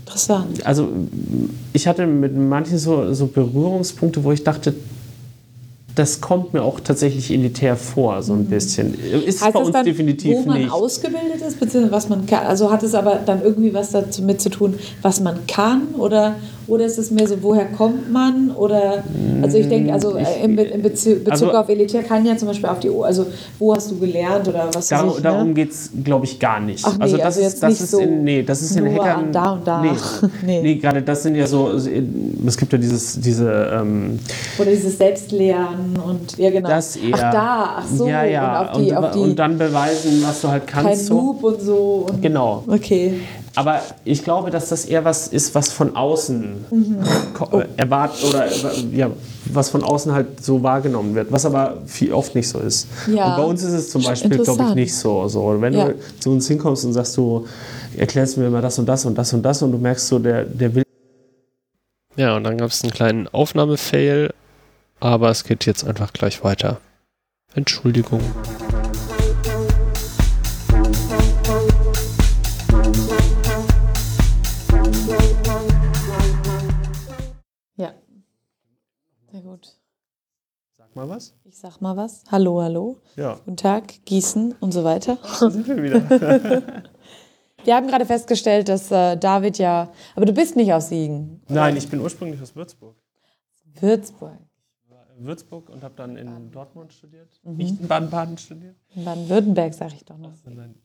[0.09, 0.64] Interessant.
[0.66, 0.88] Also
[1.74, 4.74] ich hatte mit manchen so, so Berührungspunkte, wo ich dachte,
[5.94, 8.46] das kommt mir auch tatsächlich elitär vor, so ein mhm.
[8.46, 8.94] bisschen.
[8.94, 10.72] Ist heißt bei uns dann, definitiv wo man nicht.
[10.72, 12.46] ausgebildet ist, beziehungsweise was man kann?
[12.46, 15.88] Also hat es aber dann irgendwie was damit zu tun, was man kann?
[15.98, 16.36] Oder
[16.68, 18.50] oder ist es mehr so, woher kommt man?
[18.50, 19.02] Oder,
[19.42, 22.68] also ich denke, also äh, in, in Bezug, also, auf Elitär kann ja zum Beispiel
[22.68, 23.26] auf die, also
[23.58, 25.22] wo hast du gelernt oder was Dar, ich, ne?
[25.22, 26.84] Darum geht es, glaube ich, gar nicht.
[26.86, 29.32] Ach nee, also das, also ist, das ist so in, nee, das ist in Hackern.
[29.32, 29.80] Da und da.
[29.80, 29.90] Nee,
[30.46, 30.62] nee.
[30.62, 33.70] nee gerade das sind ja so, es gibt ja dieses, diese.
[33.72, 34.18] Ähm,
[34.58, 36.68] oder dieses Selbstlernen und, ja genau.
[36.68, 37.14] Das eher.
[37.14, 38.06] Ach da, ach so.
[38.06, 38.60] Ja, ja.
[38.60, 41.08] Und, auf die, und, auf die, und dann beweisen, was du halt kannst.
[41.08, 42.06] Kein Noob und so.
[42.10, 42.62] Und, genau.
[42.66, 43.14] Okay.
[43.59, 46.98] Aber ich glaube, dass das eher was ist, was von außen mhm.
[47.40, 47.61] oh.
[47.76, 48.46] erwartet oder
[48.92, 49.11] ja,
[49.46, 52.86] was von außen halt so wahrgenommen wird, was aber viel oft nicht so ist.
[53.12, 53.30] Ja.
[53.30, 55.26] Und bei uns ist es zum Beispiel, glaube ich, nicht so.
[55.26, 55.61] so.
[55.61, 55.88] Wenn ja.
[55.88, 57.48] du zu uns hinkommst und sagst, du
[57.96, 60.44] erklärst mir immer das und das und das und das und du merkst so, der,
[60.44, 60.84] der will.
[62.14, 64.32] Ja, und dann gab es einen kleinen Aufnahmefail,
[65.00, 66.80] aber es geht jetzt einfach gleich weiter.
[67.56, 68.20] Entschuldigung.
[80.99, 81.34] Mal was?
[81.44, 82.24] Ich sag mal was.
[82.30, 82.96] Hallo, hallo.
[83.16, 83.34] Ja.
[83.44, 85.16] Guten Tag, Gießen und so weiter.
[85.40, 86.03] Da sind wir wieder.
[87.64, 89.90] wir haben gerade festgestellt, dass äh, David ja.
[90.16, 91.40] Aber du bist nicht aus Siegen.
[91.49, 92.96] Nein, ich bin ursprünglich aus Würzburg.
[93.80, 94.38] Würzburg.
[95.16, 97.28] In Würzburg und habe dann in Dortmund studiert.
[97.42, 97.57] Mhm.
[97.57, 98.76] Nicht in Baden-Baden studiert.
[98.94, 100.32] In Baden-Württemberg, sag ich doch noch.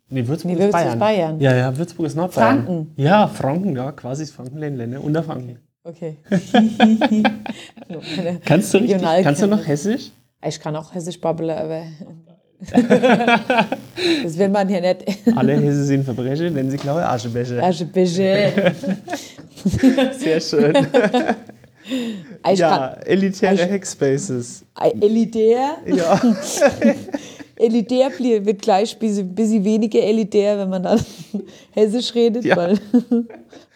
[0.09, 0.99] Nee, Würzburg, nee, Würzburg ist, Bayern.
[0.99, 1.39] Bayern.
[1.39, 2.66] Ja, ja, Würzburg ist Nordbayern.
[2.66, 2.93] Franken.
[2.97, 5.51] Ja, Franken, ja, quasi ist Franken Länder, Unterfranken.
[5.51, 5.59] Okay.
[8.45, 10.11] kannst, du richtig, kannst du noch Hessisch?
[10.45, 11.84] Ich kann auch Hessisch babbeln, aber
[14.23, 15.03] das will man hier nicht.
[15.36, 17.61] Alle Hesse sind Verbrecher, wenn sie klaue Aschebecher.
[17.61, 18.71] Aschebecher.
[20.17, 20.88] Sehr schön.
[22.49, 24.63] Ich ja, elitäre Hackspaces.
[25.01, 25.79] Elitär?
[25.86, 26.21] Ja.
[27.57, 31.01] elitär wird gleich ein bisschen weniger elitär, wenn man dann
[31.71, 32.55] Hessisch redet, ja.
[32.55, 32.79] weil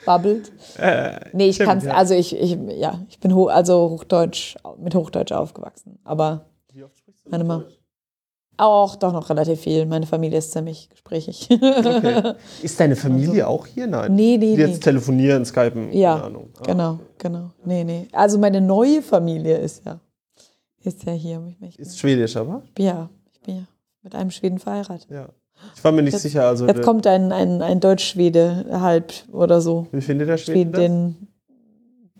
[0.08, 0.52] babbelt.
[0.80, 1.94] Äh, nee, ich kann es, ja.
[1.94, 6.00] also ich, ich, ja, ich bin ho also Hochdeutsch, mit Hochdeutsch aufgewachsen.
[6.04, 7.66] Aber Wie oft sprichst du meine Mama.
[8.60, 9.86] Auch doch noch relativ viel.
[9.86, 11.48] Meine Familie ist ziemlich gesprächig.
[11.52, 12.34] Okay.
[12.64, 13.86] Ist deine Familie also, auch hier?
[13.86, 14.16] Nein.
[14.16, 14.56] Nee, nee.
[14.56, 15.94] Die jetzt telefonieren, skypen?
[15.94, 16.14] Ja.
[16.16, 16.50] Keine Ahnung.
[16.58, 17.04] Ah, genau, okay.
[17.20, 17.52] genau.
[17.66, 18.08] Nee, nee.
[18.14, 20.00] Also meine neue Familie ist ja,
[20.82, 21.54] ist ja hier.
[21.62, 22.64] Ich ist schwedisch, aber?
[22.80, 23.64] Ja, ich bin ja
[24.02, 25.08] mit einem Schweden verheiratet.
[25.12, 25.30] Ja.
[25.76, 26.48] Ich war mir nicht jetzt, sicher.
[26.48, 29.88] Also jetzt kommt ein, ein, ein Deutsch-Schwede halb oder so.
[29.92, 31.28] Wie findet der Schweden Schwedin,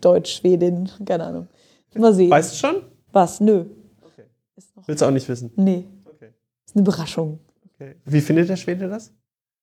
[0.00, 1.48] Deutsch-Schwedin, keine Ahnung.
[1.94, 2.30] Mal sehen.
[2.30, 2.82] Weißt du schon?
[3.12, 3.40] Was?
[3.40, 3.64] Nö.
[4.02, 4.24] Okay.
[4.86, 5.50] Willst du auch nicht wissen?
[5.56, 5.84] Nee.
[6.04, 6.28] Okay.
[6.66, 7.40] Ist eine Überraschung.
[7.74, 7.96] Okay.
[8.04, 9.12] Wie findet der Schwede das?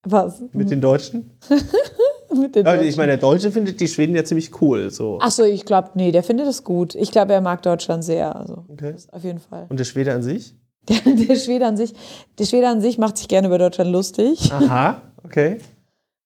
[0.03, 0.43] Was?
[0.51, 1.31] Mit den Deutschen?
[2.29, 2.87] Mit den Deutschen.
[2.87, 4.89] Ich meine, der Deutsche findet die Schweden ja ziemlich cool.
[4.89, 5.19] So.
[5.21, 6.95] Ach so, ich glaube, nee, der findet das gut.
[6.95, 8.35] Ich glaube, er mag Deutschland sehr.
[8.35, 8.95] Also, okay.
[9.11, 9.67] auf jeden Fall.
[9.69, 10.55] Und der Schwede an sich?
[10.87, 11.93] Der, der, Schwede an sich,
[12.37, 14.51] der Schwede an sich macht sich gerne über Deutschland lustig.
[14.51, 15.57] Aha, okay.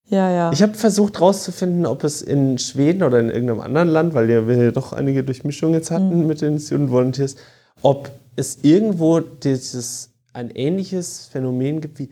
[0.10, 0.52] Ja, ja.
[0.52, 4.58] Ich habe versucht herauszufinden, ob es in Schweden oder in irgendeinem anderen Land, weil wir
[4.58, 6.28] ja doch einige Durchmischungen jetzt hatten mhm.
[6.28, 7.36] mit den Student Volunteers,
[7.84, 12.10] ob es irgendwo dieses ein ähnliches Phänomen gibt wie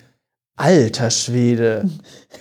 [0.55, 1.89] alter Schwede.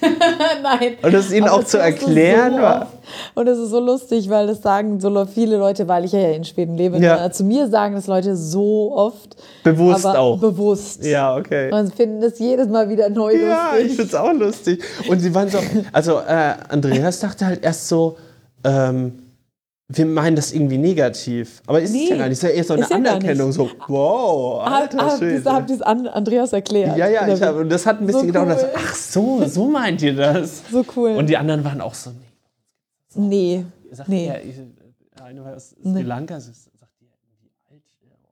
[0.62, 0.96] Nein.
[1.02, 2.92] Und das ihnen auch zu erklären so war.
[3.34, 6.44] Und es ist so lustig, weil das sagen so viele Leute, weil ich ja in
[6.44, 7.22] Schweden lebe, Ja.
[7.22, 9.36] ne, zu mir sagen das Leute so oft.
[9.64, 10.38] Bewusst auch.
[10.38, 11.04] Bewusst.
[11.04, 11.72] Ja, okay.
[11.72, 13.96] Und finden das jedes Mal wieder neu Ja, ich lustig.
[13.96, 14.82] find's auch lustig.
[15.08, 15.58] Und sie waren so,
[15.92, 18.16] also äh, Andreas dachte halt erst so,
[18.64, 19.12] ähm,
[19.88, 21.62] wir meinen das irgendwie negativ.
[21.68, 22.32] Aber ist es Nee, ja gar nicht.
[22.32, 25.34] Es ist ja eher so eine ja Anerkennung, so, wow, alter Habt Schwede.
[25.36, 26.96] ihr das an Andreas erklärt?
[26.96, 28.58] Ja, ja, ich hab, und das hat ein bisschen So gedauert.
[28.60, 28.68] cool.
[28.74, 30.62] Ach so, so meint ihr das.
[30.72, 31.10] So cool.
[31.10, 32.16] Und die anderen waren auch so, nee.
[33.16, 33.64] Nee.
[33.90, 34.26] Sagt Nee.
[34.26, 34.56] er, ich,
[35.22, 37.20] eine war aus Sri Lanka, so, sagt irgendwie
[37.70, 37.82] alt,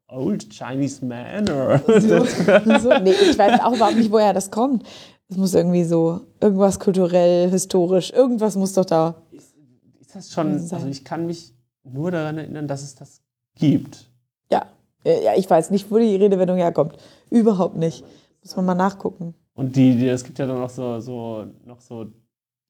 [0.09, 1.43] Old Chinese man.
[1.45, 1.79] Oder?
[2.81, 4.85] so, nee, ich weiß auch überhaupt nicht, woher das kommt.
[5.29, 9.15] Es muss irgendwie so, irgendwas kulturell, historisch, irgendwas muss doch da.
[9.33, 13.21] Ist das schon, also ich kann mich nur daran erinnern, dass es das
[13.57, 14.11] gibt.
[14.51, 14.67] Ja,
[15.05, 16.97] Äh, ja, ich weiß nicht, wo die Redewendung herkommt.
[17.31, 18.05] Überhaupt nicht.
[18.43, 19.35] Muss man mal nachgucken.
[19.55, 22.07] Und die, die, es gibt ja dann noch so, so, noch so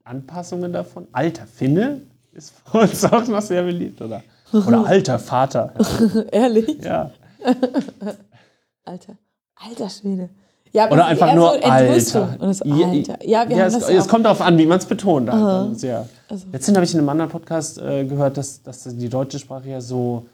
[0.05, 1.09] Anpassungen davon.
[1.13, 2.03] Alter Finne
[2.33, 4.23] ist für uns auch noch sehr beliebt, oder?
[4.53, 5.73] Oder alter Vater.
[6.33, 6.83] Ehrlich?
[6.83, 7.11] Ja.
[8.85, 9.17] Alter.
[9.57, 10.29] Alter Schwede.
[10.73, 11.63] Ja, aber Oder einfach nur so.
[11.63, 12.39] Alter.
[12.65, 13.27] Ja, Alter.
[13.27, 15.31] Ja, wir ja, haben es, das ja es kommt darauf an, wie man es betont.
[15.31, 15.79] Halt.
[15.79, 16.09] Sehr.
[16.29, 19.69] Also- Letztens habe ich in einem anderen Podcast äh, gehört, dass, dass die deutsche Sprache
[19.69, 20.27] ja so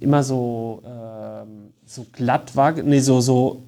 [0.00, 3.67] immer so, ähm, so glatt war, nee, so, so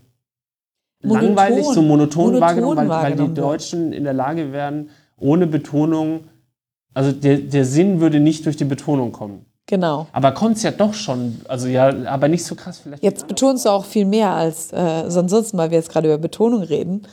[1.03, 1.35] Monoton.
[1.35, 3.35] langweilig, so monoton, Monoton wahrgenommen, weil, weil die wahrgenommen.
[3.35, 6.25] Deutschen in der Lage wären, ohne Betonung,
[6.93, 9.47] also der, der Sinn würde nicht durch die Betonung kommen.
[9.67, 10.09] Genau.
[10.13, 13.03] Aber konnte es ja doch schon, also ja, aber nicht so krass vielleicht.
[13.03, 16.63] Jetzt betonst du auch viel mehr als äh, sonst, weil wir jetzt gerade über Betonung
[16.63, 17.07] reden.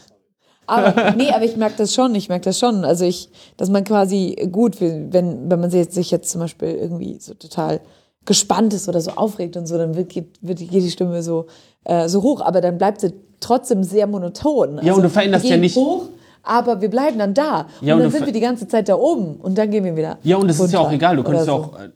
[0.65, 2.83] Aber nee, aber ich merke das schon, ich merke das schon.
[2.83, 7.19] Also ich, dass man quasi gut, wenn, wenn man sich sich jetzt zum Beispiel irgendwie
[7.19, 7.79] so total
[8.25, 11.45] gespannt ist oder so aufregt und so, dann wird, geht, wird, geht die Stimme so,
[11.85, 14.77] äh, so hoch, aber dann bleibt sie trotzdem sehr monoton.
[14.77, 16.05] Also Ja, und du veränderst wir ja nicht- hoch,
[16.43, 17.67] aber wir bleiben dann da.
[17.81, 19.95] Ja, und und dann sind wir die ganze Zeit da oben und dann gehen wir
[19.95, 20.17] wieder.
[20.23, 21.51] Ja, und es ist ja auch egal, du ja so.
[21.53, 21.89] auch, äh,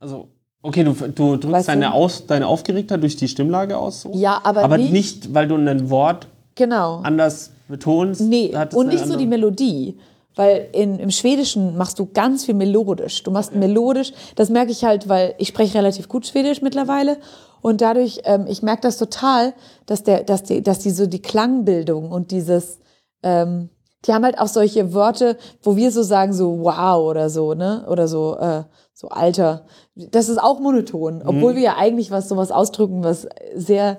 [0.00, 0.28] also,
[0.62, 1.72] okay, du, du drückst Weißt du?
[1.72, 4.10] deine, aus, deine Aufgeregtheit durch die Stimmlage aus, so.
[4.14, 7.00] Ja, aber aber nicht- nicht, weil du ein Wort Genau.
[7.02, 8.20] anders betonst.
[8.20, 9.98] Nee, und nicht so die Melodie.
[10.38, 13.22] Weil in, im Schwedischen machst du ganz viel melodisch.
[13.22, 17.16] Du machst melodisch, das merke ich halt, weil ich spreche relativ gut Schwedisch mittlerweile.
[17.60, 19.54] Und dadurch, ähm, ich merke das total,
[19.86, 22.78] dass, der, dass, die, dass die so die Klangbildung und dieses,
[23.22, 23.70] ähm,
[24.04, 27.84] die haben halt auch solche Wörter, wo wir so sagen, so wow oder so, ne?
[27.88, 28.64] Oder so, äh,
[28.94, 29.66] so Alter.
[29.94, 33.98] Das ist auch monoton, obwohl wir ja eigentlich was sowas ausdrücken, was sehr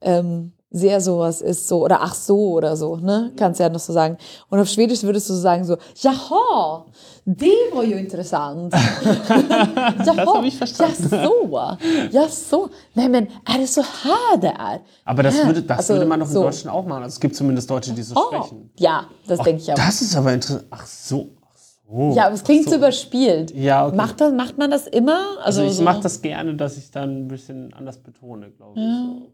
[0.00, 3.32] ähm, sehr sowas ist, so, oder ach so oder so, ne?
[3.36, 4.16] Kannst ja noch so sagen.
[4.50, 6.84] Und auf Schwedisch würdest du sagen so, jaha,
[7.24, 8.74] det var ju intressant.
[10.06, 11.08] jaha, hab ich verstanden.
[11.12, 11.76] Ja so,
[12.10, 12.68] ja so.
[12.94, 14.80] Nej men, är det så här det är?
[15.04, 16.42] Aber das, würde, das also würde man doch in so.
[16.42, 17.02] Deutschland auch machen.
[17.04, 18.70] Also es gibt zumindest Deutsche, die so Oh, sprechen.
[18.78, 19.76] ja, das denke ich auch.
[19.76, 20.66] Das ist aber interessant.
[20.70, 21.28] Ach so.
[21.48, 21.56] Ach
[21.88, 22.12] so.
[22.16, 22.74] ja, aber es klingt so.
[22.76, 23.54] überspielt.
[23.54, 23.96] Ja, okay.
[23.96, 25.20] Macht, das, macht man das immer?
[25.44, 28.72] Also, Also ich so, mache das gerne, dass ich dann ein bisschen anders betone, glaube
[28.80, 28.84] ich.
[28.84, 29.32] So.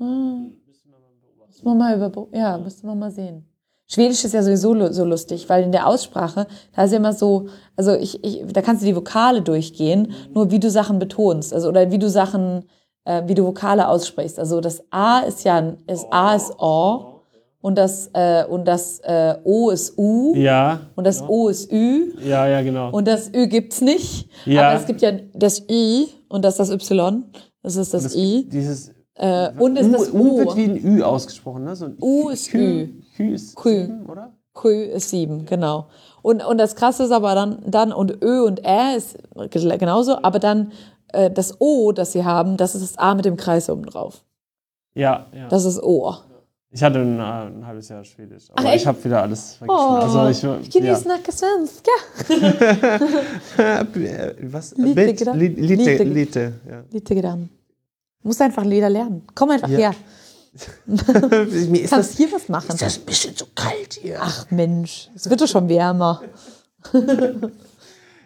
[0.00, 3.44] Müssen wir mal über, ja, müsste man mal sehen.
[3.86, 6.46] Schwedisch ist ja sowieso so lustig, weil in der Aussprache,
[6.76, 10.50] da ist ja immer so, also ich, ich, da kannst du die Vokale durchgehen, nur
[10.52, 12.64] wie du Sachen betonst, also oder wie du Sachen,
[13.04, 14.38] äh, wie du Vokale aussprichst.
[14.38, 17.22] Also das A ist ja, ein- ist A ist O
[17.60, 22.12] und das äh, und das äh, O ist U Ja, und das O ist Ü
[22.24, 22.92] ja, ja, genau.
[22.92, 24.30] und das Ü gibt's nicht.
[24.46, 24.68] Ja.
[24.70, 27.24] Aber es gibt ja das I und das ist das Y.
[27.62, 28.48] Das ist das, I.
[28.48, 30.38] Dieses Äh, und ist U, das U U.
[30.38, 31.76] wird wie ein Ü ausgesprochen, ne?
[31.76, 32.88] So ein U ist Ü.
[33.18, 33.82] Ü ist Kü.
[33.82, 34.32] sieben, oder?
[34.54, 35.86] Kü ist sieben, genau.
[36.22, 39.18] Und, und das Krasse ist aber dann, dann und Ö und Ä ist
[39.78, 40.72] genauso, aber dann
[41.12, 44.24] äh, das O, das sie haben, das ist das A mit dem Kreis oben drauf.
[44.94, 45.48] Ja, ja.
[45.48, 46.14] Das ist O.
[46.72, 49.78] Ich hatte ein, äh, ein halbes Jahr Schwedisch, aber Ach, ich habe wieder alles vergessen.
[49.78, 50.40] Oh, also ich,
[50.72, 50.92] kann ja.
[50.92, 51.90] nicht snacka svenska.
[54.52, 54.74] Was?
[54.76, 55.38] Lite Bit- grann.
[55.38, 56.04] Li- Lite, Lite.
[56.04, 56.82] Lite, ja.
[56.90, 57.50] Lite grann.
[58.22, 59.22] Muss einfach Lieder lernen.
[59.34, 59.78] Komm einfach Ja.
[59.78, 59.94] her.
[60.86, 62.70] Mir ist Kannst das, hier was machen.
[62.70, 64.18] ist das ein bisschen zu kalt hier.
[64.20, 66.22] Ach Mensch, es wird doch schon wärmer.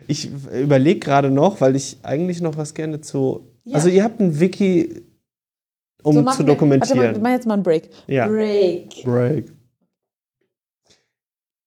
[0.07, 3.49] Ich überlege gerade noch, weil ich eigentlich noch was gerne zu.
[3.73, 5.03] Also ihr habt ein Wiki,
[6.03, 6.99] um So zu machen wir- dokumentieren.
[7.01, 7.89] Warte mal, jetzt mal einen Break.
[8.07, 8.27] Ja.
[8.29, 9.03] Break.
[9.03, 9.53] Break.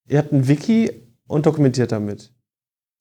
[0.08, 0.88] Ihr habt ein Wiki
[1.26, 2.32] und dokumentiert damit.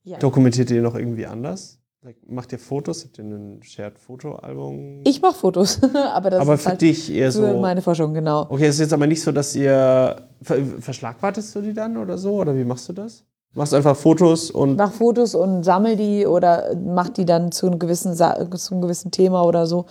[0.06, 0.18] Ja.
[0.18, 1.77] Dokumentiert ihr noch irgendwie anders?
[2.04, 3.04] Like, macht ihr Fotos?
[3.04, 5.02] Habt ihr ein Shared-Foto-Album?
[5.04, 5.80] Ich mache Fotos,
[6.14, 7.60] aber das Aber ist für halt dich eher für so.
[7.60, 8.46] meine Forschung, genau.
[8.50, 10.16] Okay, es ist jetzt aber nicht so, dass ihr.
[10.42, 12.36] Ver, verschlagwartest du die dann oder so?
[12.36, 13.24] Oder wie machst du das?
[13.56, 14.78] Machst einfach Fotos und.
[14.78, 19.10] Mach Fotos und sammel die oder mach die dann zu einem gewissen, zu einem gewissen
[19.10, 19.88] Thema oder so.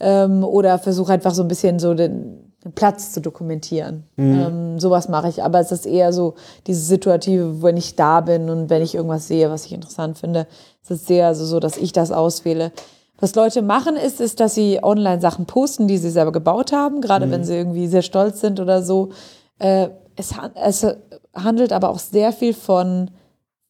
[0.00, 4.04] Ähm, oder versuche einfach so ein bisschen so den, den Platz zu dokumentieren.
[4.16, 4.40] Mhm.
[4.40, 5.42] Ähm, sowas mache ich.
[5.42, 6.34] Aber es ist eher so
[6.66, 10.46] diese Situative, wenn ich da bin und wenn ich irgendwas sehe, was ich interessant finde.
[10.82, 12.72] Es ist sehr also so, dass ich das auswähle.
[13.18, 17.00] Was Leute machen ist, ist, dass sie online Sachen posten, die sie selber gebaut haben,
[17.00, 17.30] gerade mhm.
[17.30, 19.10] wenn sie irgendwie sehr stolz sind oder so.
[19.58, 20.86] Äh, es, es
[21.34, 23.10] handelt aber auch sehr viel von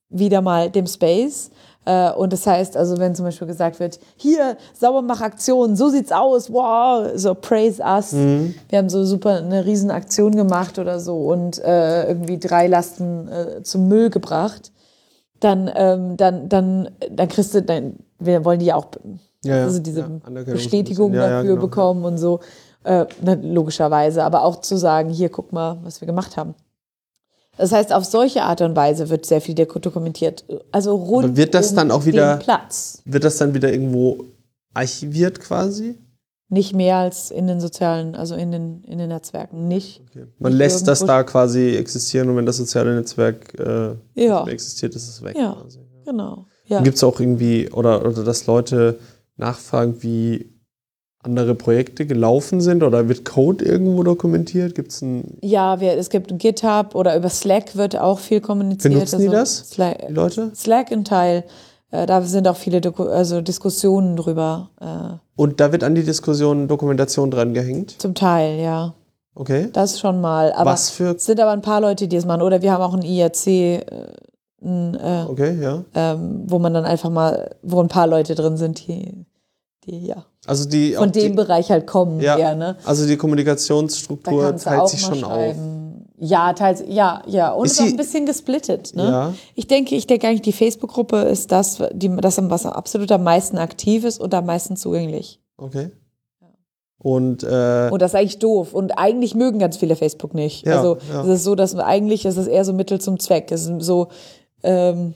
[0.08, 1.50] wieder mal dem Space.
[1.86, 6.52] Äh, und das heißt, also wenn zum Beispiel gesagt wird, hier, Saubermachaktion, so sieht's aus,
[6.52, 8.12] wow, so praise us.
[8.12, 8.54] Mhm.
[8.68, 13.28] Wir haben so super eine riesen Aktion gemacht oder so und äh, irgendwie drei Lasten
[13.28, 14.72] äh, zum Müll gebracht.
[15.38, 18.86] Dann, ähm, dann, dann, dann kriegst du, dann, wir wollen die ja auch
[19.44, 21.60] ja, also diese ja, Bestätigung ja, dafür genau.
[21.60, 22.40] bekommen und so.
[22.82, 23.06] Äh,
[23.42, 26.54] logischerweise, aber auch zu sagen, hier, guck mal, was wir gemacht haben.
[27.56, 30.44] Das heißt, auf solche Art und Weise wird sehr viel dokumentiert.
[30.72, 33.02] Also rund Aber wird das um dann auch wieder Platz.
[33.04, 34.24] Wird das dann wieder irgendwo
[34.74, 35.98] archiviert quasi?
[36.48, 40.02] Nicht mehr als in den sozialen, also in den, in den Netzwerken, nicht.
[40.08, 40.26] Okay.
[40.38, 44.46] Man nicht lässt das da quasi existieren und wenn das soziale Netzwerk äh, ja.
[44.46, 45.36] existiert, ist es weg.
[45.36, 45.80] Ja, quasi.
[46.04, 46.46] genau.
[46.66, 46.82] Ja.
[46.82, 48.98] Gibt es auch irgendwie, oder, oder dass Leute
[49.36, 50.55] nachfragen, wie
[51.22, 54.74] andere Projekte gelaufen sind oder wird Code irgendwo dokumentiert?
[54.74, 58.94] Gibt's ein ja, wir, es gibt GitHub oder über Slack wird auch viel kommuniziert.
[58.94, 60.52] Benutzen also die das, Slack, die Leute?
[60.54, 61.44] Slack ein Teil.
[61.90, 64.70] Äh, da sind auch viele Doku also Diskussionen drüber.
[64.80, 65.18] Äh.
[65.36, 67.96] Und da wird an die Diskussion Dokumentation dran gehängt?
[67.98, 68.94] Zum Teil, ja.
[69.34, 69.68] Okay.
[69.72, 70.52] Das schon mal.
[70.52, 71.16] Aber Was für?
[71.16, 72.42] Es sind aber ein paar Leute, die es machen.
[72.42, 73.46] Oder wir haben auch ein IRC.
[73.46, 73.82] Äh,
[74.62, 75.84] ein, äh, okay, ja.
[75.94, 79.26] Ähm, wo man dann einfach mal, wo ein paar Leute drin sind, die
[79.86, 82.20] die ja also die, von dem die, Bereich halt kommen.
[82.20, 82.76] Ja, eher, ne?
[82.84, 85.60] Also die Kommunikationsstruktur teilt sich schon schreiben.
[85.60, 85.76] auf.
[86.18, 87.52] Ja, teils, ja, ja.
[87.52, 88.94] Und ist auch ein bisschen gesplittet.
[88.94, 89.02] Ne?
[89.02, 89.34] Ja.
[89.54, 93.58] Ich denke, ich denke eigentlich, die Facebook-Gruppe ist das, die, das, was absolut am meisten
[93.58, 95.40] aktiv ist und am meisten zugänglich.
[95.58, 95.90] Okay.
[96.98, 98.72] Und, äh, und das ist eigentlich doof.
[98.72, 100.66] Und eigentlich mögen ganz viele Facebook nicht.
[100.66, 101.22] Ja, also ja.
[101.22, 103.52] es ist so, dass eigentlich ist es eher so Mittel zum Zweck.
[103.52, 104.08] Es ist so,
[104.62, 105.14] ähm,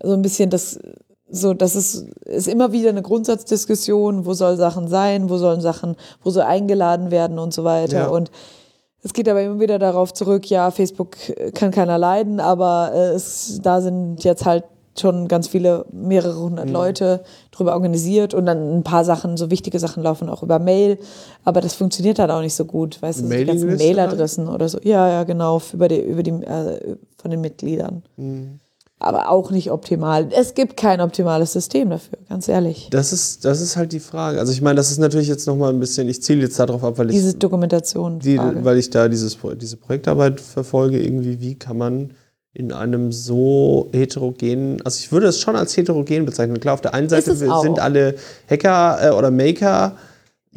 [0.00, 0.78] so ein bisschen das
[1.28, 5.96] so, das ist, ist immer wieder eine Grundsatzdiskussion, wo soll Sachen sein, wo sollen Sachen,
[6.22, 7.98] wo soll eingeladen werden und so weiter.
[7.98, 8.08] Ja.
[8.08, 8.30] Und
[9.02, 11.16] es geht aber immer wieder darauf zurück, ja, Facebook
[11.54, 14.64] kann keiner leiden, aber äh, es, da sind jetzt halt
[14.98, 16.72] schon ganz viele, mehrere hundert mhm.
[16.72, 20.98] Leute drüber organisiert und dann ein paar Sachen, so wichtige Sachen laufen auch über Mail,
[21.44, 24.78] aber das funktioniert halt auch nicht so gut, weißt du, die ganzen Mailadressen oder so.
[24.82, 28.04] Ja, ja, genau, über die, über die, äh, von den Mitgliedern.
[28.16, 28.60] Mhm
[28.98, 30.28] aber auch nicht optimal.
[30.30, 32.88] Es gibt kein optimales System dafür, ganz ehrlich.
[32.90, 34.40] Das ist, das ist halt die Frage.
[34.40, 36.96] Also ich meine, das ist natürlich jetzt nochmal ein bisschen, ich ziele jetzt darauf ab,
[36.96, 37.16] weil ich...
[37.16, 38.18] Diese Dokumentation.
[38.20, 42.10] Die, weil ich da dieses, diese Projektarbeit verfolge, irgendwie, wie kann man
[42.54, 46.58] in einem so heterogenen, also ich würde es schon als heterogen bezeichnen.
[46.58, 48.14] Klar, auf der einen Seite sind alle
[48.48, 49.96] Hacker äh, You Maker,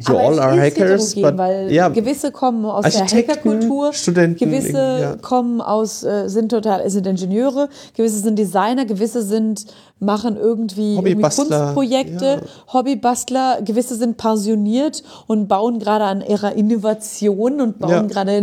[0.08, 5.16] You all are hackers, but, weil ja, gewisse kommen aus der Hackerkultur, gewisse ja.
[5.16, 9.66] kommen aus äh, sind total sind Ingenieure, gewisse sind Designer, gewisse sind
[9.98, 12.72] machen irgendwie, irgendwie Kunstprojekte, ja.
[12.72, 18.42] Hobbybastler, gewisse sind pensioniert und bauen gerade an ihrer Innovation und bauen gerade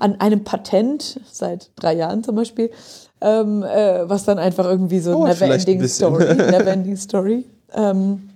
[0.00, 2.70] an einem Patent seit drei Jahren zum Beispiel,
[3.22, 7.44] ähm, äh, was dann einfach irgendwie so oh, Neverending Story, Neverending Story.
[7.74, 8.28] Ähm,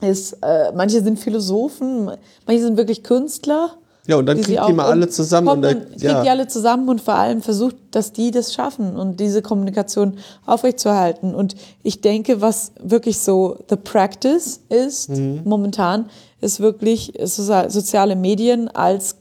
[0.00, 2.10] ist, äh, manche sind Philosophen,
[2.46, 3.70] manche sind wirklich Künstler.
[4.06, 5.48] Ja, und dann die kriegt die mal alle zusammen.
[5.48, 6.22] Und dann, kriegt ja.
[6.22, 11.34] die alle zusammen und vor allem versucht, dass die das schaffen und diese Kommunikation aufrechtzuerhalten.
[11.34, 15.42] Und ich denke, was wirklich so the practice ist mhm.
[15.44, 16.06] momentan,
[16.40, 19.16] ist wirklich soziale Medien als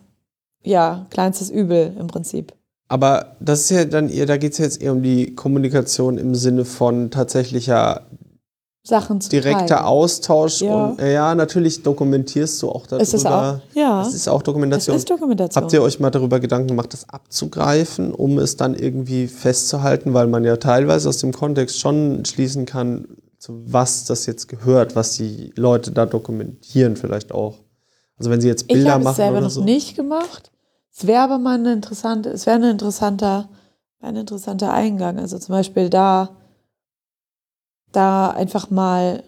[0.64, 2.53] ja, kleinstes Übel im Prinzip.
[2.88, 6.34] Aber das ist ja dann eher, da geht es jetzt eher um die Kommunikation im
[6.34, 8.07] Sinne von tatsächlicher
[8.90, 9.86] Sachen zu Direkter teilen.
[9.86, 10.88] Austausch ja.
[10.88, 13.03] und ja, natürlich dokumentierst du auch darüber.
[13.03, 13.60] Ist es auch?
[13.74, 14.02] Ja.
[14.02, 14.95] Es ist auch Dokumentation.
[14.95, 15.64] Es ist Dokumentation.
[15.64, 20.28] Habt ihr euch mal darüber Gedanken gemacht, das abzugreifen, um es dann irgendwie festzuhalten, weil
[20.28, 23.07] man ja teilweise aus dem Kontext schon schließen kann,
[23.38, 27.56] zu was das jetzt gehört, was die Leute da dokumentieren vielleicht auch.
[28.18, 29.64] Also wenn sie jetzt Bilder ich machen es selber oder noch so.
[29.64, 30.52] nicht gemacht.
[30.94, 33.48] Es wäre aber mal eine interessante, es wäre ein interessanter,
[34.02, 35.18] ein interessanter Eingang.
[35.18, 36.36] Also zum Beispiel da
[37.91, 39.24] da einfach mal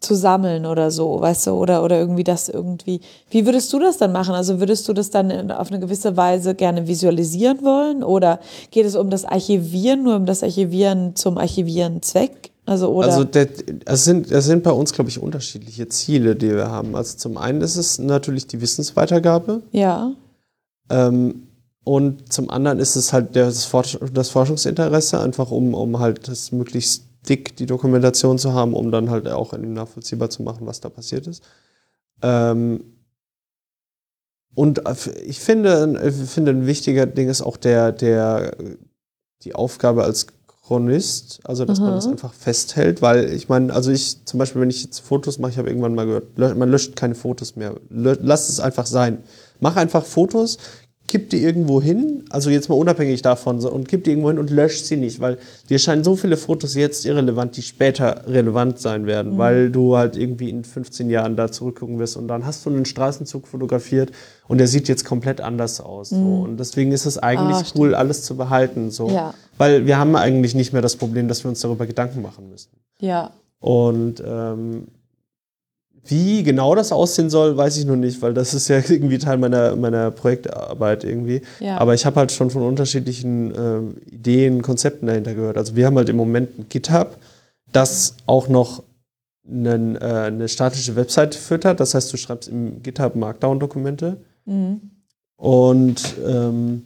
[0.00, 3.00] zu sammeln oder so, weißt du, oder, oder irgendwie das irgendwie.
[3.30, 4.34] Wie würdest du das dann machen?
[4.34, 8.02] Also würdest du das dann auf eine gewisse Weise gerne visualisieren wollen?
[8.02, 8.40] Oder
[8.70, 12.50] geht es um das Archivieren, nur um das Archivieren zum Archivieren Zweck?
[12.64, 13.08] Also, oder?
[13.08, 13.48] also das,
[13.84, 16.96] das, sind, das sind bei uns, glaube ich, unterschiedliche Ziele, die wir haben.
[16.96, 19.62] Also zum einen ist es natürlich die Wissensweitergabe.
[19.70, 20.12] Ja.
[20.90, 21.46] Ähm,
[21.86, 27.56] und zum anderen ist es halt das, Forschungsinteresse, einfach um, um halt das möglichst dick
[27.56, 31.44] die Dokumentation zu haben, um dann halt auch nachvollziehbar zu machen, was da passiert ist.
[32.22, 32.82] Ähm,
[34.56, 34.82] und
[35.24, 38.56] ich finde, ich finde, ein wichtiger Ding ist auch der, der,
[39.44, 40.26] die Aufgabe als
[40.66, 41.86] Chronist, also dass Aha.
[41.86, 45.38] man das einfach festhält, weil ich meine, also ich zum Beispiel, wenn ich jetzt Fotos
[45.38, 49.22] mache, ich habe irgendwann mal gehört, man löscht keine Fotos mehr, lass es einfach sein.
[49.60, 50.58] Mach einfach Fotos,
[51.08, 54.50] kipp die irgendwo hin, also jetzt mal unabhängig davon, und kipp die irgendwo hin und
[54.50, 55.38] löscht sie nicht, weil
[55.68, 59.38] dir scheinen so viele Fotos jetzt irrelevant, die später relevant sein werden, mhm.
[59.38, 62.84] weil du halt irgendwie in 15 Jahren da zurückgucken wirst und dann hast du einen
[62.84, 64.10] Straßenzug fotografiert
[64.48, 66.10] und der sieht jetzt komplett anders aus.
[66.10, 66.16] Mhm.
[66.16, 66.42] So.
[66.42, 69.10] Und deswegen ist es eigentlich ah, cool, alles zu behalten, so.
[69.10, 69.34] Ja.
[69.58, 72.70] Weil wir haben eigentlich nicht mehr das Problem, dass wir uns darüber Gedanken machen müssen.
[73.00, 73.30] Ja.
[73.60, 74.88] Und ähm,
[76.08, 79.38] wie genau das aussehen soll, weiß ich noch nicht, weil das ist ja irgendwie Teil
[79.38, 81.42] meiner, meiner Projektarbeit irgendwie.
[81.60, 81.78] Ja.
[81.78, 85.56] Aber ich habe halt schon von unterschiedlichen äh, Ideen, Konzepten dahinter gehört.
[85.56, 87.16] Also wir haben halt im Moment ein GitHub,
[87.72, 88.82] das auch noch
[89.48, 91.80] einen, äh, eine statische Webseite füttert.
[91.80, 94.18] Das heißt, du schreibst im GitHub Markdown-Dokumente.
[94.44, 94.80] Mhm.
[95.36, 96.84] Und ähm,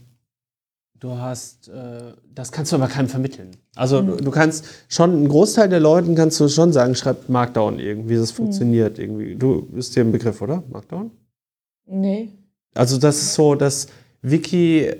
[1.00, 3.50] du hast, äh, das kannst du aber keinem vermitteln.
[3.74, 4.18] Also mhm.
[4.18, 8.32] du, kannst schon, ein Großteil der Leuten kannst du schon sagen, schreibt Markdown irgendwie, das
[8.32, 8.36] mhm.
[8.36, 9.34] funktioniert irgendwie.
[9.34, 10.62] Du bist dir ein Begriff, oder?
[10.70, 11.10] Markdown?
[11.86, 12.28] Nee.
[12.74, 13.88] Also das ist so, dass
[14.22, 14.90] Wiki,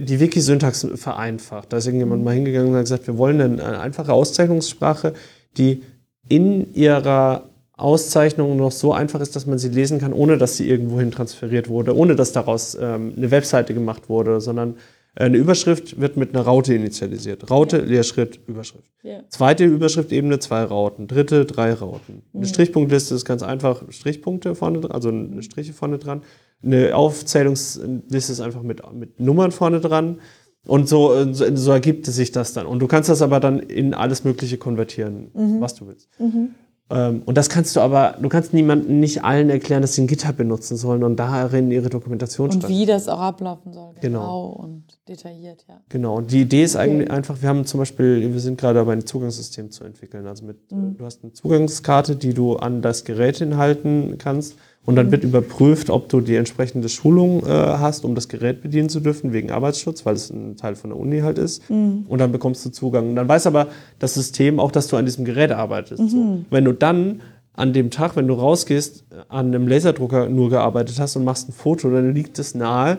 [0.00, 1.72] die Wiki-Syntax vereinfacht.
[1.72, 2.24] Da ist irgendjemand mhm.
[2.24, 5.14] mal hingegangen und hat gesagt, wir wollen eine einfache Auszeichnungssprache,
[5.56, 5.82] die
[6.28, 10.68] in ihrer Auszeichnung noch so einfach ist, dass man sie lesen kann, ohne dass sie
[10.68, 14.76] irgendwohin transferiert wurde, ohne dass daraus ähm, eine Webseite gemacht wurde, sondern
[15.16, 17.50] eine Überschrift wird mit einer Raute initialisiert.
[17.50, 17.84] Raute, ja.
[17.84, 18.90] Leerschritt, Überschrift.
[19.02, 19.22] Ja.
[19.28, 21.08] Zweite Überschriftebene, zwei Rauten.
[21.08, 22.22] Dritte, drei Rauten.
[22.32, 22.46] Eine.
[22.46, 26.22] Strichpunktliste ist ganz einfach Strichpunkte vorne dran, also eine Striche vorne dran.
[26.62, 30.20] Eine Aufzählungsliste ist einfach mit, mit Nummern vorne dran.
[30.66, 32.66] Und so, so, so ergibt sich das dann.
[32.66, 35.60] Und du kannst das aber dann in alles Mögliche konvertieren, mhm.
[35.60, 36.08] was du willst.
[36.18, 36.50] Mhm.
[36.90, 40.06] Ähm, und das kannst du aber, du kannst niemandem nicht allen erklären, dass sie ein
[40.06, 44.46] GitHub benutzen sollen und darin ihre Dokumentation Und wie das auch ablaufen soll, genau, genau.
[44.64, 45.80] und detailliert, ja.
[45.88, 46.84] Genau, und die Idee ist okay.
[46.84, 50.26] eigentlich einfach, wir haben zum Beispiel, wir sind gerade dabei, ein Zugangssystem zu entwickeln.
[50.26, 50.96] Also mit, mhm.
[50.96, 54.56] du hast eine Zugangskarte, die du an das Gerät hinhalten kannst
[54.86, 58.88] und dann wird überprüft, ob du die entsprechende Schulung äh, hast, um das Gerät bedienen
[58.88, 61.68] zu dürfen, wegen Arbeitsschutz, weil es ein Teil von der Uni halt ist.
[61.68, 62.06] Mhm.
[62.08, 63.10] Und dann bekommst du Zugang.
[63.10, 63.68] Und dann weiß aber
[63.98, 66.02] das System auch, dass du an diesem Gerät arbeitest.
[66.02, 66.08] Mhm.
[66.08, 66.44] So.
[66.48, 67.20] Wenn du dann
[67.52, 71.52] an dem Tag, wenn du rausgehst, an einem Laserdrucker nur gearbeitet hast und machst ein
[71.52, 72.98] Foto, dann liegt es nahe,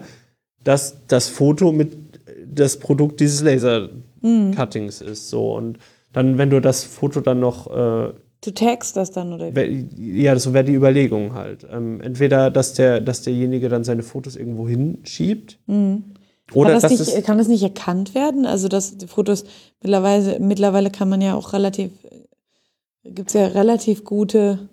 [0.64, 1.98] dass das Foto mit
[2.46, 5.08] das Produkt dieses Laser-Cuttings mhm.
[5.08, 5.30] ist.
[5.30, 5.54] So.
[5.56, 5.80] Und
[6.14, 8.14] dann, wenn du das Foto dann noch äh,
[8.44, 9.52] Du tagst das dann, oder?
[9.96, 11.64] Ja, so wäre die Überlegung halt.
[11.72, 15.60] Ähm, entweder, dass, der, dass derjenige dann seine Fotos irgendwo hinschiebt.
[15.68, 16.16] Mhm.
[16.54, 18.48] Oder kann, das nicht, kann das nicht erkannt werden?
[18.48, 19.46] Also, dass die Fotos
[19.82, 21.92] mittlerweile, mittlerweile kann man ja auch relativ,
[23.04, 24.68] gibt es ja relativ gute,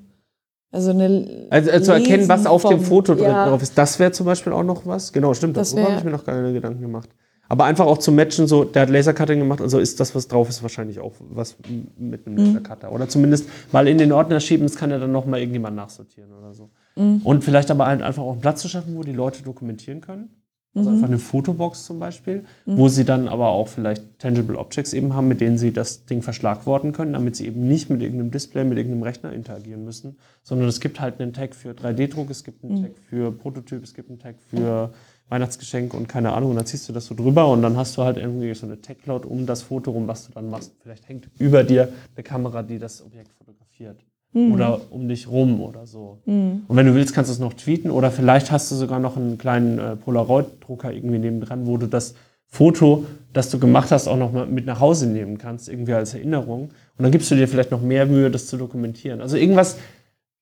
[0.70, 1.46] also eine.
[1.50, 3.48] Also, also zu erkennen, was auf vom, dem Foto ja.
[3.48, 5.12] drauf ist, das wäre zum Beispiel auch noch was.
[5.12, 7.08] Genau, stimmt, das darüber habe ich mir noch keine Gedanken gemacht.
[7.50, 10.50] Aber einfach auch zu matchen, so, der hat Lasercutting gemacht, also ist das, was drauf
[10.50, 11.56] ist, wahrscheinlich auch was
[11.96, 12.44] mit einem mhm.
[12.44, 12.92] Lasercutter.
[12.92, 16.52] Oder zumindest mal in den Ordner schieben, das kann ja dann nochmal irgendjemand nachsortieren oder
[16.52, 16.68] so.
[16.96, 17.22] Mhm.
[17.24, 20.28] Und vielleicht aber halt einfach auch einen Platz zu schaffen, wo die Leute dokumentieren können.
[20.74, 20.96] Also mhm.
[20.96, 22.76] einfach eine Fotobox zum Beispiel, mhm.
[22.76, 26.22] wo sie dann aber auch vielleicht Tangible Objects eben haben, mit denen sie das Ding
[26.22, 30.68] verschlagworten können, damit sie eben nicht mit irgendeinem Display, mit irgendeinem Rechner interagieren müssen, sondern
[30.68, 32.82] es gibt halt einen Tag für 3D-Druck, es gibt einen mhm.
[32.82, 34.92] Tag für Prototyp, es gibt einen Tag für
[35.28, 38.02] Weihnachtsgeschenk und keine Ahnung, und dann ziehst du das so drüber und dann hast du
[38.02, 40.74] halt irgendwie so eine Tech-Cloud um das Foto rum, was du dann machst.
[40.80, 44.04] Vielleicht hängt über dir eine Kamera, die das Objekt fotografiert.
[44.38, 44.52] Mhm.
[44.52, 46.18] Oder um dich rum oder so.
[46.26, 46.62] Mhm.
[46.68, 49.16] Und wenn du willst, kannst du es noch tweeten oder vielleicht hast du sogar noch
[49.16, 52.14] einen kleinen äh, Polaroid-Drucker irgendwie nebendran, wo du das
[52.46, 56.14] Foto, das du gemacht hast, auch noch mal mit nach Hause nehmen kannst, irgendwie als
[56.14, 56.70] Erinnerung.
[56.96, 59.20] Und dann gibst du dir vielleicht noch mehr Mühe, das zu dokumentieren.
[59.20, 59.76] Also irgendwas,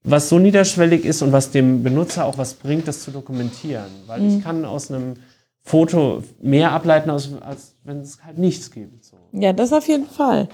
[0.05, 3.90] was so niederschwellig ist und was dem Benutzer auch was bringt, das zu dokumentieren.
[4.06, 4.28] Weil mhm.
[4.28, 5.14] ich kann aus einem
[5.62, 9.05] Foto mehr ableiten, als, als wenn es halt nichts gibt.
[9.05, 9.16] So.
[9.32, 10.48] Ja, das auf jeden Fall.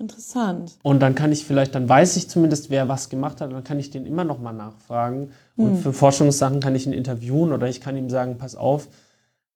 [0.00, 0.78] Interessant.
[0.82, 3.78] Und dann kann ich vielleicht, dann weiß ich zumindest, wer was gemacht hat, dann kann
[3.78, 5.32] ich den immer noch mal nachfragen.
[5.56, 5.78] Und mhm.
[5.78, 8.88] für Forschungssachen kann ich ihn interviewen oder ich kann ihm sagen, pass auf,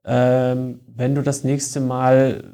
[0.04, 2.44] ähm, wenn du das nächste Mal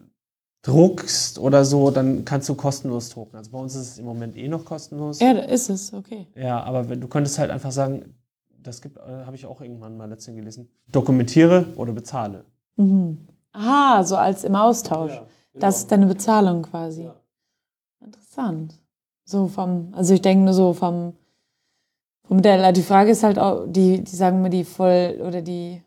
[0.62, 3.37] druckst oder so, dann kannst du kostenlos drucken.
[3.37, 5.19] Also bei uns ist es im Moment eh noch kostenlos.
[5.19, 6.29] Ja, ist es, okay.
[6.37, 8.15] Ja, aber wenn, du könntest halt einfach sagen,
[8.62, 12.45] das gibt, äh, habe ich auch irgendwann mal letztens gelesen, dokumentiere oder bezahle.
[12.77, 13.19] Mhm.
[13.53, 15.11] Aha, so als im Austausch.
[15.12, 15.19] Ja,
[15.53, 15.67] genau.
[15.67, 17.05] Das ist deine Bezahlung quasi.
[17.05, 17.17] Ja.
[18.31, 18.74] Interessant.
[19.24, 21.15] So vom, also ich denke nur so vom,
[22.27, 22.73] vom Modell.
[22.73, 25.82] Die Frage ist halt auch, die, die sagen mir die voll oder die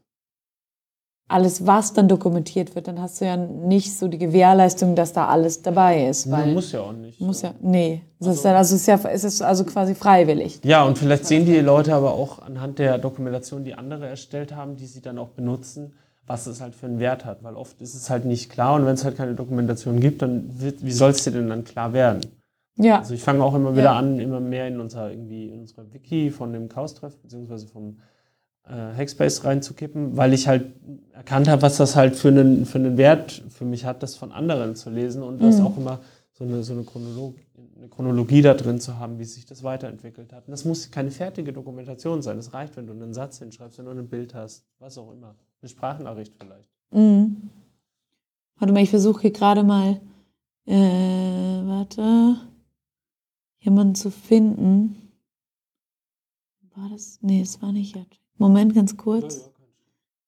[1.30, 5.28] alles, was dann dokumentiert wird, dann hast du ja nicht so die Gewährleistung, dass da
[5.28, 6.30] alles dabei ist.
[6.30, 7.20] Weil muss ja auch nicht.
[7.22, 8.02] Muss ja, nee.
[8.20, 10.60] Das also, ist ja, also ist ja, ist es also quasi freiwillig.
[10.64, 14.76] Ja, und vielleicht sehen die Leute aber auch anhand der Dokumentation, die andere erstellt haben,
[14.76, 15.94] die sie dann auch benutzen,
[16.26, 17.44] was es halt für einen Wert hat.
[17.44, 20.60] Weil oft ist es halt nicht klar und wenn es halt keine Dokumentation gibt, dann
[20.60, 22.22] wird, wie soll es dir denn dann klar werden?
[22.76, 23.00] Ja.
[23.00, 23.98] Also ich fange auch immer wieder ja.
[23.98, 27.98] an, immer mehr in unser irgendwie in unserer Wiki von dem Chaos-Treff, beziehungsweise vom
[28.68, 30.72] äh, Hackspace reinzukippen, weil ich halt
[31.12, 34.32] erkannt habe, was das halt für einen, für einen Wert für mich hat, das von
[34.32, 35.46] anderen zu lesen und mhm.
[35.46, 36.00] das auch immer
[36.32, 37.36] so eine, so eine, Chronolog
[37.78, 40.48] eine Chronologie da drin zu haben, wie sich das weiterentwickelt hat.
[40.48, 42.40] Und das muss keine fertige Dokumentation sein.
[42.40, 45.36] Es reicht, wenn du einen Satz hinschreibst, wenn du ein Bild hast, was auch immer.
[45.64, 46.70] Eine Sprachnachricht vielleicht.
[46.92, 47.50] Mhm.
[48.58, 50.02] Warte mal, ich versuche hier gerade mal,
[50.66, 52.36] äh, warte
[53.60, 55.14] jemanden zu finden.
[56.76, 57.18] War das?
[57.22, 58.20] Nee, es war nicht jetzt.
[58.36, 59.50] Moment, ganz kurz.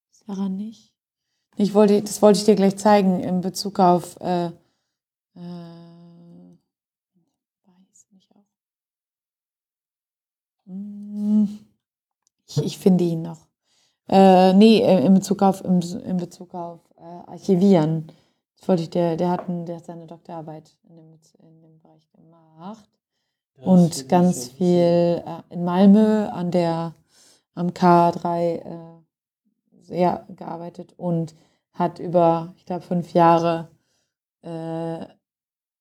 [0.09, 0.93] Das war nicht.
[1.57, 4.17] Ich wollte, das wollte ich dir gleich zeigen in Bezug auf.
[4.21, 4.51] Äh,
[5.35, 5.85] äh.
[10.65, 11.59] Hm,
[12.47, 13.44] ich, ich finde ihn noch.
[14.07, 18.11] Äh, nee, in Bezug auf, in, in Bezug auf äh, Archivieren.
[18.59, 22.07] Das wollte ich dir, der hat, der hat seine Doktorarbeit in dem, in dem Bereich
[22.11, 22.89] gemacht
[23.61, 26.93] und ganz viel äh, in Malmö an der
[27.53, 28.61] am K3 äh,
[29.81, 31.35] sehr gearbeitet und
[31.71, 33.69] hat über, ich glaube, fünf Jahre
[34.41, 35.05] äh,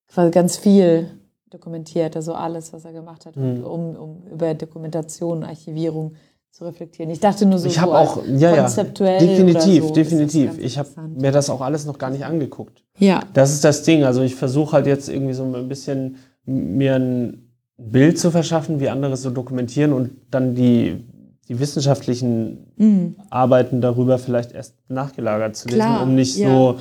[0.08, 1.20] quasi ganz viel
[1.50, 3.64] dokumentiert, also alles, was er gemacht hat, mhm.
[3.64, 6.14] um, um über Dokumentation, Archivierung
[6.54, 7.10] zu reflektieren.
[7.10, 10.58] Ich dachte nur so, ich so auch ja, konzeptuell ja, definitiv, so, definitiv.
[10.60, 12.84] Ich habe mir das auch alles noch gar nicht angeguckt.
[12.96, 13.24] Ja.
[13.32, 14.04] Das ist das Ding.
[14.04, 18.88] Also ich versuche halt jetzt irgendwie so ein bisschen mir ein Bild zu verschaffen, wie
[18.88, 21.04] andere so dokumentieren und dann die,
[21.48, 23.16] die wissenschaftlichen mhm.
[23.30, 26.48] Arbeiten darüber vielleicht erst nachgelagert zu lesen, Klar, um nicht ja.
[26.48, 26.76] so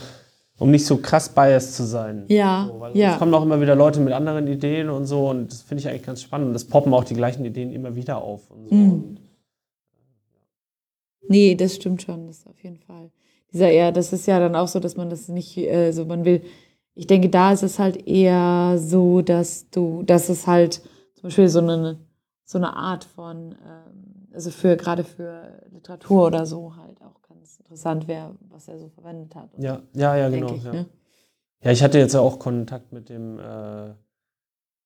[0.59, 2.25] um nicht so krass biased zu sein.
[2.27, 3.13] Ja, so, weil ja.
[3.13, 5.89] Es kommen auch immer wieder Leute mit anderen Ideen und so und das finde ich
[5.89, 6.49] eigentlich ganz spannend.
[6.49, 8.51] Und es poppen auch die gleichen Ideen immer wieder auf.
[8.51, 8.75] Und so.
[8.75, 9.17] Mhm.
[11.27, 13.11] Nee, das stimmt schon, das auf jeden Fall.
[13.51, 16.25] Dieser eher, das ist ja dann auch so, dass man das nicht, äh, so man
[16.25, 16.41] will
[16.95, 20.75] ich denke, da ist es halt eher so, dass du, dass es halt
[21.15, 21.99] zum Beispiel so eine,
[22.43, 27.57] so eine Art von, ähm, also für gerade für Literatur oder so halt auch ganz
[27.57, 29.49] interessant wäre, was er so verwendet hat.
[29.57, 30.53] Ja, ja, ja, genau.
[30.53, 30.71] Ich, ja.
[30.71, 30.85] Ne?
[31.63, 33.93] ja, ich hatte jetzt ja auch Kontakt mit dem äh,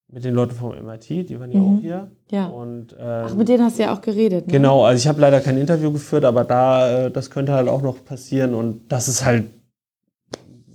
[0.10, 1.78] mit den Leuten vom MIT, die waren ja mhm.
[1.78, 2.12] auch hier.
[2.32, 2.48] Ja.
[2.48, 4.48] Und, ähm, Ach, mit denen hast du ja auch geredet.
[4.48, 4.54] Ne?
[4.54, 7.82] Genau, also ich habe leider kein Interview geführt, aber da, äh, das könnte halt auch
[7.82, 9.46] noch passieren und das ist halt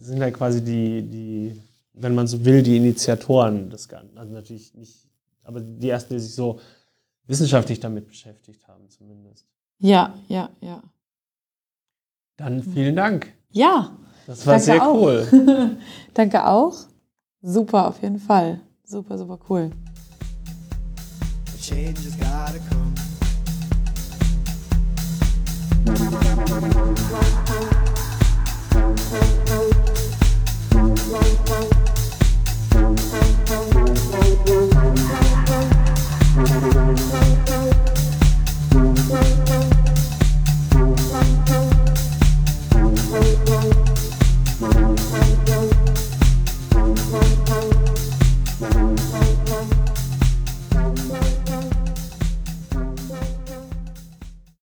[0.03, 1.63] sind ja quasi die, die,
[1.95, 4.19] wenn man so will, die Initiatoren des Ganzen.
[4.19, 5.09] Also natürlich nicht,
[5.45, 6.61] aber die ersten, die sich so
[7.27, 9.47] wissenschaftlich damit beschäftigt haben, zumindest.
[9.79, 10.83] Ja, ja, ja.
[12.37, 13.33] Dann vielen Dank.
[13.51, 13.97] Ja.
[14.27, 15.03] Das war sehr auch.
[15.03, 15.77] cool.
[16.15, 16.77] danke auch.
[17.43, 18.61] Super, auf jeden Fall.
[18.93, 19.73] super, super cool.
[21.59, 22.12] Change